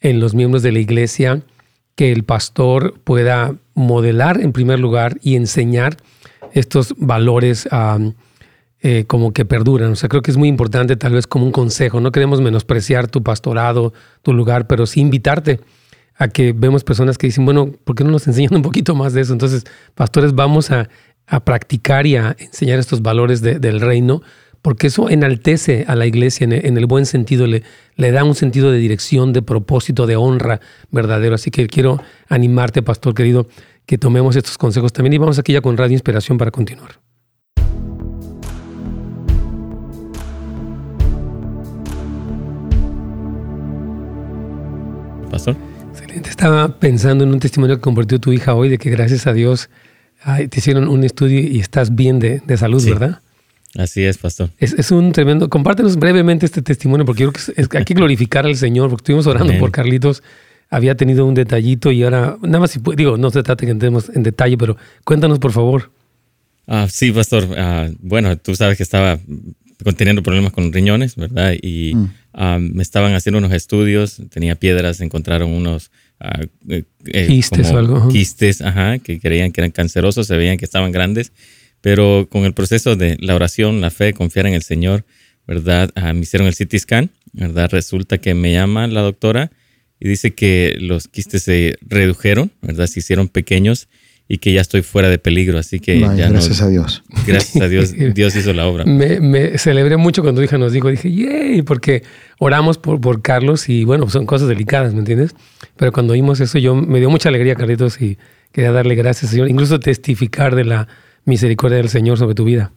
en 0.00 0.20
los 0.20 0.34
miembros 0.34 0.62
de 0.62 0.72
la 0.72 0.78
iglesia 0.78 1.42
que 1.94 2.12
el 2.12 2.22
pastor 2.24 2.94
pueda 3.02 3.56
modelar 3.74 4.40
en 4.40 4.52
primer 4.52 4.78
lugar 4.78 5.18
y 5.20 5.34
enseñar 5.34 5.96
estos 6.52 6.94
valores 6.96 7.68
eh, 8.80 9.04
como 9.06 9.32
que 9.32 9.44
perduran. 9.44 9.92
O 9.92 9.96
sea, 9.96 10.08
creo 10.08 10.22
que 10.22 10.30
es 10.30 10.36
muy 10.36 10.48
importante 10.48 10.96
tal 10.96 11.14
vez 11.14 11.26
como 11.26 11.44
un 11.44 11.52
consejo. 11.52 12.00
No 12.00 12.12
queremos 12.12 12.40
menospreciar 12.40 13.08
tu 13.08 13.22
pastorado, 13.24 13.92
tu 14.22 14.32
lugar, 14.32 14.68
pero 14.68 14.86
sí 14.86 15.00
invitarte 15.00 15.60
a 16.16 16.28
que 16.28 16.52
vemos 16.52 16.84
personas 16.84 17.18
que 17.18 17.28
dicen, 17.28 17.44
bueno, 17.44 17.72
¿por 17.84 17.96
qué 17.96 18.04
no 18.04 18.10
nos 18.10 18.26
enseñan 18.26 18.54
un 18.54 18.62
poquito 18.62 18.94
más 18.94 19.12
de 19.12 19.22
eso? 19.22 19.32
Entonces, 19.32 19.64
pastores, 19.94 20.34
vamos 20.34 20.70
a, 20.70 20.88
practicar 21.44 22.06
y 22.06 22.16
a 22.16 22.34
enseñar 22.38 22.78
estos 22.78 23.02
valores 23.02 23.42
del 23.42 23.82
reino 23.82 24.22
porque 24.68 24.88
eso 24.88 25.08
enaltece 25.08 25.86
a 25.88 25.94
la 25.94 26.04
iglesia 26.04 26.44
en 26.44 26.76
el, 26.76 26.84
buen 26.84 27.06
sentido, 27.06 27.46
le, 27.46 27.62
le, 27.96 28.12
da 28.12 28.22
un 28.22 28.34
sentido 28.34 28.70
de 28.70 28.76
dirección, 28.76 29.32
de 29.32 29.40
propósito, 29.40 30.06
de 30.06 30.16
honra 30.16 30.60
verdadero. 30.90 31.36
Así 31.36 31.50
que 31.50 31.66
quiero 31.68 32.02
animarte, 32.28 32.82
pastor 32.82 33.14
querido, 33.14 33.48
que 33.86 33.96
tomemos 33.96 34.36
estos 34.36 34.58
consejos 34.58 34.92
también 34.92 35.14
y 35.14 35.16
vamos 35.16 35.38
aquí 35.38 35.54
ya 35.54 35.62
con 35.62 35.78
Radio 35.78 35.94
Inspiración 35.94 36.36
para 36.36 36.50
continuar. 36.50 37.00
Pastor. 45.30 45.56
Excelente. 45.92 46.28
Estaba 46.28 46.78
pensando 46.78 47.24
en 47.24 47.32
un 47.32 47.40
testimonio 47.40 47.76
que 47.76 47.80
compartió 47.80 48.20
tu 48.20 48.34
hija 48.34 48.54
hoy 48.54 48.68
de 48.68 48.76
que 48.76 48.90
gracias 48.90 49.26
a 49.26 49.32
Dios 49.32 49.70
te 50.26 50.58
hicieron 50.58 50.88
un 50.88 51.04
estudio 51.04 51.40
y 51.40 51.58
estás 51.58 51.94
bien 51.94 52.18
de, 52.18 52.42
de 52.44 52.56
salud, 52.58 52.84
¿verdad? 52.84 53.22
Así 53.74 54.02
es, 54.02 54.16
pastor. 54.18 54.50
Es, 54.58 54.90
un 54.90 55.12
tremendo. 55.12 55.48
Compártenos 55.50 55.96
brevemente 55.96 56.46
este 56.46 56.62
testimonio, 56.62 57.04
porque 57.04 57.24
yo 57.24 57.32
creo 57.32 57.68
que 57.68 57.78
hay 57.78 57.84
que 57.84 57.94
glorificar 57.94 58.46
al 58.46 58.56
Señor, 58.56 58.88
porque 58.88 59.02
estuvimos 59.02 59.26
orando 59.26 59.56
por 59.58 59.70
Carlitos. 59.70 60.22
Había 60.70 60.96
tenido 60.96 61.24
un 61.24 61.34
detallito 61.34 61.92
y 61.92 62.02
ahora, 62.02 62.36
nada 62.42 62.60
más, 62.60 62.70
si, 62.70 62.80
digo, 62.96 63.16
no 63.16 63.30
se 63.30 63.42
trata 63.42 63.64
que 63.64 63.72
entremos 63.72 64.10
en 64.14 64.22
detalle, 64.22 64.56
pero 64.58 64.76
cuéntanos, 65.04 65.38
por 65.38 65.52
favor. 65.52 65.90
Ah, 66.66 66.86
sí, 66.90 67.10
pastor. 67.12 67.46
Ah, 67.56 67.88
bueno, 68.00 68.36
tú 68.36 68.54
sabes 68.54 68.76
que 68.76 68.82
estaba 68.82 69.18
teniendo 69.96 70.22
problemas 70.22 70.52
con 70.52 70.72
riñones, 70.72 71.16
¿verdad? 71.16 71.54
Y 71.62 71.94
mm. 71.94 72.10
ah, 72.34 72.58
me 72.60 72.82
estaban 72.82 73.14
haciendo 73.14 73.38
unos 73.38 73.52
estudios, 73.52 74.20
tenía 74.30 74.56
piedras, 74.56 75.00
encontraron 75.00 75.50
unos 75.50 75.90
ah, 76.20 76.40
eh, 76.68 76.84
eh, 77.06 77.26
quistes 77.26 77.70
o 77.70 77.78
algo. 77.78 78.08
Quistes, 78.08 78.60
ajá, 78.60 78.98
que 78.98 79.20
creían 79.20 79.52
que 79.52 79.60
eran 79.60 79.70
cancerosos, 79.70 80.26
se 80.26 80.36
veían 80.36 80.58
que 80.58 80.64
estaban 80.64 80.92
grandes 80.92 81.32
pero 81.80 82.28
con 82.30 82.44
el 82.44 82.54
proceso 82.54 82.96
de 82.96 83.16
la 83.20 83.34
oración, 83.34 83.80
la 83.80 83.90
fe, 83.90 84.12
confiar 84.12 84.46
en 84.46 84.54
el 84.54 84.62
Señor, 84.62 85.04
¿verdad? 85.46 85.90
Ah, 85.94 86.12
me 86.12 86.20
hicieron 86.20 86.48
el 86.48 86.54
CT 86.54 86.76
scan, 86.78 87.10
¿verdad? 87.32 87.70
Resulta 87.70 88.18
que 88.18 88.34
me 88.34 88.52
llama 88.52 88.86
la 88.86 89.00
doctora 89.00 89.50
y 90.00 90.08
dice 90.08 90.34
que 90.34 90.76
los 90.80 91.08
quistes 91.08 91.42
se 91.42 91.76
redujeron, 91.80 92.52
¿verdad? 92.62 92.86
Se 92.86 93.00
hicieron 93.00 93.28
pequeños 93.28 93.88
y 94.30 94.38
que 94.38 94.52
ya 94.52 94.60
estoy 94.60 94.82
fuera 94.82 95.08
de 95.08 95.18
peligro, 95.18 95.58
así 95.58 95.80
que 95.80 95.98
ya 95.98 96.28
gracias 96.28 96.60
a 96.60 96.68
Dios. 96.68 97.02
Gracias 97.26 97.62
a 97.62 97.66
Dios, 97.66 97.94
Dios 98.14 98.36
hizo 98.36 98.52
la 98.52 98.66
obra. 98.66 98.84
Me, 98.84 99.56
celebré 99.56 99.96
mucho 99.96 100.22
cuando 100.22 100.42
hija 100.42 100.58
nos 100.58 100.72
dijo, 100.72 100.90
dije, 100.90 101.10
yay, 101.10 101.62
porque 101.62 102.02
oramos 102.38 102.76
por, 102.76 103.00
por 103.00 103.22
Carlos 103.22 103.70
y 103.70 103.84
bueno, 103.84 104.10
son 104.10 104.26
cosas 104.26 104.48
delicadas, 104.48 104.92
¿me 104.92 104.98
entiendes? 104.98 105.34
Pero 105.76 105.92
cuando 105.92 106.12
oímos 106.12 106.40
eso, 106.40 106.58
yo 106.58 106.74
me 106.74 106.98
dio 106.98 107.08
mucha 107.08 107.30
alegría, 107.30 107.54
Carlitos, 107.54 108.00
y 108.02 108.18
quería 108.52 108.70
darle 108.70 108.96
gracias, 108.96 109.30
Señor, 109.30 109.48
incluso 109.48 109.80
testificar 109.80 110.54
de 110.54 110.64
la 110.64 110.88
misericordia 111.28 111.76
del 111.78 111.88
Señor 111.88 112.18
sobre 112.18 112.34
tu 112.34 112.44
vida. 112.44 112.72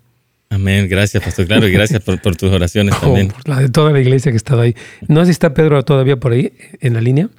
Amén. 0.49 0.87
Gracias, 0.89 1.23
Pastor. 1.23 1.47
Claro, 1.47 1.67
y 1.67 1.71
gracias 1.71 2.03
por, 2.03 2.19
tus 2.35 2.51
oraciones 2.51 2.93
oh, 2.97 3.01
también. 3.01 3.29
por 3.29 3.47
la 3.47 3.59
de 3.59 3.69
toda 3.69 3.91
la 3.91 4.01
iglesia 4.01 4.31
que 4.31 4.35
ha 4.35 4.37
estado 4.37 4.61
ahí. 4.61 4.75
No 5.07 5.21
sé 5.21 5.27
si 5.27 5.31
está 5.31 5.53
Pedro 5.53 5.83
todavía 5.83 6.17
por 6.17 6.33
ahí 6.33 6.53
en 6.81 6.93
la 6.93 7.01
línea. 7.01 7.29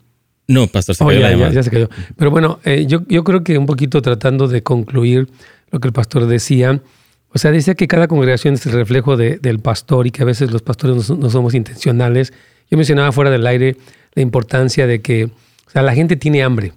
No, 0.49 0.67
Pastor, 0.67 0.95
se 0.95 1.05
oh, 1.05 1.13
ya, 1.13 1.63
se 1.63 1.71
cayó. 1.71 1.89
Pero 2.17 2.31
bueno, 2.31 2.59
eh, 2.65 2.87
yo, 2.87 3.03
yo 3.09 3.23
creo 3.23 3.45
que 3.45 3.59
un 3.59 3.67
poquito 3.67 4.03
tratando 4.03 4.49
de 4.49 4.63
concluir 4.63 5.29
lo 5.71 5.81
que 5.81 5.89
el 5.89 5.93
pastor 5.93 6.27
decía, 6.27 6.83
o 7.29 7.39
sea, 7.39 7.51
decía 7.51 7.75
que 7.75 7.89
cada 7.89 8.09
congregación 8.09 8.55
es 8.55 8.67
el 8.67 8.73
reflejo 8.73 9.17
del 9.17 9.59
pastor 9.61 10.07
y 10.07 10.11
que 10.11 10.23
a 10.23 10.27
veces 10.27 10.51
los 10.51 10.63
pastores 10.63 11.11
no, 11.11 11.31
somos 11.31 11.55
intencionales. 11.55 12.33
Yo 12.71 12.77
mencionaba 12.77 13.13
fuera 13.13 13.31
del 13.31 13.47
aire 13.47 13.77
la 14.15 14.23
importancia 14.23 14.87
de 14.87 15.01
que 15.01 15.25
o 15.25 15.71
sea, 15.71 15.83
la 15.83 15.95
gente 15.95 16.17
tiene 16.17 16.43
hambre 16.43 16.73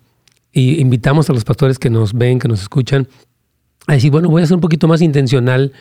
y 0.53 0.79
invitamos 0.79 1.29
a 1.29 1.33
los 1.33 1.43
pastores 1.43 1.77
que 1.77 1.89
nos 1.89 2.13
ven, 2.13 2.39
que 2.39 2.47
nos 2.47 2.61
escuchan, 2.61 3.07
a 3.87 3.93
decir, 3.93 4.11
bueno, 4.11 4.29
voy 4.29 4.41
a 4.41 4.47
ser 4.47 4.55
un 4.55 4.61
poquito 4.61 4.87
más 4.87 5.01
intencional 5.01 5.73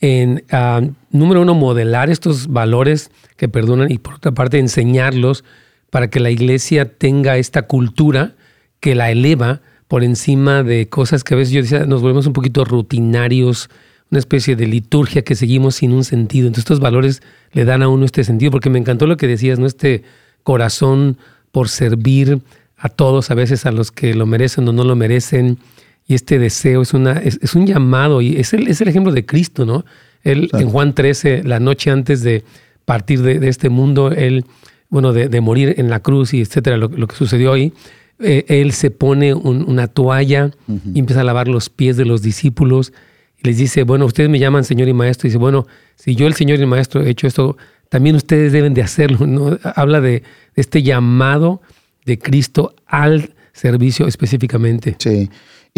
en, 0.00 0.44
ah, 0.50 0.82
número 1.10 1.42
uno, 1.42 1.54
modelar 1.54 2.10
estos 2.10 2.48
valores 2.48 3.10
que 3.36 3.48
perdonan 3.48 3.90
y 3.90 3.98
por 3.98 4.14
otra 4.14 4.32
parte 4.32 4.58
enseñarlos 4.58 5.44
para 5.90 6.08
que 6.10 6.20
la 6.20 6.30
iglesia 6.30 6.86
tenga 6.86 7.38
esta 7.38 7.62
cultura 7.62 8.34
que 8.80 8.94
la 8.94 9.10
eleva 9.10 9.60
por 9.88 10.04
encima 10.04 10.62
de 10.62 10.88
cosas 10.88 11.24
que 11.24 11.34
a 11.34 11.36
veces 11.36 11.54
yo 11.54 11.62
decía, 11.62 11.86
nos 11.86 12.02
volvemos 12.02 12.26
un 12.26 12.32
poquito 12.32 12.64
rutinarios, 12.64 13.70
una 14.10 14.18
especie 14.18 14.56
de 14.56 14.66
liturgia 14.66 15.22
que 15.22 15.34
seguimos 15.34 15.76
sin 15.76 15.92
un 15.92 16.04
sentido. 16.04 16.46
Entonces 16.48 16.64
estos 16.64 16.80
valores 16.80 17.22
le 17.52 17.64
dan 17.64 17.82
a 17.82 17.88
uno 17.88 18.04
este 18.04 18.24
sentido, 18.24 18.50
porque 18.50 18.70
me 18.70 18.78
encantó 18.78 19.06
lo 19.06 19.16
que 19.16 19.26
decías, 19.26 19.58
¿no? 19.58 19.66
Este 19.66 20.02
corazón 20.42 21.18
por 21.52 21.68
servir 21.68 22.40
a 22.76 22.88
todos, 22.88 23.30
a 23.30 23.34
veces 23.34 23.64
a 23.64 23.72
los 23.72 23.90
que 23.90 24.14
lo 24.14 24.26
merecen 24.26 24.68
o 24.68 24.72
no 24.72 24.84
lo 24.84 24.96
merecen, 24.96 25.58
y 26.06 26.14
este 26.14 26.38
deseo 26.38 26.82
es, 26.82 26.94
una, 26.94 27.12
es, 27.14 27.54
un 27.54 27.66
llamado 27.66 28.20
y 28.20 28.36
es 28.36 28.52
el, 28.52 28.68
es 28.68 28.80
el 28.80 28.88
ejemplo 28.88 29.12
de 29.12 29.26
Cristo, 29.26 29.66
¿no? 29.66 29.84
Él 30.22 30.50
en 30.52 30.68
Juan 30.68 30.94
13, 30.94 31.42
la 31.44 31.60
noche 31.60 31.90
antes 31.90 32.22
de 32.22 32.44
partir 32.84 33.22
de, 33.22 33.48
este 33.48 33.68
mundo, 33.68 34.10
él, 34.10 34.44
bueno, 34.88 35.12
de, 35.12 35.40
morir 35.40 35.74
en 35.78 35.90
la 35.90 36.00
cruz 36.00 36.34
y 36.34 36.40
etcétera, 36.40 36.76
lo, 36.76 36.88
que 36.88 37.16
sucedió 37.16 37.52
ahí, 37.52 37.72
eh, 38.20 38.44
él 38.48 38.72
se 38.72 38.90
pone 38.90 39.34
una 39.34 39.88
toalla 39.88 40.52
y 40.94 40.98
empieza 40.98 41.20
a 41.20 41.24
lavar 41.24 41.48
los 41.48 41.68
pies 41.68 41.96
de 41.96 42.04
los 42.04 42.22
discípulos 42.22 42.92
y 43.38 43.46
les 43.46 43.58
dice, 43.58 43.82
bueno, 43.82 44.06
ustedes 44.06 44.30
me 44.30 44.38
llaman 44.38 44.64
Señor 44.64 44.88
y 44.88 44.94
Maestro. 44.94 45.26
Y 45.26 45.30
dice, 45.30 45.38
bueno, 45.38 45.66
si 45.96 46.14
yo 46.14 46.26
el 46.26 46.34
Señor 46.34 46.58
y 46.58 46.62
el 46.62 46.68
Maestro 46.68 47.02
he 47.02 47.10
hecho 47.10 47.26
esto, 47.26 47.56
también 47.88 48.16
ustedes 48.16 48.52
deben 48.52 48.74
de 48.74 48.82
hacerlo. 48.82 49.26
¿no? 49.26 49.58
Habla 49.74 50.00
de 50.00 50.22
este 50.54 50.82
llamado 50.82 51.60
de 52.04 52.18
Cristo 52.18 52.74
al 52.86 53.34
servicio 53.52 54.06
específicamente. 54.06 54.96
Sí. 54.98 55.28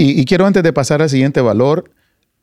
Y, 0.01 0.25
quiero 0.27 0.47
antes 0.47 0.63
de 0.63 0.73
pasar 0.73 1.03
al 1.03 1.11
siguiente 1.11 1.41
valor, 1.41 1.91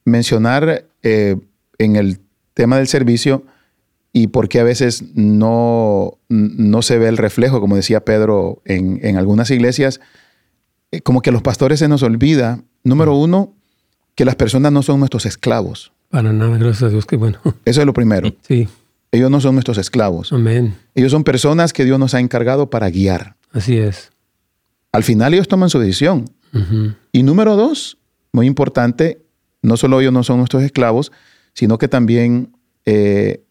mencionar 0.03 0.83
eh, 1.03 1.37
en 1.77 1.95
el 1.95 2.19
tema 2.53 2.75
del 2.75 2.87
servicio 2.89 3.45
y 4.11 4.27
por 4.27 4.49
qué 4.49 4.59
a 4.59 4.65
veces 4.65 5.05
no, 5.15 6.17
no 6.27 6.81
se 6.81 6.97
ve 6.97 7.07
el 7.07 7.15
reflejo, 7.15 7.61
como 7.61 7.77
decía 7.77 8.03
Pedro, 8.03 8.61
en, 8.65 9.15
algunas 9.15 9.51
iglesias, 9.51 10.01
eh, 10.91 10.99
como 10.99 11.21
que 11.21 11.29
a 11.29 11.33
los 11.33 11.43
pastores 11.43 11.79
se 11.79 11.87
nos 11.87 12.03
olvida, 12.03 12.61
número 12.83 13.15
uno, 13.15 13.53
que 14.15 14.25
las 14.25 14.35
personas 14.35 14.73
no 14.73 14.83
son 14.83 14.99
nuestros 14.99 15.25
esclavos. 15.25 15.93
Para 16.09 16.33
nada, 16.33 16.57
gracias 16.57 16.83
a 16.83 16.89
Dios, 16.89 17.05
qué 17.05 17.15
bueno. 17.15 17.39
Eso 17.63 17.79
es 17.79 17.85
lo 17.85 17.93
primero. 17.93 18.35
Sí. 18.45 18.67
Ellos 19.13 19.31
no 19.31 19.39
son 19.39 19.55
nuestros 19.55 19.77
esclavos. 19.77 20.33
Amén. 20.33 20.75
Ellos 20.93 21.13
son 21.13 21.23
personas 21.23 21.71
que 21.71 21.85
Dios 21.85 21.97
nos 21.97 22.13
ha 22.15 22.19
encargado 22.19 22.69
para 22.69 22.89
guiar. 22.89 23.37
Así 23.53 23.77
es. 23.77 24.11
Al 24.91 25.03
final 25.03 25.33
ellos 25.33 25.47
toman 25.47 25.69
su 25.69 25.79
decisión. 25.79 26.25
Y 27.11 27.23
número 27.23 27.55
dos, 27.55 27.97
muy 28.31 28.47
importante, 28.47 29.21
no 29.61 29.77
solo 29.77 29.99
ellos 29.99 30.13
no 30.13 30.23
son 30.23 30.37
nuestros 30.37 30.63
esclavos, 30.63 31.11
sino 31.53 31.77
que 31.77 31.87
también 31.87 32.55
eh, 32.85 33.43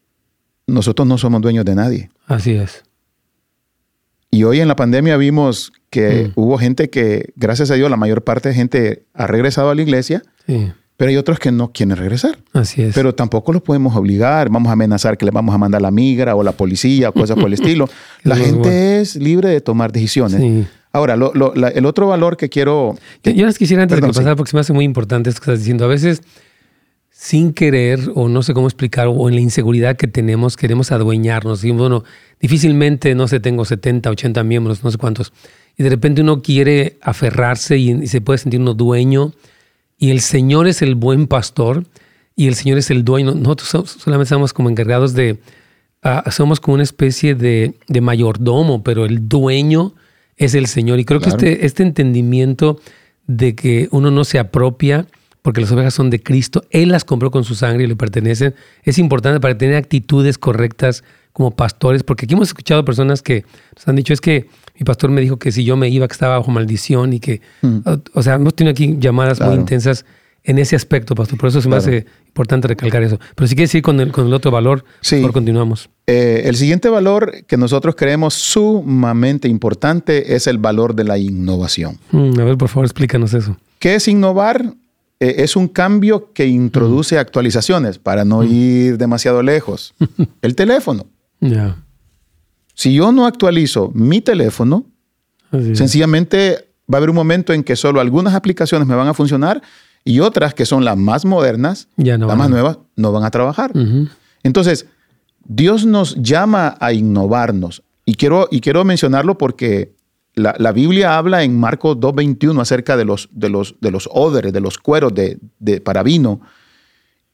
nosotros 0.67 1.07
no 1.07 1.17
somos 1.17 1.41
dueños 1.41 1.65
de 1.65 1.75
nadie. 1.75 2.09
Así 2.27 2.51
es. 2.51 2.83
Y 4.31 4.43
hoy 4.43 4.59
en 4.59 4.67
la 4.67 4.75
pandemia 4.75 5.17
vimos 5.17 5.71
que 5.89 6.27
mm. 6.27 6.31
hubo 6.35 6.57
gente 6.57 6.89
que, 6.89 7.31
gracias 7.35 7.71
a 7.71 7.75
Dios, 7.75 7.89
la 7.89 7.97
mayor 7.97 8.23
parte 8.23 8.49
de 8.49 8.55
gente 8.55 9.05
ha 9.13 9.27
regresado 9.27 9.69
a 9.69 9.75
la 9.75 9.81
iglesia, 9.81 10.23
pero 10.97 11.09
hay 11.09 11.17
otros 11.17 11.39
que 11.39 11.51
no 11.51 11.71
quieren 11.71 11.95
regresar. 11.95 12.37
Así 12.53 12.81
es. 12.81 12.93
Pero 12.93 13.15
tampoco 13.15 13.53
los 13.53 13.61
podemos 13.61 13.95
obligar, 13.95 14.49
vamos 14.49 14.69
a 14.69 14.73
amenazar 14.73 15.17
que 15.17 15.25
les 15.25 15.33
vamos 15.33 15.55
a 15.55 15.57
mandar 15.57 15.81
la 15.81 15.91
migra 15.91 16.35
o 16.35 16.43
la 16.43 16.51
policía 16.51 17.09
o 17.09 17.13
cosas 17.13 17.37
por 17.37 17.47
el 17.47 17.53
estilo. 17.61 17.87
La 18.23 18.35
gente 18.35 18.99
es 18.99 19.15
libre 19.15 19.49
de 19.49 19.61
tomar 19.61 19.91
decisiones. 19.91 20.41
Sí. 20.41 20.67
Ahora, 20.95 21.15
el 21.15 21.85
otro 21.85 22.07
valor 22.07 22.37
que 22.37 22.47
quiero... 22.47 22.95
yo 23.21 23.45
les 23.45 23.57
quisiera 23.57 23.83
antes 23.83 23.99
de 23.99 24.07
pasar, 24.07 24.37
porque 24.37 24.51
se 24.51 24.55
me 24.55 24.61
hace 24.61 24.71
muy 24.71 24.85
importante 24.85 25.29
esto 25.29 25.41
que 25.41 25.51
estás 25.51 25.59
diciendo. 25.59 25.83
A 25.83 25.89
veces, 25.89 26.21
sin 27.09 27.51
querer, 27.51 27.99
o 28.15 28.29
no 28.29 28.41
sé 28.43 28.53
cómo 28.53 28.65
explicar, 28.67 29.07
o 29.09 29.27
en 29.27 29.35
la 29.35 29.41
inseguridad 29.41 29.97
que 29.97 30.07
tenemos, 30.07 30.55
queremos 30.55 30.93
adueñarnos. 30.93 31.65
Y 31.65 31.71
bueno, 31.71 32.05
difícilmente, 32.39 33.13
no 33.13 33.27
sé, 33.27 33.41
tengo 33.41 33.65
70, 33.65 34.09
80 34.09 34.41
miembros, 34.45 34.85
no 34.85 34.91
sé 34.91 34.97
cuántos. 34.97 35.33
Y 35.75 35.83
de 35.83 35.89
repente 35.89 36.21
uno 36.21 36.41
quiere 36.41 36.97
aferrarse 37.01 37.77
y, 37.77 38.07
se 38.07 38.21
puede 38.21 38.37
sentir 38.37 38.61
uno 38.61 38.73
dueño. 38.73 39.33
Y 39.97 40.11
el 40.11 40.21
Señor 40.21 40.65
es 40.65 40.81
el 40.81 40.95
buen 40.95 41.27
pastor 41.27 41.83
y 42.37 42.47
el 42.47 42.55
Señor 42.55 42.77
es 42.77 42.89
el 42.89 43.03
dueño. 43.03 43.35
Nosotros 43.35 43.97
solamente 43.99 44.27
estamos 44.27 44.53
como 44.53 44.69
encargados 44.69 45.13
de... 45.13 45.39
Uh, 46.05 46.31
somos 46.31 46.61
como 46.61 46.75
una 46.75 46.83
especie 46.83 47.35
de, 47.35 47.73
de 47.89 47.99
mayordomo, 47.99 48.81
pero 48.81 49.03
el 49.03 49.27
dueño 49.27 49.93
es 50.37 50.55
el 50.55 50.67
Señor. 50.67 50.99
Y 50.99 51.05
creo 51.05 51.19
que 51.19 51.29
este, 51.29 51.65
este 51.65 51.83
entendimiento 51.83 52.79
de 53.27 53.55
que 53.55 53.87
uno 53.91 54.11
no 54.11 54.23
se 54.23 54.39
apropia 54.39 55.07
porque 55.45 55.61
las 55.61 55.71
ovejas 55.71 55.93
son 55.93 56.09
de 56.09 56.23
Cristo, 56.23 56.63
Él 56.71 56.89
las 56.89 57.05
compró 57.05 57.29
con 57.29 57.43
su 57.43 57.53
sangre 57.53 57.83
y 57.83 57.87
le 57.87 57.95
pertenecen, 57.95 58.55
es 58.81 58.97
importante 58.97 59.39
para 59.39 59.55
tener 59.55 59.75
actitudes 59.75 60.39
correctas 60.39 61.03
como 61.33 61.51
pastores, 61.51 62.01
porque 62.01 62.25
aquí 62.25 62.33
hemos 62.33 62.47
escuchado 62.47 62.83
personas 62.83 63.21
que 63.21 63.45
nos 63.75 63.87
han 63.87 63.95
dicho, 63.95 64.11
es 64.11 64.21
que 64.21 64.49
mi 64.73 64.83
pastor 64.83 65.11
me 65.11 65.21
dijo 65.21 65.37
que 65.37 65.51
si 65.51 65.63
yo 65.63 65.77
me 65.77 65.87
iba, 65.87 66.07
que 66.07 66.13
estaba 66.13 66.39
bajo 66.39 66.49
maldición 66.49 67.13
y 67.13 67.19
que, 67.19 67.41
mm. 67.61 67.79
o, 68.15 68.23
sea, 68.23 68.35
hemos 68.35 68.55
tenido 68.55 68.71
aquí 68.71 68.95
llamadas 68.97 69.39
muy 69.39 69.53
intensas 69.53 70.03
en 70.45 70.57
ese 70.59 70.75
aspecto, 70.75 71.15
pastor. 71.15 71.37
Por 71.37 71.49
eso 71.49 71.59
es 71.59 71.67
más 71.67 71.87
importante 71.87 72.67
recalcar 72.67 73.03
eso. 73.03 73.19
Pero 73.35 73.47
si 73.47 73.55
quieres 73.55 73.73
ir 73.75 73.81
con 73.81 73.99
el, 73.99 74.11
con 74.11 74.27
el 74.27 74.33
otro 74.33 74.51
valor, 74.51 74.85
sí. 75.01 75.21
continuamos. 75.33 75.89
Eh, 76.07 76.43
el 76.45 76.55
siguiente 76.55 76.87
valor 76.89 77.45
que 77.47 77.57
nosotros 77.57 77.95
creemos 77.95 78.35
sumamente 78.35 79.47
importante 79.47 80.35
es 80.35 80.47
el 80.47 80.57
valor 80.57 80.95
de 80.95 81.03
la 81.03 81.17
innovación. 81.17 81.97
Mm, 82.11 82.39
a 82.39 82.43
ver, 82.43 82.57
por 82.57 82.69
favor, 82.69 82.85
explícanos 82.85 83.33
eso. 83.33 83.57
¿Qué 83.79 83.95
es 83.95 84.07
innovar? 84.07 84.73
eh, 85.19 85.35
es 85.39 85.55
un 85.55 85.67
cambio 85.67 86.31
que 86.33 86.45
introduce 86.45 87.17
actualizaciones 87.17 87.99
para 87.99 88.25
no 88.25 88.43
ir 88.43 88.97
demasiado 88.97 89.41
lejos. 89.41 89.93
El 90.41 90.55
teléfono. 90.55 91.07
Si 92.73 92.93
yo 92.93 93.11
no 93.11 93.25
actualizo 93.25 93.91
mi 93.93 94.19
teléfono, 94.19 94.85
sencillamente 95.73 96.67
va 96.91 96.95
a 96.95 96.97
haber 96.97 97.09
un 97.09 97.15
momento 97.15 97.53
en 97.53 97.63
que 97.63 97.75
solo 97.75 98.01
algunas 98.01 98.33
aplicaciones 98.33 98.87
me 98.87 98.95
van 98.95 99.07
a 99.07 99.13
funcionar 99.13 99.61
y 100.05 100.19
otras 100.19 100.53
que 100.53 100.67
son 100.67 100.85
las 100.85 100.95
más 100.95 101.25
modernas, 101.25 101.89
las 101.97 102.19
más 102.19 102.49
nuevas, 102.49 102.77
no 102.95 103.11
van 103.11 103.23
a 103.23 103.31
trabajar. 103.31 103.71
Entonces, 104.43 104.85
Dios 105.43 105.85
nos 105.85 106.15
llama 106.21 106.77
a 106.79 106.93
innovarnos. 106.93 107.81
Y 108.05 108.13
quiero, 108.13 108.47
y 108.51 108.61
quiero 108.61 108.85
mencionarlo 108.85 109.37
porque 109.39 109.95
la, 110.35 110.71
Biblia 110.71 111.17
habla 111.17 111.43
en 111.43 111.59
Marcos 111.59 111.97
2.21 111.97 112.61
acerca 112.61 112.95
de 112.95 113.03
los, 113.03 113.29
de, 113.31 113.49
los, 113.49 113.75
de 113.81 113.89
los 113.89 114.07
odres, 114.11 114.53
de 114.53 114.61
los 114.61 114.77
cueros 114.77 115.11
de, 115.15 115.81
para 115.81 116.03
vino, 116.03 116.39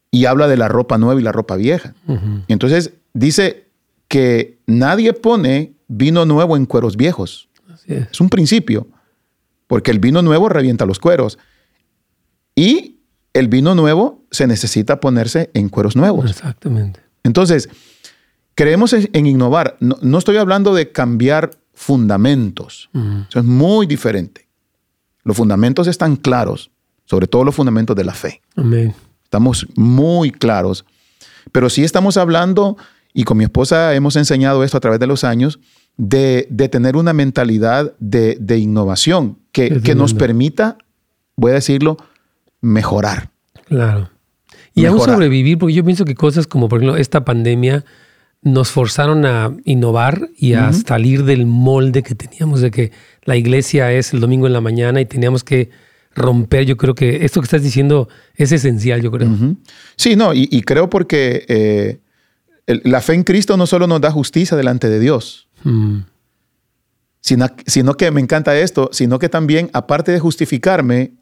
y 0.09 0.25
habla 0.25 0.47
de 0.47 0.55
la 0.55 0.69
ropa 0.69 0.97
nueva 0.97 1.19
y 1.19 1.23
la 1.23 1.33
ropa 1.33 1.57
vieja. 1.57 1.93
Entonces 2.47 2.93
dice 3.13 3.67
que 4.07 4.59
nadie 4.65 5.11
pone 5.11 5.73
vino 5.89 6.25
nuevo 6.25 6.55
en 6.55 6.65
cueros 6.65 6.95
viejos. 6.95 7.49
es. 7.85 8.07
es 8.11 8.21
un 8.21 8.29
principio, 8.29 8.87
porque 9.67 9.91
el 9.91 9.99
vino 9.99 10.21
nuevo 10.21 10.47
revienta 10.47 10.85
los 10.85 10.99
cueros. 10.99 11.37
Y 12.55 12.99
el 13.33 13.47
vino 13.47 13.75
nuevo 13.75 14.23
se 14.31 14.47
necesita 14.47 14.99
ponerse 14.99 15.49
en 15.53 15.69
cueros 15.69 15.95
nuevos. 15.95 16.29
Exactamente. 16.29 16.99
Entonces, 17.23 17.69
creemos 18.55 18.93
en 18.93 19.25
innovar. 19.25 19.77
No, 19.79 20.17
estoy 20.17 20.37
hablando 20.37 20.73
de 20.73 20.91
cambiar 20.91 21.51
fundamentos. 21.73 22.89
Eso 23.29 23.39
es 23.39 23.45
muy 23.45 23.87
diferente. 23.87 24.47
Los 25.23 25.37
fundamentos 25.37 25.87
están 25.87 26.15
claros, 26.15 26.71
sobre 27.05 27.27
todo 27.27 27.43
los 27.43 27.55
fundamentos 27.55 27.95
de 27.95 28.03
la 28.03 28.13
fe. 28.13 28.41
Amén. 28.55 28.93
Estamos 29.23 29.67
muy 29.75 30.31
claros. 30.31 30.85
Pero 31.51 31.69
sí 31.69 31.83
estamos 31.83 32.17
hablando, 32.17 32.77
y 33.13 33.23
con 33.23 33.37
mi 33.37 33.43
esposa 33.43 33.93
hemos 33.95 34.15
enseñado 34.15 34.63
esto 34.63 34.77
a 34.77 34.81
través 34.81 34.99
de 34.99 35.07
los 35.07 35.23
años, 35.23 35.59
de, 35.97 36.47
tener 36.71 36.95
una 36.95 37.13
mentalidad 37.13 37.93
de, 37.99 38.57
innovación 38.57 39.37
que, 39.51 39.81
que 39.81 39.95
nos 39.95 40.13
permita, 40.13 40.77
voy 41.35 41.51
a 41.51 41.55
decirlo, 41.55 41.97
mejorar. 42.61 43.31
Claro. 43.65 44.09
Y 44.73 44.85
aún 44.85 45.01
sobrevivir, 45.01 45.57
porque 45.57 45.73
yo 45.73 45.83
pienso 45.83 46.05
que 46.05 46.15
cosas 46.15 46.47
como, 46.47 46.69
por 46.69 46.79
ejemplo, 46.79 46.97
esta 46.97 47.25
pandemia 47.25 47.83
nos 48.41 48.71
forzaron 48.71 49.25
a 49.25 49.55
innovar 49.65 50.29
y 50.35 50.53
a 50.53 50.73
salir 50.73 51.25
del 51.25 51.45
molde 51.45 52.01
que 52.01 52.15
teníamos 52.15 52.61
de 52.61 52.71
que 52.71 52.91
la 53.23 53.35
iglesia 53.35 53.91
es 53.91 54.13
el 54.13 54.19
domingo 54.19 54.47
en 54.47 54.53
la 54.53 54.61
mañana 54.61 54.99
y 54.99 55.05
teníamos 55.05 55.43
que 55.43 55.69
romper. 56.15 56.65
Yo 56.65 56.75
creo 56.75 56.95
que 56.95 57.23
esto 57.23 57.39
que 57.39 57.45
estás 57.45 57.61
diciendo 57.61 58.09
es 58.35 58.51
esencial, 58.51 59.01
yo 59.01 59.11
creo. 59.11 59.29
Sí, 59.95 60.15
no, 60.15 60.33
y, 60.33 60.61
creo 60.63 60.89
porque 60.89 61.45
eh, 61.47 61.99
la 62.83 63.01
fe 63.01 63.13
en 63.13 63.23
Cristo 63.23 63.57
no 63.57 63.67
solo 63.67 63.85
nos 63.85 64.01
da 64.01 64.11
justicia 64.11 64.57
delante 64.57 64.89
de 64.89 64.99
Dios, 64.99 65.47
mm. 65.63 65.99
sino, 67.19 67.47
sino, 67.67 67.93
que 67.93 68.09
me 68.09 68.21
encanta 68.21 68.57
esto, 68.57 68.89
sino 68.91 69.19
que 69.19 69.29
también, 69.29 69.69
aparte 69.73 70.11
de 70.11 70.19
justificarme, 70.19 71.13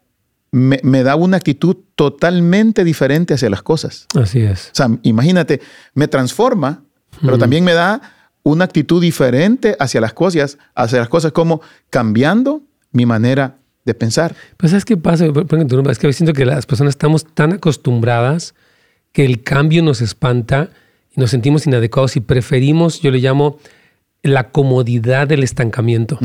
me, 0.52 1.04
da 1.04 1.16
una 1.16 1.38
actitud 1.38 1.78
totalmente 1.96 2.84
diferente 2.84 3.34
hacia 3.34 3.50
las 3.50 3.62
cosas. 3.62 4.08
Así 4.16 4.42
es. 4.42 4.68
O 4.68 4.76
sea, 4.76 4.90
imagínate, 5.04 5.62
me 5.94 6.08
transforma, 6.08 6.84
pero 7.22 7.38
también 7.38 7.64
me 7.64 7.74
da 7.74 8.02
una 8.44 8.66
actitud 8.66 9.02
diferente 9.02 9.76
hacia 9.80 10.02
las 10.02 10.14
cosas, 10.14 10.58
hacia 10.76 11.00
las 11.00 11.10
cosas 11.10 11.32
como 11.32 11.62
cambiando 11.90 12.64
mi 12.92 13.06
manera 13.06 13.58
de 13.86 13.94
pensar. 13.94 14.36
Pues 14.58 14.72
¿sabes 14.72 14.86
qué 14.86 14.98
pasa? 14.98 15.26
Es 15.26 16.00
que 16.00 16.14
siento 16.14 16.34
que 16.34 16.46
las 16.46 16.66
personas 16.66 16.92
estamos 16.92 17.26
tan 17.26 17.54
acostumbradas 17.54 18.56
que 19.12 19.26
el 19.26 19.44
cambio 19.44 19.84
nos 19.84 20.02
espanta 20.02 20.70
y 21.16 21.20
nos 21.20 21.32
sentimos 21.32 21.68
inadecuados 21.68 22.16
y 22.16 22.22
preferimos, 22.22 23.02
yo 23.02 23.12
le 23.12 23.20
llamo, 23.20 23.58
la 24.22 24.50
comodidad 24.50 25.28
del 25.28 25.44
estancamiento 25.44 26.20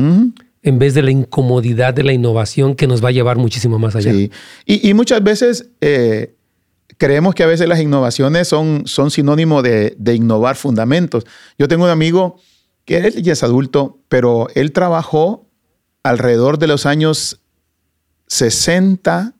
en 0.65 0.79
vez 0.79 0.95
de 0.95 1.03
la 1.03 1.11
incomodidad 1.11 1.93
de 1.93 2.03
la 2.03 2.11
innovación 2.11 2.75
que 2.75 2.87
nos 2.87 3.03
va 3.03 3.09
a 3.09 3.11
llevar 3.11 3.37
muchísimo 3.37 3.77
más 3.77 3.95
allá. 3.95 4.11
Sí. 4.11 4.31
Y, 4.65 4.95
muchas 4.95 5.23
veces 5.23 5.69
eh, 5.79 6.33
creemos 6.97 7.35
que 7.35 7.43
a 7.43 7.45
veces 7.45 7.69
las 7.69 7.79
innovaciones 7.79 8.47
son, 8.47 8.81
son 8.87 9.11
sinónimo 9.11 9.61
de, 9.61 9.95
innovar 10.15 10.55
fundamentos. 10.55 11.23
Yo 11.59 11.67
tengo 11.67 11.83
un 11.83 11.91
amigo 11.91 12.41
que 12.83 12.97
él 12.97 13.21
ya 13.21 13.33
es 13.33 13.43
adulto, 13.43 13.99
pero 14.09 14.47
él 14.55 14.71
trabajó 14.71 15.47
alrededor 16.01 16.57
de 16.57 16.65
los 16.65 16.87
años 16.87 17.41
60, 18.25 19.35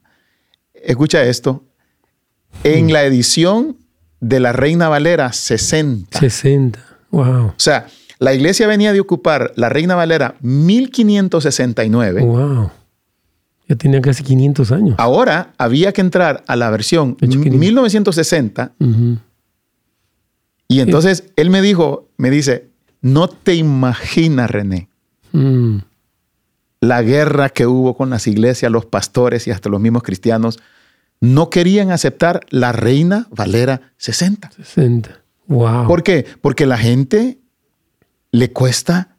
escucha 0.76 1.24
esto, 1.24 1.64
en 2.64 2.86
mm. 2.86 2.90
la 2.90 3.04
edición 3.04 3.78
de 4.20 4.40
la 4.40 4.54
Reina 4.54 4.90
Valera 4.90 5.34
60. 5.34 6.20
60, 6.20 6.80
wow. 7.10 7.48
O 7.48 7.54
sea, 7.58 7.88
la 8.20 8.34
iglesia 8.34 8.68
venía 8.68 8.94
de 8.94 9.00
ocupar 9.00 9.52
la 9.56 9.70
Reina 9.70 9.96
Valera 9.96 10.36
1569. 10.42 12.22
¡Wow! 12.22 12.72
Ya 13.68 13.76
tenía 13.76 14.02
casi 14.02 14.24
500 14.24 14.72
años. 14.72 14.96
Ahora 15.00 15.54
había 15.58 15.92
que 15.92 16.02
entrar 16.02 16.44
a 16.48 16.56
la 16.56 16.70
versión 16.70 17.18
1960. 17.20 18.74
Y 20.68 20.80
entonces 20.80 21.26
él 21.36 21.50
me 21.50 21.62
dijo, 21.62 22.10
me 22.18 22.30
dice, 22.30 22.70
no 23.02 23.28
te 23.28 23.56
imaginas, 23.56 24.50
René, 24.50 24.90
mm. 25.32 25.78
la 26.82 27.02
guerra 27.02 27.50
que 27.50 27.68
hubo 27.68 27.96
con 27.96 28.10
las 28.10 28.28
iglesias, 28.28 28.72
los 28.72 28.86
pastores 28.86 29.48
y 29.48 29.52
hasta 29.52 29.70
los 29.70 29.82
mismos 29.82 30.04
cristianos 30.04 30.60
no 31.22 31.50
querían 31.50 31.92
aceptar 31.92 32.42
la 32.50 32.72
Reina 32.72 33.28
Valera 33.32 33.94
60. 33.98 34.52
60. 34.52 35.22
Wow. 35.48 35.88
¿Por 35.88 36.04
qué? 36.04 36.26
Porque 36.42 36.66
la 36.66 36.78
gente 36.78 37.40
le 38.36 38.52
cuesta 38.52 39.16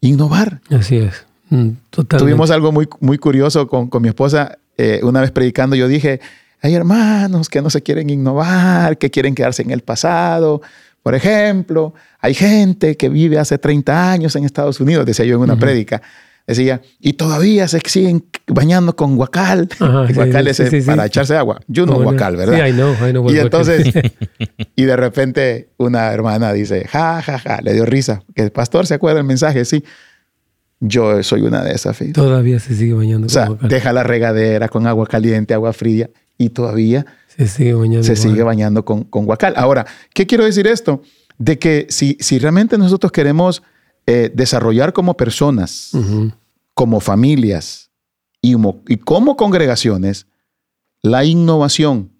innovar. 0.00 0.60
Así 0.70 0.96
es. 0.96 1.26
Mm, 1.50 1.70
Tuvimos 1.90 2.50
algo 2.50 2.72
muy, 2.72 2.88
muy 3.00 3.18
curioso 3.18 3.66
con, 3.66 3.90
mi 4.00 4.08
esposa. 4.08 4.58
Eh, 4.76 5.00
una 5.02 5.20
vez 5.20 5.30
predicando, 5.30 5.74
yo 5.76 5.88
dije, 5.88 6.20
hay 6.60 6.74
hermanos 6.74 7.48
que 7.48 7.62
no 7.62 7.70
se 7.70 7.82
quieren 7.82 8.10
innovar, 8.10 8.98
que 8.98 9.10
quieren 9.10 9.34
quedarse 9.34 9.62
en 9.62 9.70
el 9.70 9.80
pasado. 9.80 10.60
Por 11.02 11.14
ejemplo, 11.14 11.94
hay 12.20 12.34
gente 12.34 12.96
que 12.96 13.08
vive 13.08 13.38
hace 13.38 13.58
30 13.58 14.12
años 14.12 14.36
en 14.36 14.44
Estados 14.44 14.80
Unidos, 14.80 15.06
decía 15.06 15.24
yo 15.24 15.36
en 15.36 15.42
una 15.42 15.56
prédica 15.56 16.02
decía, 16.48 16.80
y 16.98 17.12
todavía 17.12 17.68
se 17.68 17.78
siguen 17.84 18.24
bañando 18.48 18.96
con 18.96 19.16
guacal. 19.16 19.68
guacal 19.78 20.48
es 20.48 20.84
para 20.84 21.06
echarse 21.06 21.36
agua. 21.36 21.60
Yo 21.66 21.86
no 21.86 22.00
guacal, 22.02 22.36
¿verdad? 22.36 22.64
Sí, 22.64 22.70
I 22.70 22.72
know, 22.72 22.94
I 22.94 23.10
know 23.10 23.30
y 23.30 23.38
entonces, 23.38 23.92
y 24.76 24.84
de 24.84 24.96
repente 24.96 25.70
una 25.76 26.12
hermana 26.12 26.52
dice, 26.52 26.86
ja, 26.88 27.22
ja, 27.22 27.38
ja, 27.38 27.60
le 27.62 27.74
dio 27.74 27.84
risa. 27.84 28.22
Que 28.34 28.42
el 28.42 28.50
pastor 28.50 28.86
se 28.86 28.94
acuerda 28.94 29.18
del 29.18 29.26
mensaje, 29.26 29.64
sí. 29.64 29.84
Yo 30.80 31.22
soy 31.22 31.42
una 31.42 31.62
de 31.64 31.72
esas. 31.72 31.98
Todavía 32.12 32.60
se 32.60 32.74
sigue 32.76 32.94
bañando 32.94 33.26
o 33.26 33.30
sea, 33.30 33.48
deja 33.62 33.92
la 33.92 34.04
regadera 34.04 34.68
con 34.68 34.86
agua 34.86 35.06
caliente, 35.06 35.52
agua 35.52 35.72
fría, 35.72 36.08
y 36.36 36.50
todavía 36.50 37.04
se 37.26 37.48
sigue 37.48 37.74
bañando, 37.74 38.04
se 38.04 38.14
sigue 38.14 38.42
bañando 38.44 38.84
con, 38.84 39.02
con 39.04 39.24
guacal. 39.24 39.54
Ahora, 39.56 39.86
¿qué 40.14 40.26
quiero 40.26 40.44
decir 40.44 40.68
esto? 40.68 41.02
De 41.36 41.58
que 41.58 41.86
si, 41.88 42.16
si 42.20 42.38
realmente 42.38 42.78
nosotros 42.78 43.10
queremos 43.10 43.62
eh, 44.06 44.30
desarrollar 44.32 44.92
como 44.92 45.16
personas, 45.16 45.90
como 46.74 47.00
familias 47.00 47.87
y, 48.40 48.96
como 48.98 49.36
congregaciones, 49.36 50.26
la 51.02 51.24
innovación 51.24 52.12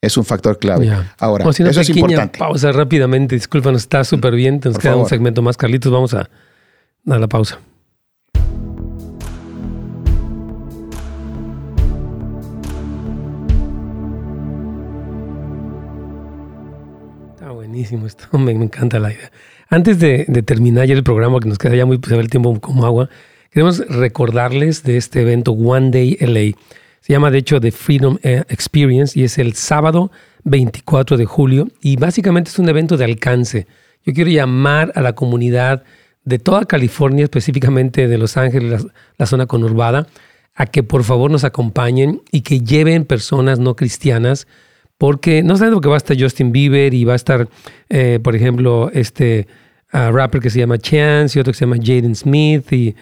es 0.00 0.16
un 0.16 0.24
factor 0.24 0.58
clave. 0.58 0.90
Ahora, 1.18 1.48
eso 1.48 1.80
es 1.80 1.90
importante. 1.90 2.38
Pausa 2.38 2.72
rápidamente, 2.72 3.34
discúlpanos, 3.34 3.82
está 3.82 4.04
súper 4.04 4.34
bien. 4.34 4.60
Nos 4.62 4.78
queda 4.78 4.96
un 4.96 5.08
segmento 5.08 5.42
más, 5.42 5.56
Carlitos. 5.56 5.90
Vamos 5.92 6.14
a 6.14 6.28
dar 7.04 7.20
la 7.20 7.28
pausa. 7.28 7.58
Está 17.34 17.50
buenísimo 17.50 18.06
esto, 18.06 18.38
me 18.38 18.52
encanta 18.52 18.98
la 18.98 19.12
idea. 19.12 19.30
Antes 19.68 19.98
de, 19.98 20.24
terminar 20.44 20.86
ya 20.86 20.94
el 20.94 21.02
programa, 21.02 21.40
que 21.40 21.48
nos 21.48 21.58
queda 21.58 21.74
ya 21.74 21.86
muy, 21.86 21.98
pues, 21.98 22.12
el 22.12 22.28
tiempo 22.28 22.60
como 22.60 22.84
agua, 22.84 23.08
queremos 23.54 23.86
recordarles 23.86 24.82
de 24.82 24.96
este 24.96 25.20
evento 25.20 25.52
One 25.52 25.92
Day 25.92 26.16
LA. 26.20 26.58
Se 27.00 27.12
llama 27.12 27.30
de 27.30 27.38
hecho 27.38 27.60
The 27.60 27.70
Freedom 27.70 28.18
eh, 28.24 28.42
Experience 28.48 29.18
y 29.18 29.22
es 29.22 29.38
el 29.38 29.54
sábado 29.54 30.10
24 30.42 31.16
de 31.16 31.24
julio 31.24 31.68
y 31.80 31.94
básicamente 31.94 32.50
es 32.50 32.58
un 32.58 32.68
evento 32.68 32.96
de 32.96 33.04
alcance. 33.04 33.68
Yo 34.04 34.12
quiero 34.12 34.28
llamar 34.28 34.90
a 34.96 35.02
la 35.02 35.14
comunidad 35.14 35.84
de 36.24 36.40
toda 36.40 36.64
California, 36.64 37.22
específicamente 37.22 38.08
de 38.08 38.18
Los 38.18 38.36
Ángeles, 38.36 38.86
la, 39.18 39.26
zona 39.26 39.46
conurbada, 39.46 40.08
a 40.56 40.66
que 40.66 40.82
por 40.82 41.04
favor 41.04 41.30
nos 41.30 41.44
acompañen 41.44 42.22
y 42.32 42.40
que 42.40 42.58
lleven 42.58 43.04
personas 43.04 43.60
no 43.60 43.76
cristianas, 43.76 44.48
porque 44.98 45.44
no 45.44 45.56
saben 45.56 45.80
que 45.80 45.88
va 45.88 45.94
a 45.94 45.98
estar 45.98 46.20
Justin 46.20 46.50
Bieber 46.50 46.92
y 46.92 47.04
va 47.04 47.12
a 47.12 47.16
estar, 47.16 47.48
eh, 47.88 48.18
por 48.20 48.34
ejemplo, 48.34 48.90
este 48.92 49.46
rapper 49.92 50.40
que 50.40 50.50
se 50.50 50.58
llama 50.58 50.76
Chance 50.76 51.38
y 51.38 51.40
otro 51.40 51.52
que 51.52 51.58
se 51.60 51.66
llama 51.66 51.76
Jaden 51.76 52.16
Smith 52.16 52.72
y 52.72 52.96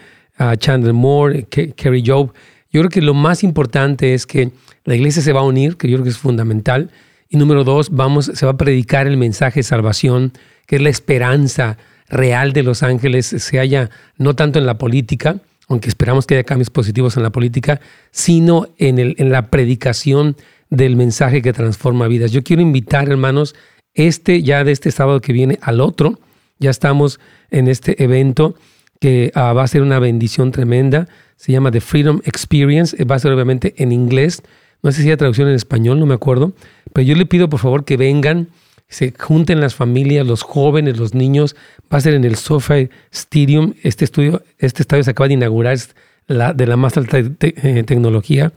Chandler 0.58 0.92
Moore, 0.92 1.44
Kerry 1.44 2.02
Job. 2.04 2.32
Yo 2.70 2.80
creo 2.80 2.90
que 2.90 3.02
lo 3.02 3.14
más 3.14 3.42
importante 3.44 4.14
es 4.14 4.26
que 4.26 4.50
la 4.84 4.94
iglesia 4.94 5.22
se 5.22 5.32
va 5.32 5.40
a 5.40 5.44
unir, 5.44 5.76
que 5.76 5.88
yo 5.88 5.96
creo 5.96 6.04
que 6.04 6.10
es 6.10 6.18
fundamental. 6.18 6.90
Y 7.28 7.36
número 7.36 7.64
dos, 7.64 7.90
vamos, 7.90 8.30
se 8.34 8.46
va 8.46 8.52
a 8.52 8.56
predicar 8.56 9.06
el 9.06 9.16
mensaje 9.16 9.60
de 9.60 9.64
salvación, 9.64 10.32
que 10.66 10.76
es 10.76 10.82
la 10.82 10.90
esperanza 10.90 11.78
real 12.08 12.52
de 12.52 12.62
los 12.62 12.82
ángeles, 12.82 13.26
se 13.26 13.58
haya 13.58 13.90
no 14.18 14.34
tanto 14.36 14.58
en 14.58 14.66
la 14.66 14.76
política, 14.76 15.36
aunque 15.68 15.88
esperamos 15.88 16.26
que 16.26 16.34
haya 16.34 16.44
cambios 16.44 16.68
positivos 16.68 17.16
en 17.16 17.22
la 17.22 17.30
política, 17.30 17.80
sino 18.10 18.68
en, 18.76 18.98
el, 18.98 19.14
en 19.18 19.32
la 19.32 19.48
predicación 19.48 20.36
del 20.68 20.96
mensaje 20.96 21.40
que 21.40 21.52
transforma 21.52 22.08
vidas. 22.08 22.30
Yo 22.30 22.42
quiero 22.42 22.60
invitar, 22.60 23.08
hermanos, 23.08 23.54
este 23.94 24.42
ya 24.42 24.64
de 24.64 24.72
este 24.72 24.90
sábado 24.90 25.20
que 25.20 25.32
viene 25.32 25.58
al 25.62 25.80
otro, 25.80 26.18
ya 26.58 26.70
estamos 26.70 27.18
en 27.50 27.68
este 27.68 28.02
evento 28.02 28.56
que 29.02 29.32
ah, 29.34 29.52
va 29.52 29.64
a 29.64 29.66
ser 29.66 29.82
una 29.82 29.98
bendición 29.98 30.52
tremenda. 30.52 31.08
Se 31.34 31.50
llama 31.50 31.72
The 31.72 31.80
Freedom 31.80 32.20
Experience. 32.24 32.94
Eh, 32.96 33.04
va 33.04 33.16
a 33.16 33.18
ser 33.18 33.32
obviamente 33.32 33.74
en 33.78 33.90
inglés. 33.90 34.44
No 34.80 34.92
sé 34.92 35.02
si 35.02 35.10
hay 35.10 35.16
traducción 35.16 35.48
en 35.48 35.56
español, 35.56 35.98
no 35.98 36.06
me 36.06 36.14
acuerdo. 36.14 36.52
Pero 36.92 37.04
yo 37.08 37.16
le 37.16 37.26
pido 37.26 37.48
por 37.48 37.58
favor 37.58 37.84
que 37.84 37.96
vengan, 37.96 38.46
se 38.86 39.12
junten 39.18 39.60
las 39.60 39.74
familias, 39.74 40.24
los 40.24 40.42
jóvenes, 40.42 40.98
los 40.98 41.14
niños. 41.14 41.56
Va 41.92 41.98
a 41.98 42.00
ser 42.00 42.14
en 42.14 42.22
el 42.22 42.36
SoFi 42.36 42.90
Stadium. 43.10 43.74
Este, 43.82 44.04
estudio, 44.04 44.44
este 44.58 44.82
estadio 44.82 45.02
se 45.02 45.10
acaba 45.10 45.26
de 45.26 45.34
inaugurar, 45.34 45.72
es 45.72 45.96
de 46.28 46.66
la 46.68 46.76
más 46.76 46.96
alta 46.96 47.18
eh, 47.18 47.82
tecnología. 47.84 48.52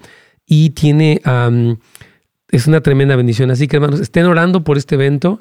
Y 0.46 0.70
tiene, 0.72 1.22
es 2.52 2.68
una 2.68 2.82
tremenda 2.82 3.16
bendición. 3.16 3.50
Así 3.50 3.68
que 3.68 3.78
hermanos, 3.78 4.00
estén 4.00 4.26
orando 4.26 4.64
por 4.64 4.78
este 4.78 4.94
evento. 4.94 5.40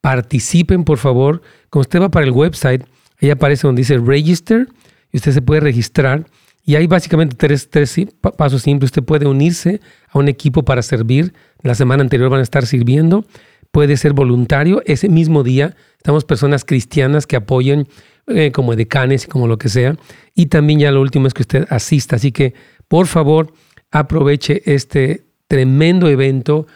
Participen, 0.00 0.84
por 0.84 0.96
favor. 0.96 1.42
Como 1.68 1.82
usted 1.82 2.00
va 2.00 2.10
para 2.10 2.24
el 2.24 2.32
website, 2.32 2.86
Ahí 3.20 3.30
aparece 3.30 3.66
donde 3.66 3.80
dice 3.80 3.98
register 3.98 4.68
y 5.12 5.16
usted 5.18 5.32
se 5.32 5.42
puede 5.42 5.60
registrar. 5.60 6.26
Y 6.64 6.74
hay 6.74 6.86
básicamente 6.88 7.36
tres, 7.36 7.70
tres 7.70 7.94
pasos 8.36 8.62
simples. 8.62 8.88
Usted 8.88 9.04
puede 9.04 9.26
unirse 9.26 9.80
a 10.08 10.18
un 10.18 10.28
equipo 10.28 10.64
para 10.64 10.82
servir. 10.82 11.32
La 11.62 11.74
semana 11.74 12.02
anterior 12.02 12.28
van 12.28 12.40
a 12.40 12.42
estar 12.42 12.66
sirviendo. 12.66 13.24
Puede 13.70 13.96
ser 13.96 14.12
voluntario. 14.12 14.82
Ese 14.84 15.08
mismo 15.08 15.44
día 15.44 15.76
estamos 15.96 16.24
personas 16.24 16.64
cristianas 16.64 17.26
que 17.26 17.36
apoyen 17.36 17.86
eh, 18.26 18.50
como 18.50 18.74
decanes 18.74 19.24
y 19.24 19.28
como 19.28 19.46
lo 19.46 19.58
que 19.58 19.68
sea. 19.68 19.96
Y 20.34 20.46
también 20.46 20.80
ya 20.80 20.90
lo 20.90 21.00
último 21.00 21.28
es 21.28 21.34
que 21.34 21.42
usted 21.42 21.66
asista. 21.70 22.16
Así 22.16 22.32
que 22.32 22.54
por 22.88 23.06
favor 23.06 23.52
aproveche 23.92 24.62
este 24.66 25.24
tremendo 25.46 26.08
evento. 26.08 26.66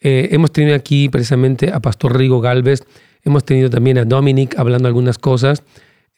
Eh, 0.00 0.28
hemos 0.30 0.52
tenido 0.52 0.76
aquí 0.76 1.08
precisamente 1.08 1.72
a 1.72 1.80
Pastor 1.80 2.16
Rigo 2.16 2.40
Galvez. 2.40 2.84
Hemos 3.24 3.44
tenido 3.44 3.68
también 3.68 3.98
a 3.98 4.04
Dominic 4.04 4.56
hablando 4.58 4.86
algunas 4.86 5.18
cosas. 5.18 5.64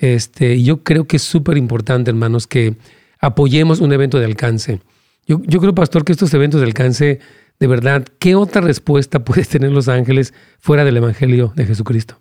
Este, 0.03 0.61
yo 0.65 0.83
creo 0.83 1.07
que 1.07 1.17
es 1.17 1.23
súper 1.23 1.57
importante, 1.57 2.11
hermanos, 2.11 2.49
que 2.49 2.75
apoyemos 3.21 3.79
un 3.81 3.93
evento 3.93 4.19
de 4.19 4.25
alcance. 4.25 4.81
Yo, 5.29 5.41
yo 5.45 5.61
creo, 5.61 5.77
pastor, 5.77 6.05
que 6.05 6.11
estos 6.11 6.35
eventos 6.35 6.61
de 6.61 6.67
alcance, 6.67 7.21
de 7.61 7.67
verdad, 7.69 8.05
¿qué 8.19 8.35
otra 8.35 8.61
respuesta 8.61 9.21
puede 9.25 9.45
tener 9.45 9.71
los 9.71 9.87
ángeles 9.87 10.35
fuera 10.59 10.85
del 10.85 10.97
Evangelio 10.97 11.53
de 11.55 11.67
Jesucristo? 11.67 12.21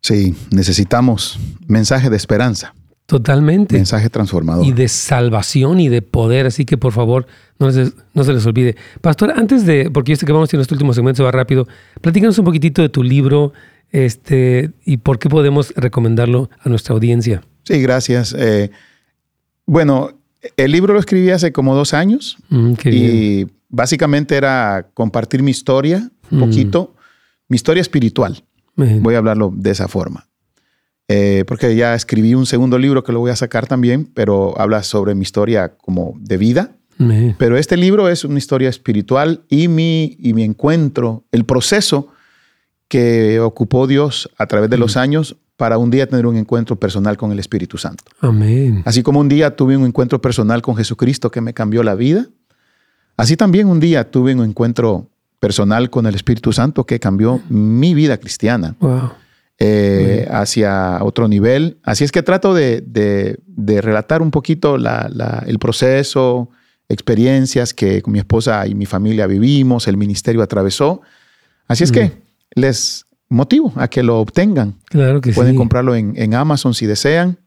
Sí, 0.00 0.36
necesitamos 0.52 1.36
mensaje 1.66 2.10
de 2.10 2.16
esperanza. 2.16 2.74
Totalmente. 3.06 3.74
Mensaje 3.74 4.08
transformador. 4.08 4.64
Y 4.64 4.72
de 4.72 4.86
salvación 4.86 5.80
y 5.80 5.88
de 5.88 6.00
poder. 6.00 6.46
Así 6.46 6.64
que 6.64 6.76
por 6.76 6.92
favor, 6.92 7.26
no, 7.58 7.70
no 8.14 8.24
se 8.24 8.32
les 8.32 8.46
olvide. 8.46 8.76
Pastor, 9.00 9.32
antes 9.36 9.66
de, 9.66 9.90
porque 9.90 10.12
yo 10.12 10.16
sé 10.16 10.26
que 10.26 10.32
vamos 10.32 10.52
a 10.52 10.54
ir 10.54 10.58
en 10.58 10.62
este 10.62 10.74
último 10.74 10.92
segmento, 10.92 11.16
se 11.16 11.22
va 11.24 11.32
rápido, 11.32 11.66
platícanos 12.00 12.38
un 12.38 12.44
poquitito 12.44 12.82
de 12.82 12.88
tu 12.88 13.02
libro, 13.02 13.52
este, 13.90 14.72
y 14.84 14.98
por 14.98 15.18
qué 15.18 15.28
podemos 15.28 15.72
recomendarlo 15.76 16.50
a 16.60 16.68
nuestra 16.68 16.94
audiencia. 16.94 17.42
Sí, 17.64 17.80
gracias. 17.80 18.34
Eh, 18.38 18.70
bueno, 19.64 20.10
el 20.56 20.72
libro 20.72 20.94
lo 20.94 21.00
escribí 21.00 21.30
hace 21.30 21.52
como 21.52 21.74
dos 21.74 21.94
años 21.94 22.36
mm, 22.48 22.74
y 22.84 23.46
básicamente 23.68 24.36
era 24.36 24.88
compartir 24.94 25.42
mi 25.42 25.50
historia, 25.50 26.10
un 26.30 26.38
mm. 26.38 26.40
poquito, 26.40 26.94
mi 27.48 27.56
historia 27.56 27.80
espiritual. 27.80 28.42
Voy 28.76 29.14
a 29.14 29.18
hablarlo 29.18 29.52
de 29.56 29.70
esa 29.70 29.88
forma. 29.88 30.28
Eh, 31.08 31.44
porque 31.46 31.74
ya 31.76 31.94
escribí 31.94 32.34
un 32.34 32.44
segundo 32.44 32.78
libro 32.78 33.04
que 33.04 33.12
lo 33.12 33.20
voy 33.20 33.30
a 33.30 33.36
sacar 33.36 33.66
también, 33.66 34.04
pero 34.04 34.58
habla 34.60 34.82
sobre 34.82 35.14
mi 35.14 35.22
historia 35.22 35.76
como 35.76 36.14
de 36.20 36.36
vida. 36.36 36.76
Pero 37.38 37.58
este 37.58 37.76
libro 37.76 38.08
es 38.08 38.24
una 38.24 38.38
historia 38.38 38.70
espiritual 38.70 39.42
y 39.50 39.68
mi, 39.68 40.16
y 40.18 40.32
mi 40.32 40.44
encuentro, 40.44 41.24
el 41.30 41.44
proceso 41.44 42.08
que 42.88 43.40
ocupó 43.40 43.86
Dios 43.86 44.30
a 44.38 44.46
través 44.46 44.70
de 44.70 44.78
los 44.78 44.96
años 44.96 45.36
para 45.56 45.78
un 45.78 45.90
día 45.90 46.06
tener 46.06 46.26
un 46.26 46.36
encuentro 46.36 46.76
personal 46.76 47.16
con 47.16 47.32
el 47.32 47.38
Espíritu 47.38 47.78
Santo. 47.78 48.04
Amén. 48.20 48.82
Así 48.84 49.02
como 49.02 49.20
un 49.20 49.28
día 49.28 49.56
tuve 49.56 49.76
un 49.76 49.86
encuentro 49.86 50.20
personal 50.20 50.62
con 50.62 50.76
Jesucristo 50.76 51.30
que 51.30 51.40
me 51.40 51.54
cambió 51.54 51.82
la 51.82 51.94
vida, 51.94 52.26
así 53.16 53.36
también 53.36 53.68
un 53.68 53.80
día 53.80 54.10
tuve 54.10 54.34
un 54.34 54.44
encuentro 54.44 55.08
personal 55.40 55.90
con 55.90 56.06
el 56.06 56.14
Espíritu 56.14 56.52
Santo 56.52 56.84
que 56.84 57.00
cambió 57.00 57.40
mi 57.48 57.94
vida 57.94 58.18
cristiana 58.18 58.76
eh, 59.58 60.26
hacia 60.30 61.02
otro 61.02 61.28
nivel. 61.28 61.78
Así 61.82 62.04
es 62.04 62.12
que 62.12 62.22
trato 62.22 62.54
de, 62.54 63.38
relatar 63.56 64.22
un 64.22 64.30
poquito 64.30 64.76
el 64.76 65.58
proceso, 65.58 66.50
experiencias 66.88 67.72
que 67.74 68.02
con 68.02 68.12
mi 68.12 68.18
esposa 68.18 68.66
y 68.66 68.74
mi 68.74 68.86
familia 68.86 69.26
vivimos, 69.26 69.88
el 69.88 69.96
ministerio 69.96 70.42
atravesó. 70.42 71.00
Así 71.68 71.84
es 71.84 71.92
que 71.92 72.25
les 72.54 73.06
motivo 73.28 73.72
a 73.76 73.88
que 73.88 74.02
lo 74.02 74.18
obtengan. 74.20 74.76
Claro 74.86 75.20
que 75.20 75.32
Pueden 75.32 75.56
comprarlo 75.56 75.94
en, 75.94 76.34
Amazon 76.34 76.74
si 76.74 76.86
desean 76.86 77.38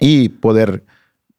y 0.00 0.28
poder 0.28 0.84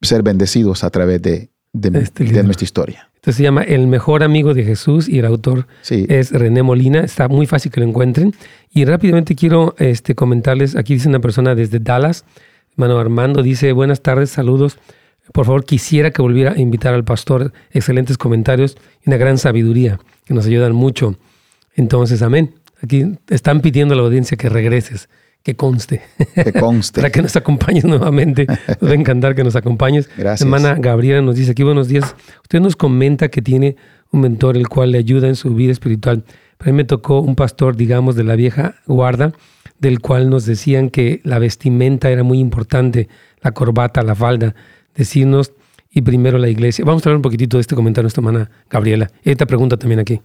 ser 0.01 0.23
bendecidos 0.23 0.83
a 0.83 0.89
través 0.89 1.21
de, 1.21 1.49
este 1.73 2.43
nuestra 2.43 2.63
historia. 2.63 3.09
Esto 3.15 3.31
se 3.31 3.43
llama 3.43 3.63
El 3.63 3.87
mejor 3.87 4.23
amigo 4.23 4.53
de 4.53 4.63
Jesús 4.63 5.09
y 5.09 5.19
el 5.19 5.25
autor 5.25 5.67
es 5.89 6.31
René 6.31 6.63
Molina. 6.63 7.01
Está 7.01 7.27
muy 7.27 7.45
fácil 7.45 7.71
que 7.71 7.81
lo 7.81 7.87
encuentren. 7.87 8.33
Y 8.71 8.85
rápidamente 8.85 9.35
quiero 9.35 9.75
este, 9.79 10.15
comentarles, 10.15 10.75
aquí 10.75 10.93
dice 10.93 11.09
una 11.09 11.19
persona 11.19 11.55
desde 11.55 11.79
Dallas, 11.79 12.25
hermano 12.71 12.99
Armando, 12.99 13.43
dice, 13.43 13.71
buenas 13.73 14.01
tardes, 14.01 14.29
saludos. 14.29 14.77
Por 15.33 15.45
favor, 15.45 15.65
quisiera 15.65 16.11
que 16.11 16.21
volviera 16.21 16.53
a 16.53 16.59
invitar 16.59 16.93
al 16.93 17.03
pastor. 17.03 17.51
Excelentes 17.71 18.17
comentarios 18.17 18.77
y 19.03 19.09
una 19.09 19.17
gran 19.17 19.37
sabiduría 19.37 19.99
que 20.25 20.33
nos 20.33 20.45
ayudan 20.45 20.73
mucho. 20.73 21.15
Entonces, 21.75 22.21
amén. 22.21 22.53
Aquí 22.81 23.17
están 23.29 23.61
pidiendo 23.61 23.93
a 23.93 23.97
la 23.97 24.03
audiencia 24.03 24.37
que 24.37 24.49
regreses, 24.49 25.09
que 25.43 25.55
conste. 25.55 26.01
Que 26.35 26.53
conste. 26.53 27.01
Para 27.01 27.11
que 27.11 27.21
nos 27.21 27.35
acompañes 27.35 27.85
nuevamente. 27.85 28.45
Nos 28.47 28.89
va 28.89 28.93
a 28.93 28.95
encantar 28.95 29.35
que 29.35 29.43
nos 29.43 29.55
acompañes. 29.55 30.09
Gracias. 30.17 30.41
Hermana 30.41 30.75
Gabriela 30.75 31.21
nos 31.21 31.35
dice 31.35 31.51
aquí, 31.51 31.63
buenos 31.63 31.87
días. 31.87 32.15
Usted 32.43 32.59
nos 32.59 32.75
comenta 32.75 33.29
que 33.29 33.41
tiene 33.41 33.75
un 34.11 34.21
mentor 34.21 34.57
el 34.57 34.67
cual 34.67 34.91
le 34.91 34.97
ayuda 34.97 35.27
en 35.27 35.35
su 35.35 35.53
vida 35.53 35.71
espiritual. 35.71 36.23
Para 36.57 36.71
mí 36.71 36.77
me 36.77 36.83
tocó 36.83 37.21
un 37.21 37.35
pastor, 37.35 37.75
digamos, 37.75 38.15
de 38.15 38.23
la 38.23 38.35
vieja 38.35 38.75
guarda, 38.85 39.33
del 39.79 39.99
cual 39.99 40.29
nos 40.29 40.45
decían 40.45 40.89
que 40.89 41.21
la 41.23 41.39
vestimenta 41.39 42.09
era 42.09 42.23
muy 42.23 42.39
importante, 42.39 43.09
la 43.41 43.51
corbata, 43.51 44.01
la 44.01 44.15
falda. 44.15 44.55
Decirnos, 44.95 45.53
y 45.91 46.01
primero 46.01 46.37
la 46.37 46.49
iglesia. 46.49 46.85
Vamos 46.85 47.03
a 47.03 47.09
hablar 47.09 47.17
un 47.17 47.21
poquitito 47.23 47.57
de 47.57 47.61
este 47.61 47.75
comentario 47.75 48.03
nuestra 48.03 48.21
hermana 48.21 48.51
Gabriela. 48.69 49.09
Esta 49.23 49.45
pregunta 49.45 49.77
también 49.77 49.99
aquí. 49.99 50.21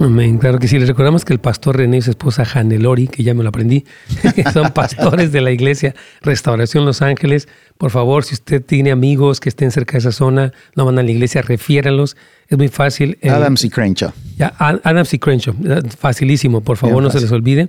Amén, 0.00 0.38
claro 0.38 0.58
que 0.58 0.68
sí. 0.68 0.78
Les 0.78 0.88
recordamos 0.88 1.24
que 1.24 1.32
el 1.32 1.40
pastor 1.40 1.76
René 1.76 1.98
y 1.98 2.02
su 2.02 2.10
esposa 2.10 2.44
Lori, 2.64 3.06
que 3.08 3.22
ya 3.22 3.34
me 3.34 3.42
lo 3.42 3.50
aprendí, 3.50 3.84
son 4.52 4.70
pastores 4.72 5.30
de 5.32 5.40
la 5.40 5.50
iglesia 5.50 5.94
Restauración 6.22 6.84
Los 6.86 7.02
Ángeles. 7.02 7.48
Por 7.76 7.90
favor, 7.90 8.24
si 8.24 8.34
usted 8.34 8.64
tiene 8.64 8.90
amigos 8.90 9.40
que 9.40 9.48
estén 9.48 9.70
cerca 9.70 9.92
de 9.92 9.98
esa 9.98 10.12
zona, 10.12 10.52
no 10.74 10.84
van 10.84 10.98
a 10.98 11.02
la 11.02 11.10
iglesia, 11.10 11.42
refiéralos. 11.42 12.16
Es 12.48 12.56
muy 12.56 12.68
fácil. 12.68 13.18
Eh, 13.20 13.28
Adams 13.28 13.64
y 13.64 13.70
Crenshaw. 13.70 14.12
Ya, 14.36 14.54
Adams 14.58 15.12
y 15.12 15.18
Crenshaw. 15.18 15.54
Facilísimo, 15.98 16.62
por 16.62 16.76
favor, 16.76 17.02
no 17.02 17.10
se 17.10 17.20
les 17.20 17.30
olvide. 17.30 17.68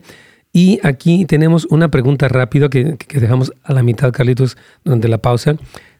Y 0.53 0.79
aquí 0.83 1.25
tenemos 1.25 1.65
una 1.65 1.89
pregunta 1.89 2.27
rápida 2.27 2.69
que, 2.69 2.97
dejamos 3.13 3.51
a 3.63 3.73
la 3.73 3.83
mitad, 3.83 4.11
Carlitos, 4.11 4.57
durante 4.83 5.07
la 5.07 5.19
pausa. 5.19 5.55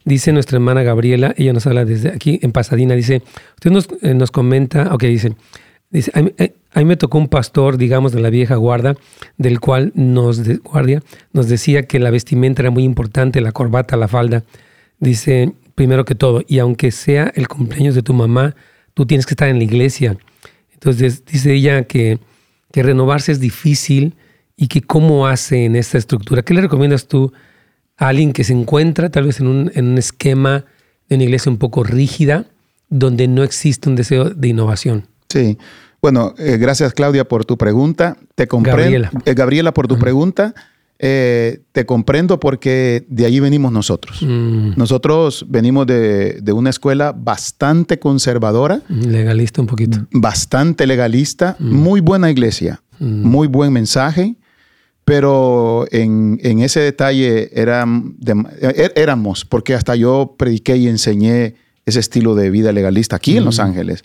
Dice 0.06 0.32
nuestra 0.32 0.56
hermana 0.58 0.82
Gabriela, 0.82 1.36
ella 1.38 1.54
nos 1.54 1.68
habla 1.68 1.86
desde 1.86 2.10
aquí 2.10 2.40
en 2.42 2.52
Pasadena, 2.52 2.96
dice, 2.96 3.22
usted 3.56 3.70
nos, 3.70 3.90
eh, 4.02 4.14
nos 4.14 4.32
comenta, 4.32 4.94
ok, 4.94 5.04
dice, 5.04 5.36
Dice, 5.92 6.12
eh, 6.16 6.54
a 6.72 6.80
mí, 6.80 6.86
me 6.86 6.98
tocó 6.98 7.18
un 7.18 7.28
pastor, 7.28 7.78
digamos, 7.78 8.12
de 8.12 8.20
la 8.20 8.30
vieja 8.30 8.56
guarda, 8.56 8.96
del 9.38 9.60
cual 9.60 9.92
nos, 9.96 10.48
guardia, 10.60 11.02
nos 11.34 11.50
decía 11.50 11.88
que 11.88 12.00
la 12.00 12.12
vestimenta 12.12 12.62
era 12.62 12.70
muy 12.70 12.84
importante, 12.84 13.42
la 13.42 13.52
corbata, 13.52 13.98
la 13.98 14.08
falda. 14.08 14.44
Dice, 15.00 15.54
primero 15.74 16.06
que 16.06 16.14
todo, 16.14 16.44
y 16.48 16.60
aunque 16.60 16.92
sea 16.92 17.32
el 17.36 17.48
cumpleaños 17.48 17.96
de 17.96 18.04
tu 18.04 18.14
mamá, 18.14 18.56
tú 18.94 19.08
tienes 19.08 19.26
que 19.26 19.34
estar 19.34 19.50
en 19.50 19.58
la 19.58 19.64
iglesia. 19.64 20.18
Entonces, 20.74 21.26
dice 21.26 21.54
ella 21.54 21.84
que, 21.84 22.20
que 22.72 22.84
renovarse 22.84 23.32
es 23.32 23.40
difícil 23.40 24.16
y 24.56 24.68
que 24.68 24.82
cómo 24.82 25.26
hace 25.26 25.66
en 25.66 25.76
esta 25.76 25.98
estructura. 25.98 26.44
¿Qué 26.44 26.54
le 26.54 26.62
recomiendas 26.62 27.08
tú 27.08 27.34
a 27.98 28.10
alguien 28.10 28.32
que 28.32 28.44
se 28.44 28.54
encuentra 28.54 29.10
tal 29.10 29.26
vez 29.26 29.40
en 29.40 29.48
un, 29.48 29.72
en 29.74 29.88
un 29.88 29.98
esquema 29.98 30.66
de 31.08 31.16
una 31.16 31.24
iglesia 31.24 31.52
un 31.52 31.58
poco 31.58 31.84
rígida, 31.84 32.46
donde 32.90 33.28
no 33.28 33.44
existe 33.44 33.90
un 33.90 33.96
deseo 33.96 34.30
de 34.30 34.48
innovación? 34.50 35.08
Sí, 35.30 35.58
Bueno, 36.02 36.34
eh, 36.38 36.58
gracias 36.58 36.94
Claudia 36.94 37.28
por 37.28 37.46
tu 37.46 37.58
pregunta. 37.58 38.18
Te 38.36 38.48
comprendo. 38.48 38.82
Gabriela. 38.82 39.12
Eh, 39.26 39.34
Gabriela 39.34 39.74
por 39.74 39.88
tu 39.88 40.00
pregunta. 40.00 40.56
Eh, 41.02 41.62
te 41.72 41.86
comprendo 41.86 42.40
porque 42.40 43.06
de 43.08 43.26
ahí 43.26 43.40
venimos 43.40 43.72
nosotros. 43.72 44.22
Mm. 44.22 44.72
Nosotros 44.76 45.46
venimos 45.48 45.88
de, 45.88 46.42
una 46.54 46.70
escuela 46.70 47.14
bastante 47.16 48.00
conservadora. 48.00 48.82
Legalista 48.90 49.62
un 49.62 49.68
poquito. 49.68 50.00
Bastante 50.12 50.88
legalista. 50.88 51.56
Mm. 51.60 51.74
Muy 51.74 52.02
buena 52.02 52.32
iglesia. 52.32 52.82
Mm. 53.00 53.24
Muy 53.24 53.48
buen 53.48 53.72
mensaje. 53.72 54.36
Pero 55.06 55.86
en, 55.92 56.40
ese 56.42 56.82
detalle 56.82 57.50
eran 57.60 58.16
er, 58.62 58.94
éramos, 58.96 59.44
porque 59.44 59.74
hasta 59.74 59.96
yo 59.96 60.36
prediqué 60.38 60.78
y 60.78 60.88
enseñé 60.88 61.56
ese 61.86 62.00
estilo 62.00 62.36
de 62.36 62.52
vida 62.52 62.72
legalista 62.72 63.16
aquí 63.16 63.38
en 63.38 63.46
Los 63.46 63.60
Ángeles. 63.60 64.04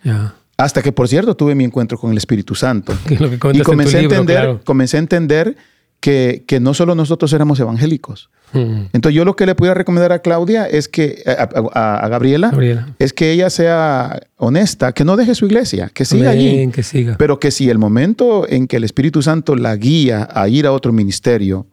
Hasta 0.56 0.82
que, 0.82 0.92
por 0.92 1.08
cierto, 1.08 1.36
tuve 1.36 1.54
mi 1.54 1.64
encuentro 1.64 1.98
con 1.98 2.12
el 2.12 2.16
Espíritu 2.16 2.54
Santo. 2.54 2.96
y 3.52 3.60
comencé, 3.60 3.98
a 3.98 4.00
entender, 4.00 4.60
comencé 4.64 4.96
a 4.96 5.00
entender 5.00 5.56
que, 6.00 6.44
que, 6.46 6.60
no 6.60 6.74
solo 6.74 6.94
nosotros 6.94 7.32
éramos 7.32 7.58
evangélicos. 7.58 8.30
Hmm. 8.52 8.86
Entonces, 8.92 9.16
yo 9.16 9.24
lo 9.24 9.34
que 9.36 9.46
le 9.46 9.54
pudiera 9.54 9.74
recomendar 9.74 10.12
a 10.12 10.20
Claudia 10.20 10.66
es 10.66 10.88
que, 10.88 11.22
a, 11.26 12.08
Gabriela, 12.08 12.52
es 12.98 13.12
que 13.12 13.32
ella 13.32 13.50
sea 13.50 14.20
honesta, 14.36 14.92
que 14.92 15.04
no 15.04 15.16
deje 15.16 15.34
su 15.34 15.46
iglesia, 15.46 15.90
que 15.92 16.04
siga 16.04 16.30
allí. 16.30 16.68
Que 16.68 16.82
siga. 16.82 17.16
Pero 17.18 17.40
que 17.40 17.50
si 17.50 17.68
el 17.68 17.78
momento 17.78 18.46
en 18.48 18.68
que 18.68 18.76
el 18.76 18.84
Espíritu 18.84 19.22
Santo 19.22 19.56
la 19.56 19.74
guía 19.76 20.28
a 20.32 20.48
ir 20.48 20.66
a 20.66 20.72
otro 20.72 20.92
ministerio, 20.92 21.66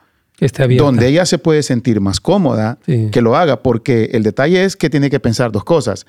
donde 0.77 1.07
ella 1.07 1.25
se 1.25 1.37
puede 1.37 1.61
sentir 1.61 2.01
más 2.01 2.19
cómoda, 2.19 2.79
que 2.85 3.21
lo 3.21 3.35
haga, 3.35 3.61
porque 3.61 4.09
el 4.13 4.23
detalle 4.23 4.63
es 4.63 4.75
que 4.75 4.89
tiene 4.89 5.09
que 5.09 5.19
pensar 5.19 5.51
dos 5.51 5.63
cosas. 5.63 6.07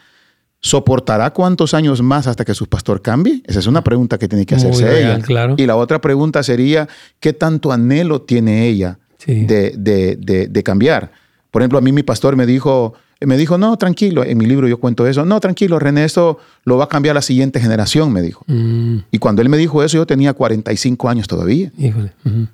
¿Soportará 0.64 1.32
cuántos 1.32 1.74
años 1.74 2.02
más 2.02 2.28
hasta 2.28 2.44
que 2.44 2.54
su 2.54 2.68
pastor 2.68 3.02
cambie? 3.02 3.42
Esa 3.46 3.58
es 3.58 3.66
una 3.66 3.82
pregunta 3.82 4.16
que 4.16 4.28
tiene 4.28 4.46
que 4.46 4.54
hacerse 4.54 5.00
ella. 5.00 5.18
Claro. 5.18 5.56
Y 5.58 5.66
la 5.66 5.74
otra 5.74 6.00
pregunta 6.00 6.40
sería, 6.44 6.88
¿qué 7.18 7.32
tanto 7.32 7.72
anhelo 7.72 8.22
tiene 8.22 8.68
ella 8.68 9.00
de, 9.26 9.74
de, 9.76 10.62
cambiar? 10.62 11.10
Por 11.50 11.62
ejemplo, 11.62 11.78
a 11.78 11.82
mí 11.82 11.90
mi 11.90 12.04
pastor 12.04 12.36
me 12.36 12.46
dijo, 12.46 12.94
me 13.26 13.36
dijo, 13.36 13.58
no, 13.58 13.76
tranquilo, 13.76 14.22
en 14.22 14.38
mi 14.38 14.46
libro 14.46 14.68
yo 14.68 14.78
cuento 14.78 15.04
eso, 15.04 15.24
no, 15.24 15.40
tranquilo, 15.40 15.80
René, 15.80 16.04
esto 16.04 16.38
lo 16.64 16.76
va 16.76 16.84
a 16.84 16.88
cambiar 16.88 17.16
la 17.16 17.22
siguiente 17.22 17.58
generación, 17.58 18.12
me 18.12 18.22
dijo. 18.22 18.44
Mm. 18.46 18.98
Y 19.10 19.18
cuando 19.18 19.42
él 19.42 19.48
me 19.48 19.56
dijo 19.56 19.82
eso, 19.82 19.96
yo 19.96 20.06
tenía 20.06 20.32
45 20.32 21.08
años 21.08 21.26
todavía. 21.26 21.72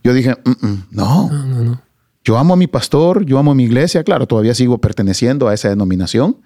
Yo 0.03 0.15
dije, 0.15 0.35
mm, 0.45 0.67
mm, 0.67 0.85
no, 0.93 1.31
no, 1.31 1.63
no, 1.63 1.83
Yo 2.25 2.39
amo 2.39 2.55
a 2.55 2.57
mi 2.57 2.69
pastor, 2.69 3.27
yo 3.27 3.39
amo 3.39 3.51
a 3.51 3.55
mi 3.55 3.65
iglesia, 3.65 4.03
claro, 4.03 4.27
todavía 4.27 4.55
sigo 4.55 4.79
perteneciendo 4.79 5.47
a 5.49 5.53
esa 5.53 5.69
denominación, 5.69 6.39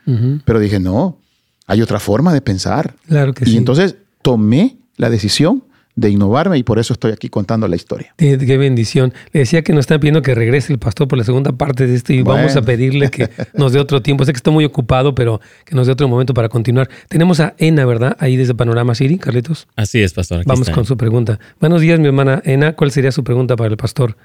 pero 0.44 0.58
dije, 0.58 0.80
no, 0.80 1.21
hay 1.66 1.82
otra 1.82 2.00
forma 2.00 2.32
de 2.32 2.40
pensar. 2.40 2.94
Claro 3.06 3.32
que 3.32 3.48
y 3.48 3.56
entonces 3.56 3.96
tomé 4.22 4.76
la 4.96 5.10
decisión 5.10 5.64
de 5.94 6.10
innovarme 6.10 6.56
y 6.56 6.62
por 6.62 6.78
eso 6.78 6.94
estoy 6.94 7.12
aquí 7.12 7.28
contando 7.28 7.68
la 7.68 7.76
historia. 7.76 8.14
Qué, 8.16 8.36
bendición. 8.36 9.12
Le 9.32 9.40
decía 9.40 9.62
que 9.62 9.72
nos 9.72 9.80
están 9.80 10.00
pidiendo 10.00 10.22
que 10.22 10.34
regrese 10.34 10.72
el 10.72 10.78
pastor 10.78 11.06
por 11.06 11.18
la 11.18 11.24
segunda 11.24 11.52
parte 11.52 11.86
de 11.86 11.94
esto 11.94 12.12
y 12.12 12.22
vamos 12.22 12.56
a 12.56 12.62
pedirle 12.62 13.10
que 13.10 13.28
nos 13.54 13.72
dé 13.72 13.80
otro 13.80 14.00
tiempo. 14.00 14.24
Sé 14.24 14.32
que 14.32 14.38
está 14.38 14.50
muy 14.50 14.64
ocupado, 14.64 15.14
pero 15.14 15.40
que 15.64 15.74
nos 15.74 15.86
dé 15.86 15.92
otro 15.92 16.08
momento 16.08 16.32
para 16.32 16.48
continuar. 16.48 16.88
Tenemos 17.08 17.40
a 17.40 17.54
Ena, 17.58 17.84
¿verdad? 17.84 18.16
Ahí 18.20 18.36
desde 18.36 18.54
Panorama 18.54 18.94
City, 18.94 19.18
Carlitos. 19.18 19.68
Así 19.76 20.02
es, 20.02 20.14
pastor. 20.14 20.44
vamos 20.46 20.70
con 20.70 20.84
su 20.84 20.96
pregunta. 20.96 21.38
Buenos 21.60 21.80
días, 21.82 22.00
mi 22.00 22.06
hermana 22.06 22.40
Ena. 22.44 22.74
¿Cuál 22.74 22.90
sería 22.90 23.12
su 23.12 23.22
pregunta 23.22 23.56
para 23.56 23.70
el 23.70 23.76
pastor 23.76 24.16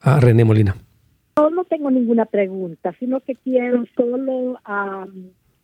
a 0.00 0.20
René 0.20 0.44
Molina? 0.44 0.76
No, 1.38 1.50
no 1.50 1.64
tengo 1.64 1.90
ninguna 1.90 2.26
pregunta, 2.26 2.94
sino 2.98 3.20
que 3.20 3.34
quiero 3.36 3.84
solo 3.96 4.58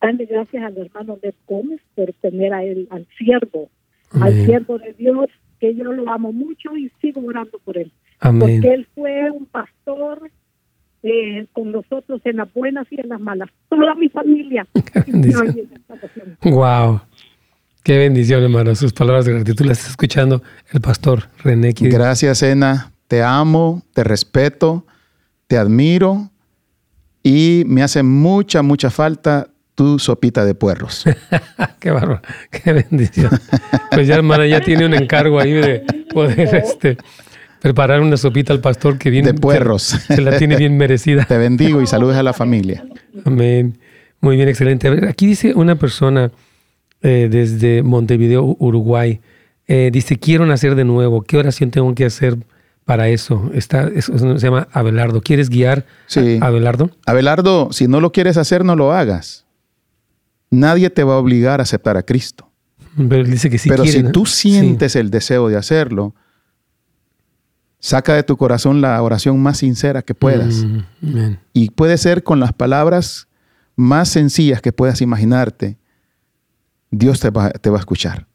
darle 0.03 0.25
gracias 0.25 0.63
al 0.63 0.77
hermano 0.77 1.17
de 1.21 1.33
Gómez 1.47 1.79
por 1.95 2.11
tener 2.21 2.53
a 2.53 2.63
él, 2.63 2.87
al 2.91 3.07
siervo, 3.17 3.69
al 4.11 4.33
siervo 4.45 4.77
de 4.77 4.93
Dios, 4.93 5.29
que 5.59 5.73
yo 5.75 5.85
lo 5.93 6.09
amo 6.09 6.33
mucho 6.33 6.75
y 6.75 6.91
sigo 7.01 7.21
orando 7.25 7.57
por 7.63 7.77
él. 7.77 7.91
Porque 8.19 8.73
él 8.73 8.87
fue 8.93 9.31
un 9.31 9.45
pastor 9.45 10.29
eh, 11.03 11.47
con 11.53 11.71
nosotros 11.71 12.21
en 12.25 12.37
las 12.37 12.53
buenas 12.53 12.85
y 12.91 12.99
en 12.99 13.09
las 13.09 13.19
malas. 13.19 13.49
Toda 13.69 13.95
mi 13.95 14.09
familia. 14.09 14.67
wow. 16.43 17.01
Qué 17.83 17.97
bendición, 17.97 18.43
hermano. 18.43 18.75
Sus 18.75 18.93
palabras 18.93 19.25
de 19.25 19.33
gratitud 19.33 19.65
las 19.65 19.79
está 19.79 19.91
escuchando 19.91 20.41
el 20.71 20.81
pastor 20.81 21.23
René. 21.43 21.73
Gracias, 21.77 22.43
Ena. 22.43 22.91
Te 23.07 23.21
amo, 23.21 23.83
te 23.93 24.03
respeto, 24.03 24.85
te 25.47 25.57
admiro 25.57 26.29
y 27.21 27.63
me 27.67 27.83
hace 27.83 28.03
mucha, 28.03 28.61
mucha 28.61 28.89
falta 28.89 29.52
tu 29.75 29.99
sopita 29.99 30.45
de 30.45 30.55
puerros. 30.55 31.05
qué 31.79 31.91
bárbaro, 31.91 32.21
qué 32.51 32.73
bendición. 32.73 33.29
Pues 33.91 34.07
ya, 34.07 34.15
hermana, 34.15 34.45
ya 34.47 34.61
tiene 34.61 34.85
un 34.85 34.93
encargo 34.93 35.39
ahí 35.39 35.53
de 35.53 35.83
poder 36.13 36.55
este, 36.55 36.97
preparar 37.61 38.01
una 38.01 38.17
sopita 38.17 38.53
al 38.53 38.59
pastor 38.59 38.97
que 38.97 39.09
viene. 39.09 39.33
De 39.33 39.39
puerros. 39.39 39.83
Se, 39.83 40.21
la 40.21 40.37
tiene 40.37 40.55
bien 40.57 40.77
merecida. 40.77 41.25
Te 41.25 41.37
bendigo 41.37 41.81
y 41.81 41.87
saludes 41.87 42.17
a 42.17 42.23
la 42.23 42.33
familia. 42.33 42.85
Amén. 43.25 43.77
Muy 44.21 44.35
bien, 44.35 44.47
excelente. 44.47 44.89
aquí 45.07 45.27
dice 45.27 45.53
una 45.53 45.75
persona 45.75 46.31
eh, 47.01 47.27
desde 47.29 47.83
Montevideo, 47.83 48.55
Uruguay. 48.59 49.19
Eh, 49.67 49.89
dice, 49.91 50.17
quiero 50.17 50.45
nacer 50.45 50.75
de 50.75 50.85
nuevo. 50.85 51.23
¿Qué 51.23 51.37
oración 51.37 51.71
tengo 51.71 51.93
que 51.95 52.05
hacer 52.05 52.37
para 52.85 53.09
eso? 53.09 53.49
Está, 53.53 53.89
eso 53.93 54.17
se 54.17 54.45
llama 54.45 54.67
Abelardo. 54.71 55.21
¿Quieres 55.21 55.49
guiar 55.49 55.85
a 56.41 56.45
Abelardo? 56.45 56.91
Abelardo, 57.05 57.71
si 57.71 57.87
no 57.87 57.99
lo 57.99 58.11
quieres 58.11 58.37
hacer, 58.37 58.63
no 58.63 58.75
lo 58.75 58.93
hagas. 58.93 59.45
Nadie 60.53 60.91
te 60.91 61.03
va 61.03 61.15
a 61.15 61.17
obligar 61.17 61.61
a 61.61 61.63
aceptar 61.63 61.97
a 61.97 62.03
Cristo. 62.03 62.47
Pero, 62.95 63.23
dice 63.23 63.49
que 63.49 63.57
si, 63.57 63.69
Pero 63.69 63.85
si 63.87 64.03
tú 64.03 64.27
sientes 64.27 64.95
el 64.95 65.09
deseo 65.09 65.49
de 65.49 65.57
hacerlo, 65.57 66.13
saca 67.79 68.13
de 68.13 68.21
tu 68.21 68.37
corazón 68.37 68.79
la 68.79 69.01
oración 69.01 69.41
más 69.41 69.57
sincera 69.57 70.03
que 70.03 70.13
puedas. 70.13 70.63
Mm, 71.01 71.37
y 71.53 71.71
puede 71.71 71.97
ser 71.97 72.23
con 72.23 72.39
las 72.39 72.53
palabras 72.53 73.27
más 73.75 74.09
sencillas 74.09 74.61
que 74.61 74.71
puedas 74.71 75.01
imaginarte. 75.01 75.79
Dios 76.91 77.19
te 77.19 77.31
va, 77.31 77.49
te 77.49 77.71
va 77.71 77.77
a 77.77 77.79
escuchar. 77.79 78.27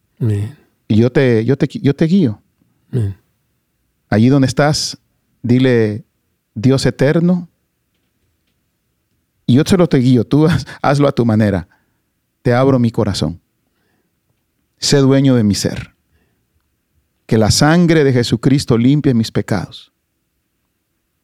Y 0.88 0.96
yo 0.96 1.12
te, 1.12 1.44
yo 1.44 1.56
te, 1.56 1.68
yo 1.68 1.94
te 1.94 2.04
guío. 2.06 2.42
Allí 4.08 4.28
donde 4.28 4.48
estás, 4.48 4.98
dile, 5.40 6.04
Dios 6.56 6.84
eterno, 6.84 7.48
y 9.46 9.54
yo 9.54 9.62
te 9.62 9.76
lo 9.76 9.86
te 9.88 9.98
guío, 9.98 10.24
tú 10.24 10.48
hazlo 10.82 11.06
a 11.06 11.12
tu 11.12 11.24
manera 11.24 11.68
te 12.48 12.54
abro 12.54 12.78
mi 12.78 12.90
corazón. 12.90 13.42
Sé 14.78 14.96
dueño 15.00 15.34
de 15.34 15.44
mi 15.44 15.54
ser. 15.54 15.94
Que 17.26 17.36
la 17.36 17.50
sangre 17.50 18.04
de 18.04 18.12
Jesucristo 18.14 18.78
limpie 18.78 19.12
mis 19.12 19.30
pecados. 19.30 19.92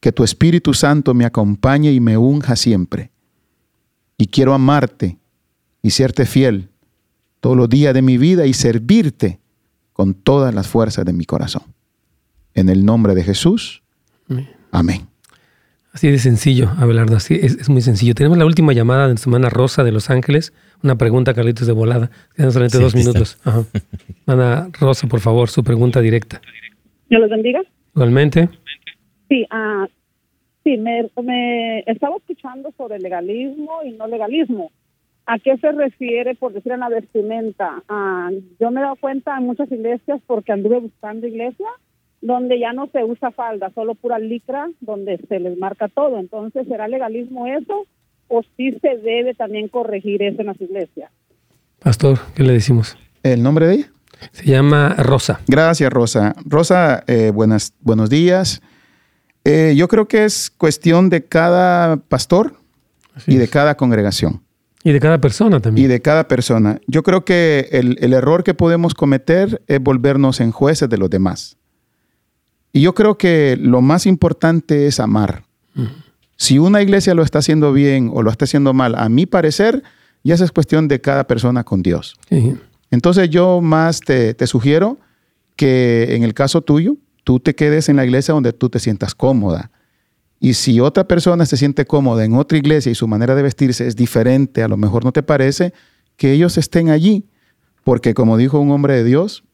Que 0.01 0.11
tu 0.11 0.23
Espíritu 0.23 0.75
Santo 0.75 1.15
me 1.15 1.25
acompañe 1.25 1.91
y 1.91 1.99
me 1.99 2.15
unja 2.15 2.55
siempre. 2.55 3.09
Y 4.19 4.27
quiero 4.27 4.53
amarte 4.53 5.17
y 5.81 5.89
serte 5.89 6.27
fiel 6.27 6.69
todos 7.39 7.57
los 7.57 7.69
días 7.69 7.95
de 7.95 8.03
mi 8.03 8.19
vida 8.19 8.45
y 8.45 8.53
servirte 8.53 9.39
con 9.93 10.13
todas 10.13 10.53
las 10.53 10.67
fuerzas 10.67 11.05
de 11.05 11.13
mi 11.13 11.25
corazón. 11.25 11.63
En 12.53 12.69
el 12.69 12.85
nombre 12.85 13.15
de 13.15 13.23
Jesús. 13.23 13.81
Amén. 14.69 15.09
Así 15.95 16.11
de 16.11 16.17
sencillo, 16.17 16.67
Abelardo, 16.77 17.15
así 17.15 17.35
es, 17.35 17.69
muy 17.69 17.79
sencillo. 17.79 18.13
Tenemos 18.13 18.37
la 18.37 18.45
última 18.45 18.73
llamada 18.73 19.03
de 19.03 19.13
nuestra 19.13 19.29
hermana 19.29 19.49
Rosa 19.49 19.81
de 19.85 19.93
Los 19.93 20.09
Ángeles. 20.09 20.51
Una 20.83 20.97
pregunta, 20.97 21.33
Carlitos, 21.33 21.67
de 21.67 21.71
volada. 21.71 22.09
Quedan 22.35 22.51
solamente 22.51 22.79
dos 22.79 22.95
minutos. 22.95 23.39
Ana 24.27 24.67
Rosa, 24.77 25.07
por 25.07 25.21
favor, 25.21 25.47
su 25.47 25.63
pregunta 25.63 26.01
directa. 26.01 26.41
¿Me 27.09 27.17
los 27.17 27.29
bendiga? 27.29 27.61
Igualmente. 27.95 28.49
Sí, 29.29 29.47
uh, 29.49 29.87
sí 30.65 30.75
me, 30.75 31.09
me, 31.23 31.79
estaba 31.87 32.17
escuchando 32.17 32.73
sobre 32.75 32.99
legalismo 32.99 33.81
y 33.85 33.93
no 33.93 34.05
legalismo. 34.07 34.73
¿A 35.25 35.39
qué 35.39 35.55
se 35.59 35.71
refiere 35.71 36.35
por 36.35 36.51
decir 36.51 36.73
en 36.73 36.81
la 36.81 36.89
vestimenta? 36.89 37.81
Uh, 37.89 38.35
yo 38.59 38.69
me 38.69 38.81
he 38.81 38.83
dado 38.83 38.97
cuenta 38.97 39.37
en 39.37 39.45
muchas 39.45 39.71
iglesias 39.71 40.19
porque 40.27 40.51
anduve 40.51 40.77
buscando 40.77 41.25
iglesia 41.25 41.67
donde 42.25 42.59
ya 42.59 42.73
no 42.73 42.87
se 42.87 43.03
usa 43.03 43.29
falda, 43.29 43.71
solo 43.75 43.93
pura 43.93 44.17
licra, 44.17 44.67
donde 44.81 45.19
se 45.29 45.39
les 45.39 45.59
marca 45.59 45.87
todo. 45.89 46.17
Entonces, 46.17 46.67
¿será 46.67 46.87
legalismo 46.87 47.45
eso? 47.45 47.85
¿O 48.27 48.41
sí 48.57 48.71
se 48.81 48.97
debe 48.97 49.35
también 49.35 49.67
corregir 49.67 50.23
eso 50.23 50.41
en 50.41 50.47
las 50.47 50.59
iglesias? 50.59 51.11
Pastor, 51.77 52.17
¿qué 52.33 52.41
le 52.41 52.53
decimos? 52.53 52.97
¿El 53.21 53.43
nombre 53.43 53.67
de 53.67 53.73
ella? 53.75 53.91
Se 54.31 54.43
llama 54.43 54.95
Rosa. 54.97 55.39
Gracias, 55.47 55.93
Rosa. 55.93 56.33
Rosa, 56.45 57.03
eh, 57.05 57.31
buenas, 57.31 57.75
buenos 57.81 58.09
días. 58.09 58.63
Eh, 59.43 59.75
yo 59.77 59.87
creo 59.87 60.07
que 60.07 60.25
es 60.25 60.49
cuestión 60.49 61.11
de 61.11 61.25
cada 61.25 61.97
pastor 61.97 62.55
y 63.27 63.35
de 63.35 63.47
cada 63.47 63.77
congregación. 63.77 64.41
Y 64.83 64.93
de 64.93 64.99
cada 64.99 65.21
persona 65.21 65.59
también. 65.59 65.85
Y 65.85 65.87
de 65.87 66.01
cada 66.01 66.27
persona. 66.27 66.79
Yo 66.87 67.03
creo 67.03 67.23
que 67.23 67.69
el, 67.71 67.99
el 68.01 68.13
error 68.13 68.43
que 68.43 68.55
podemos 68.55 68.95
cometer 68.95 69.61
es 69.67 69.79
volvernos 69.79 70.39
en 70.39 70.49
jueces 70.49 70.89
de 70.89 70.97
los 70.97 71.11
demás. 71.11 71.59
Y 72.75 72.81
yo 72.81 72.93
creo 72.93 73.17
que 73.17 73.57
lo 73.57 73.81
más 73.81 74.05
importante 74.05 74.85
es 74.85 74.99
amar. 74.99 75.45
Si 76.35 76.59
una 76.59 76.81
iglesia 76.81 77.13
lo 77.13 77.23
está 77.23 77.39
haciendo 77.39 77.71
bien 77.71 78.11
o 78.13 78.21
lo 78.21 78.29
está 78.29 78.43
haciendo 78.43 78.73
mal, 78.73 78.95
a 78.95 79.07
mi 79.07 79.25
parecer, 79.25 79.81
ya 80.25 80.35
es 80.35 80.51
cuestión 80.51 80.89
de 80.89 80.99
cada 80.99 81.25
persona 81.25 81.63
con 81.63 81.81
Dios. 81.81 82.17
Entonces 82.91 83.29
yo 83.29 83.61
más 83.61 84.01
te, 84.01 84.35
sugiero 84.45 84.99
que 85.55 86.17
en 86.17 86.23
el 86.23 86.33
caso 86.33 86.63
tuyo, 86.63 86.97
tú 87.23 87.39
te 87.39 87.55
quedes 87.55 87.87
en 87.87 87.95
la 87.95 88.03
iglesia 88.03 88.33
donde 88.33 88.51
tú 88.51 88.67
te 88.67 88.79
sientas 88.79 89.15
cómoda. 89.15 89.71
Y 90.41 90.55
si 90.55 90.81
otra 90.81 91.07
persona 91.07 91.45
se 91.45 91.55
siente 91.55 91.85
cómoda 91.85 92.25
en 92.25 92.33
otra 92.33 92.57
iglesia 92.57 92.91
y 92.91 92.95
su 92.95 93.07
manera 93.07 93.35
de 93.35 93.41
vestirse 93.41 93.87
es 93.87 93.95
diferente, 93.95 94.63
a 94.63 94.67
lo 94.67 94.75
mejor 94.75 95.05
no 95.05 95.13
te 95.13 95.23
parece, 95.23 95.73
que 96.17 96.33
ellos 96.33 96.57
estén 96.57 96.89
allí. 96.89 97.29
Porque 97.85 98.13
como 98.13 98.35
dijo 98.35 98.59
un 98.59 98.71
hombre 98.71 98.95
de 98.95 99.05
Dios, 99.05 99.45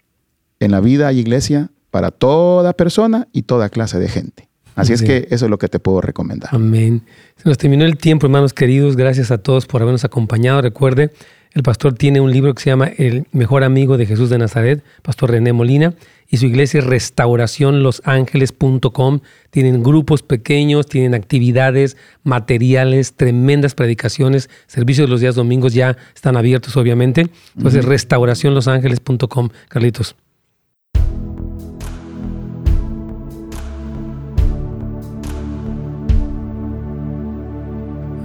en 0.60 0.72
la 0.72 0.80
vida 0.80 1.08
hay 1.08 1.20
iglesia 1.20 1.70
para 1.92 2.12
toda 2.12 2.74
persona 2.74 3.28
y 3.32 3.44
toda 3.44 3.70
clase 3.70 4.00
de 4.00 4.10
gente. 4.10 4.50
Así 4.76 4.94
es 4.94 5.02
que 5.02 5.28
eso 5.30 5.46
es 5.46 5.52
lo 5.52 5.58
que 5.58 5.68
te 5.68 5.80
puedo 5.80 6.02
recomendar. 6.02 6.50
Amén. 6.54 7.04
Se 7.36 7.48
nos 7.48 7.58
terminó 7.58 7.86
el 7.86 7.98
tiempo, 7.98 8.26
hermanos 8.26 8.54
queridos. 8.54 8.96
Gracias 8.96 9.30
a 9.30 9.38
todos 9.38 9.66
por 9.66 9.82
habernos 9.82 10.06
acompañado. 10.06 10.62
Recuerde, 10.62 11.12
el 11.54 11.64
pastor 11.64 11.96
tiene 11.96 12.22
un 12.22 12.32
libro 12.32 12.56
que 12.56 12.64
se 12.64 12.70
llama 12.70 12.88
El 12.88 13.28
mejor 13.34 13.66
amigo 13.66 13.98
de 13.98 14.06
Jesús 14.06 14.30
de 14.30 14.38
Nazaret, 14.38 14.82
Pastor 15.02 15.32
René 15.32 15.52
Molina, 15.52 15.94
y 16.30 16.38
su 16.38 16.46
iglesia 16.46 16.80
es 16.80 16.86
restauracionlosangeles.com. 16.86 19.20
Tienen 19.50 19.84
grupos 19.84 20.24
pequeños, 20.24 20.86
tienen 20.86 21.14
actividades, 21.14 21.98
materiales, 22.24 23.16
tremendas 23.16 23.76
predicaciones, 23.76 24.50
servicios 24.68 25.10
de 25.10 25.12
los 25.12 25.20
días 25.20 25.36
domingos 25.36 25.74
ya 25.74 25.98
están 26.16 26.38
abiertos, 26.38 26.78
obviamente. 26.78 27.28
Entonces, 27.58 27.84
restauracionlosangeles.com, 27.84 29.50
Carlitos. 29.68 30.16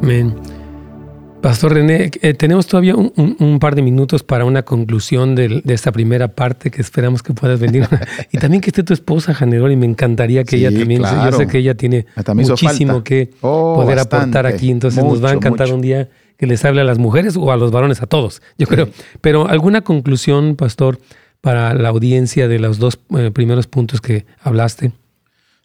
Amén. 0.02 0.34
Pastor 1.46 1.74
René, 1.74 2.10
eh, 2.22 2.34
tenemos 2.34 2.66
todavía 2.66 2.96
un, 2.96 3.58
par 3.60 3.76
de 3.76 3.82
minutos 3.82 4.24
para 4.24 4.44
una 4.44 4.64
conclusión 4.64 5.36
de, 5.36 5.62
esta 5.66 5.92
primera 5.92 6.28
parte 6.28 6.72
que 6.72 6.80
esperamos 6.80 7.22
que 7.22 7.34
puedas 7.34 7.60
venir. 7.60 7.86
y 8.32 8.38
también 8.38 8.60
que 8.60 8.70
esté 8.70 8.82
tu 8.82 8.92
esposa, 8.92 9.32
Janerol, 9.32 9.70
y 9.70 9.76
me 9.76 9.86
encantaría 9.86 10.42
que 10.42 10.56
ella 10.56 10.76
también, 10.76 11.02
yo 11.02 11.32
sé 11.32 11.46
que 11.46 11.58
ella 11.58 11.76
tiene 11.76 12.06
muchísimo 12.34 13.04
que 13.04 13.30
oh, 13.42 13.76
poder 13.76 14.00
aportar 14.00 14.46
aquí, 14.46 14.70
entonces 14.70 15.04
nos 15.04 15.22
va 15.22 15.30
a 15.30 15.34
encantar 15.34 15.72
un 15.72 15.82
día 15.82 16.08
que 16.36 16.46
les 16.46 16.64
hable 16.64 16.80
a 16.80 16.84
las 16.84 16.98
mujeres 16.98 17.36
o 17.36 17.52
a 17.52 17.56
los 17.56 17.70
varones, 17.70 18.02
a 18.02 18.06
todos, 18.06 18.42
yo 18.58 18.66
creo. 18.66 18.88
Pero 19.20 19.48
alguna 19.48 19.82
conclusión, 19.82 20.56
Pastor, 20.56 20.98
para 21.40 21.74
la 21.74 21.90
audiencia 21.90 22.48
de 22.48 22.58
los 22.58 22.78
dos 22.78 22.98
eh, 23.16 23.30
primeros 23.30 23.68
puntos 23.68 24.00
que 24.00 24.26
hablaste. 24.40 24.90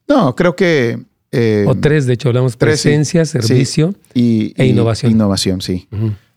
No, 0.07 0.35
creo 0.35 0.55
que 0.55 0.99
eh, 1.31 1.65
o 1.67 1.75
tres, 1.75 2.05
de 2.05 2.13
hecho, 2.13 2.27
hablamos 2.27 2.57
presencia, 2.57 3.23
servicio 3.25 3.95
y, 4.13 4.53
e 4.57 4.65
innovación. 4.65 5.11
Innovación, 5.11 5.61
sí. 5.61 5.87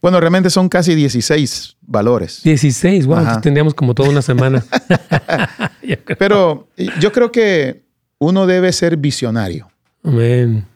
Bueno, 0.01 0.21
realmente 0.21 0.51
son 0.51 0.69
casi 0.69 0.95
16 0.95 1.77
valores. 1.83 2.43
16, 2.45 3.07
wow, 3.07 3.41
tendríamos 3.43 3.75
como 3.75 3.95
toda 3.95 4.11
una 4.11 4.23
semana. 4.23 4.65
Pero 6.19 6.69
yo 7.01 7.11
creo 7.11 7.33
que 7.33 7.83
uno 8.19 8.47
debe 8.47 8.73
ser 8.73 8.97
visionario. 8.97 9.69
Amén. 10.05 10.67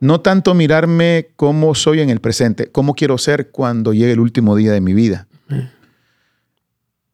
No 0.00 0.20
tanto 0.20 0.54
mirarme 0.54 1.28
cómo 1.36 1.74
soy 1.74 2.00
en 2.00 2.10
el 2.10 2.20
presente, 2.20 2.70
cómo 2.70 2.94
quiero 2.94 3.18
ser 3.18 3.50
cuando 3.50 3.92
llegue 3.92 4.12
el 4.12 4.20
último 4.20 4.56
día 4.56 4.72
de 4.72 4.80
mi 4.80 4.94
vida. 4.94 5.26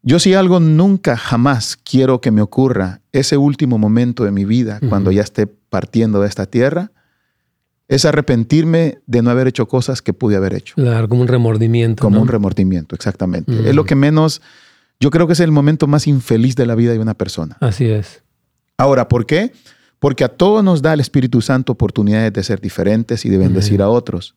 Yo 0.03 0.18
si 0.18 0.35
algo 0.35 0.61
nunca, 0.61 1.16
jamás 1.16 1.77
quiero 1.77 2.20
que 2.20 2.31
me 2.31 2.43
ocurra, 2.43 3.01
ese 3.12 3.37
último 3.37 3.79
momento 3.79 4.25
de 4.25 4.33
mi 4.33 4.45
vida, 4.45 4.81
cuando 4.89 5.12
ya 5.12 5.23
esté 5.23 5.49
partiendo 5.73 6.20
de 6.20 6.29
esta 6.29 6.45
tierra, 6.45 6.93
es 7.89 8.05
arrepentirme 8.05 8.99
de 9.07 9.23
no 9.23 9.31
haber 9.31 9.49
hecho 9.49 9.66
cosas 9.66 10.03
que 10.03 10.12
pude 10.12 10.37
haber 10.37 10.53
hecho. 10.53 10.75
Claro, 10.75 11.09
como 11.09 11.23
un 11.23 11.29
remordimiento. 11.29 12.03
Como 12.03 12.20
un 12.20 12.29
remordimiento, 12.29 12.95
exactamente. 12.95 13.68
Es 13.68 13.75
lo 13.75 13.85
que 13.85 13.95
menos, 13.95 14.43
yo 15.01 15.11
creo 15.11 15.27
que 15.27 15.33
es 15.33 15.41
el 15.41 15.51
momento 15.51 15.87
más 15.87 16.07
infeliz 16.07 16.57
de 16.57 16.66
la 16.66 16.75
vida 16.75 16.93
de 16.93 16.99
una 16.99 17.14
persona. 17.14 17.57
Así 17.61 17.87
es. 17.87 18.23
Ahora, 18.77 19.09
¿por 19.09 19.25
qué? 19.25 19.53
Porque 19.99 20.25
a 20.25 20.29
todos 20.29 20.62
nos 20.62 20.83
da 20.83 20.93
el 20.93 21.01
Espíritu 21.01 21.41
Santo 21.41 21.73
oportunidades 21.73 22.35
de 22.35 22.43
ser 22.43 22.61
diferentes 22.61 23.25
y 23.25 23.31
de 23.31 23.39
bendecir 23.39 23.81
a 23.81 23.89
otros. 23.89 24.35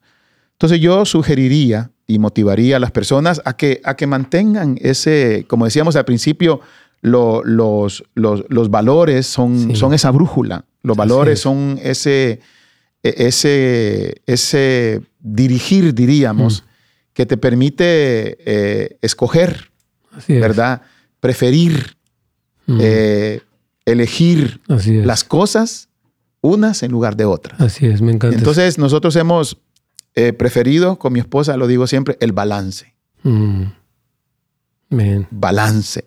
Entonces 0.53 0.79
yo 0.79 1.03
sugeriría 1.03 1.91
y 2.07 2.17
motivaría 2.17 2.77
a 2.77 2.79
las 2.79 2.91
personas 2.91 3.41
a 3.43 3.57
que, 3.57 3.81
a 3.83 3.97
que 3.97 4.07
mantengan 4.07 4.77
ese, 4.79 5.45
como 5.49 5.65
decíamos 5.65 5.97
al 5.97 6.05
principio, 6.05 6.61
los, 7.05 8.03
los, 8.15 8.69
valores 8.69 9.27
son, 9.27 9.75
son 9.75 9.93
esa 9.93 10.11
brújula, 10.11 10.65
los 10.81 10.97
valores 10.97 11.39
son 11.39 11.79
ese, 11.81 12.39
e, 13.03 13.13
ese, 13.27 14.21
ese 14.25 15.01
dirigir, 15.19 15.93
diríamos, 15.93 16.63
mm. 16.63 16.65
que 17.13 17.25
te 17.25 17.37
permite 17.37 18.37
eh, 18.45 18.97
escoger, 19.01 19.71
¿verdad? 20.27 20.81
Preferir, 21.19 21.95
mm. 22.65 22.79
eh, 22.81 23.41
elegir 23.85 24.61
las 24.67 25.23
cosas 25.23 25.89
unas 26.41 26.83
en 26.83 26.91
lugar 26.91 27.15
de 27.15 27.25
otras. 27.25 27.59
Así 27.61 27.85
es, 27.85 28.01
me 28.01 28.11
encanta. 28.11 28.37
Entonces 28.37 28.77
nosotros 28.77 29.15
hemos 29.15 29.57
eh, 30.15 30.33
preferido 30.33 30.97
con 30.97 31.13
mi 31.13 31.19
esposa, 31.19 31.57
lo 31.57 31.67
digo 31.67 31.87
siempre, 31.87 32.17
el 32.19 32.31
balance. 32.31 32.95
Mm. 33.23 33.63
Balance. 35.29 36.05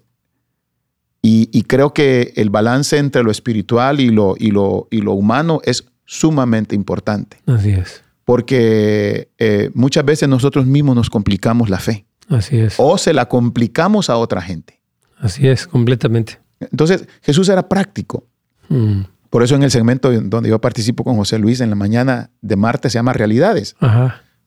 Y, 1.20 1.62
creo 1.64 1.92
que 1.92 2.32
el 2.36 2.48
balance 2.48 2.96
entre 2.96 3.22
lo 3.22 3.30
espiritual 3.30 4.00
y 4.00 4.10
lo, 4.10 4.34
y 4.38 4.50
lo, 4.50 4.88
y 4.90 5.00
lo 5.00 5.12
humano 5.12 5.60
es 5.64 5.84
sumamente 6.06 6.74
importante. 6.74 7.38
Así 7.46 7.70
es. 7.70 8.02
Porque 8.24 9.28
eh, 9.38 9.70
muchas 9.74 10.04
veces 10.04 10.28
nosotros 10.28 10.66
mismos 10.66 10.96
nos 10.96 11.10
complicamos 11.10 11.68
la 11.68 11.80
fe. 11.80 12.06
Así 12.28 12.58
es. 12.58 12.76
O 12.78 12.96
se 12.98 13.12
la 13.12 13.26
complicamos 13.26 14.08
a 14.10 14.16
otra 14.16 14.40
gente. 14.40 14.80
Así 15.18 15.48
es, 15.48 15.66
completamente. 15.66 16.38
Entonces, 16.60 17.06
Jesús 17.22 17.48
era 17.48 17.68
práctico. 17.68 18.26
Mm. 18.68 19.02
Por 19.30 19.42
eso 19.42 19.54
en 19.54 19.62
el 19.62 19.70
segmento 19.70 20.10
donde 20.10 20.48
yo 20.48 20.60
participo 20.60 21.04
con 21.04 21.16
José 21.16 21.38
Luis 21.38 21.60
en 21.60 21.70
la 21.70 21.76
mañana 21.76 22.30
de 22.40 22.56
martes 22.56 22.92
se 22.92 22.98
llama 22.98 23.12
Realidades. 23.12 23.76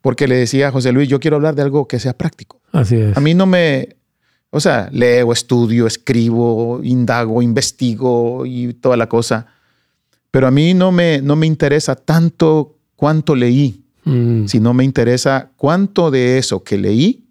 Porque 0.01 0.27
le 0.27 0.35
decía 0.35 0.69
a 0.69 0.71
José 0.71 0.91
Luis, 0.91 1.07
yo 1.07 1.19
quiero 1.19 1.35
hablar 1.37 1.53
de 1.53 1.61
algo 1.61 1.87
que 1.87 1.99
sea 1.99 2.17
práctico. 2.17 2.59
Así 2.71 2.95
es. 2.95 3.15
A 3.15 3.19
mí 3.19 3.35
no 3.35 3.45
me, 3.45 3.97
o 4.51 4.59
sea, 4.59 4.89
leo, 4.91 5.31
estudio, 5.31 5.87
escribo, 5.87 6.81
indago, 6.83 7.41
investigo 7.41 8.45
y 8.45 8.73
toda 8.73 8.97
la 8.97 9.07
cosa. 9.07 9.47
Pero 10.29 10.45
a 10.45 10.51
mí 10.51 10.73
no 10.73 10.91
me, 10.91 11.21
no 11.21 11.35
me 11.35 11.47
interesa 11.47 11.95
tanto 11.95 12.75
cuánto 12.95 13.33
leí, 13.33 13.83
mm. 14.03 14.45
sino 14.45 14.73
me 14.73 14.83
interesa 14.83 15.49
cuánto 15.55 16.11
de 16.11 16.37
eso 16.37 16.63
que 16.63 16.77
leí 16.77 17.25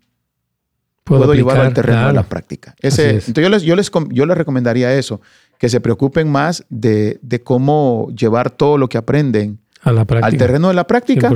puedo, 1.05 1.35
llevar 1.35 1.61
al 1.61 1.75
terreno 1.75 2.07
de 2.07 2.13
la 2.15 2.23
práctica. 2.23 2.75
Ese, 2.81 3.11
entonces 3.11 3.43
yo 3.43 3.49
les, 3.49 3.63
yo, 3.63 3.77
les, 3.77 3.91
yo 4.11 4.27
les 4.27 4.37
recomendaría 4.37 4.95
eso, 4.95 5.21
que 5.59 5.69
se 5.69 5.81
preocupen 5.81 6.31
más 6.31 6.65
de, 6.71 7.21
cómo 7.45 8.09
llevar 8.17 8.51
todo 8.51 8.79
lo 8.79 8.89
que 8.89 8.97
aprenden 8.99 9.59
al 9.83 10.37
terreno 10.37 10.69
de 10.69 10.75
la 10.75 10.87
práctica 10.87 11.31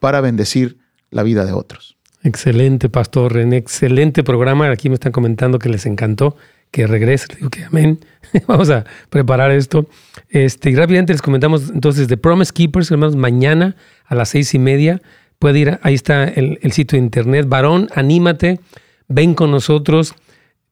para 0.00 0.20
bendecir 0.20 0.78
la 1.10 1.22
vida 1.22 1.44
de 1.44 1.52
otros. 1.52 1.95
Excelente, 2.26 2.88
Pastor 2.88 3.32
René. 3.32 3.58
Excelente 3.58 4.24
programa. 4.24 4.68
Aquí 4.68 4.88
me 4.88 4.96
están 4.96 5.12
comentando 5.12 5.60
que 5.60 5.68
les 5.68 5.86
encantó 5.86 6.36
que 6.72 6.88
regrese. 6.88 7.28
digo 7.36 7.50
que 7.50 7.62
amén. 7.64 8.00
Vamos 8.48 8.68
a 8.68 8.84
preparar 9.10 9.52
esto. 9.52 9.88
Este, 10.28 10.74
rápidamente 10.74 11.12
les 11.12 11.22
comentamos 11.22 11.70
entonces 11.70 12.08
de 12.08 12.16
Promise 12.16 12.52
Keepers, 12.52 12.90
hermanos, 12.90 13.14
mañana 13.14 13.76
a 14.04 14.16
las 14.16 14.30
seis 14.30 14.52
y 14.54 14.58
media. 14.58 15.00
Puede 15.38 15.60
ir, 15.60 15.78
ahí 15.82 15.94
está 15.94 16.24
el, 16.24 16.58
el 16.62 16.72
sitio 16.72 16.98
de 16.98 17.04
internet. 17.04 17.46
Varón, 17.48 17.88
anímate, 17.94 18.58
ven 19.06 19.34
con 19.34 19.52
nosotros 19.52 20.16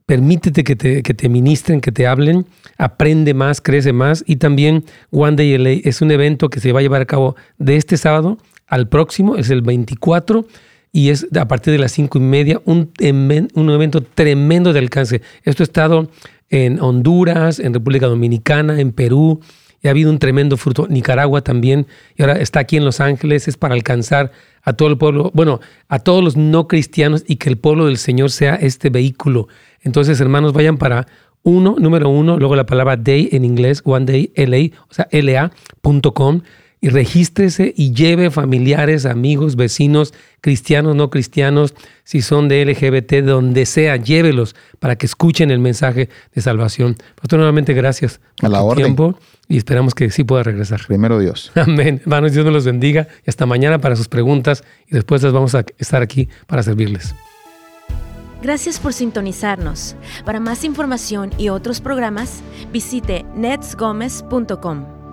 permítete 0.06 0.64
que 0.64 0.76
te, 0.76 1.02
que 1.02 1.14
te 1.14 1.28
ministren, 1.28 1.80
que 1.80 1.90
te 1.90 2.06
hablen, 2.06 2.46
aprende 2.76 3.32
más, 3.32 3.62
crece 3.62 3.92
más. 3.92 4.22
Y 4.26 4.36
también 4.36 4.84
One 5.10 5.36
Day 5.36 5.56
LA 5.56 5.88
es 5.88 6.02
un 6.02 6.10
evento 6.10 6.50
que 6.50 6.60
se 6.60 6.72
va 6.72 6.80
a 6.80 6.82
llevar 6.82 7.00
a 7.00 7.06
cabo 7.06 7.36
de 7.56 7.76
este 7.76 7.96
sábado 7.96 8.36
al 8.66 8.88
próximo, 8.88 9.36
es 9.36 9.48
el 9.48 9.62
24 9.62 10.46
y 10.94 11.10
es 11.10 11.26
a 11.36 11.48
partir 11.48 11.72
de 11.72 11.80
las 11.80 11.90
cinco 11.90 12.18
y 12.18 12.20
media 12.20 12.62
un, 12.64 12.92
un 13.54 13.70
evento 13.70 14.00
tremendo 14.00 14.72
de 14.72 14.78
alcance. 14.78 15.22
Esto 15.42 15.64
ha 15.64 15.66
estado 15.66 16.08
en 16.50 16.80
Honduras, 16.80 17.58
en 17.58 17.74
República 17.74 18.06
Dominicana, 18.06 18.80
en 18.80 18.92
Perú, 18.92 19.40
y 19.82 19.88
ha 19.88 19.90
habido 19.90 20.08
un 20.08 20.20
tremendo 20.20 20.56
fruto. 20.56 20.86
Nicaragua 20.88 21.42
también, 21.42 21.88
y 22.14 22.22
ahora 22.22 22.38
está 22.38 22.60
aquí 22.60 22.76
en 22.76 22.84
Los 22.84 23.00
Ángeles, 23.00 23.48
es 23.48 23.56
para 23.56 23.74
alcanzar 23.74 24.30
a 24.62 24.74
todo 24.74 24.88
el 24.88 24.96
pueblo, 24.96 25.32
bueno, 25.34 25.58
a 25.88 25.98
todos 25.98 26.22
los 26.22 26.36
no 26.36 26.68
cristianos 26.68 27.24
y 27.26 27.36
que 27.36 27.48
el 27.48 27.58
pueblo 27.58 27.86
del 27.86 27.98
Señor 27.98 28.30
sea 28.30 28.54
este 28.54 28.88
vehículo. 28.88 29.48
Entonces, 29.82 30.20
hermanos, 30.20 30.52
vayan 30.52 30.78
para 30.78 31.08
uno, 31.42 31.74
número 31.76 32.08
uno, 32.08 32.38
luego 32.38 32.54
la 32.54 32.66
palabra 32.66 32.96
day 32.96 33.30
en 33.32 33.44
inglés, 33.44 33.82
one 33.84 34.06
day, 34.06 34.32
LA, 34.36 34.78
o 34.88 34.94
sea, 34.94 35.08
LA.com 35.10 36.42
y 36.84 36.90
regístrese 36.90 37.72
y 37.74 37.94
lleve 37.94 38.30
familiares, 38.30 39.06
amigos, 39.06 39.56
vecinos, 39.56 40.12
cristianos, 40.42 40.94
no 40.94 41.08
cristianos, 41.08 41.74
si 42.04 42.20
son 42.20 42.46
de 42.46 42.62
LGBT, 42.62 43.24
donde 43.24 43.64
sea, 43.64 43.96
llévelos 43.96 44.54
para 44.80 44.96
que 44.96 45.06
escuchen 45.06 45.50
el 45.50 45.60
mensaje 45.60 46.10
de 46.34 46.42
salvación. 46.42 46.96
Pastor, 47.14 47.38
nuevamente 47.38 47.72
gracias 47.72 48.20
por 48.36 48.54
A 48.54 48.76
tiempo 48.76 49.18
y 49.48 49.56
esperamos 49.56 49.94
que 49.94 50.10
sí 50.10 50.24
pueda 50.24 50.42
regresar. 50.42 50.82
Primero 50.86 51.18
Dios. 51.18 51.52
Amén. 51.54 52.02
Hermanos, 52.02 52.32
Dios 52.32 52.44
nos 52.44 52.52
los 52.52 52.66
bendiga 52.66 53.08
y 53.26 53.30
hasta 53.30 53.46
mañana 53.46 53.78
para 53.78 53.96
sus 53.96 54.08
preguntas 54.08 54.62
y 54.86 54.94
después 54.94 55.22
les 55.22 55.32
vamos 55.32 55.54
a 55.54 55.64
estar 55.78 56.02
aquí 56.02 56.28
para 56.46 56.62
servirles. 56.62 57.14
Gracias 58.42 58.78
por 58.78 58.92
sintonizarnos. 58.92 59.96
Para 60.26 60.38
más 60.38 60.64
información 60.64 61.30
y 61.38 61.48
otros 61.48 61.80
programas, 61.80 62.42
visite 62.70 63.24
netsgomez.com. 63.34 65.03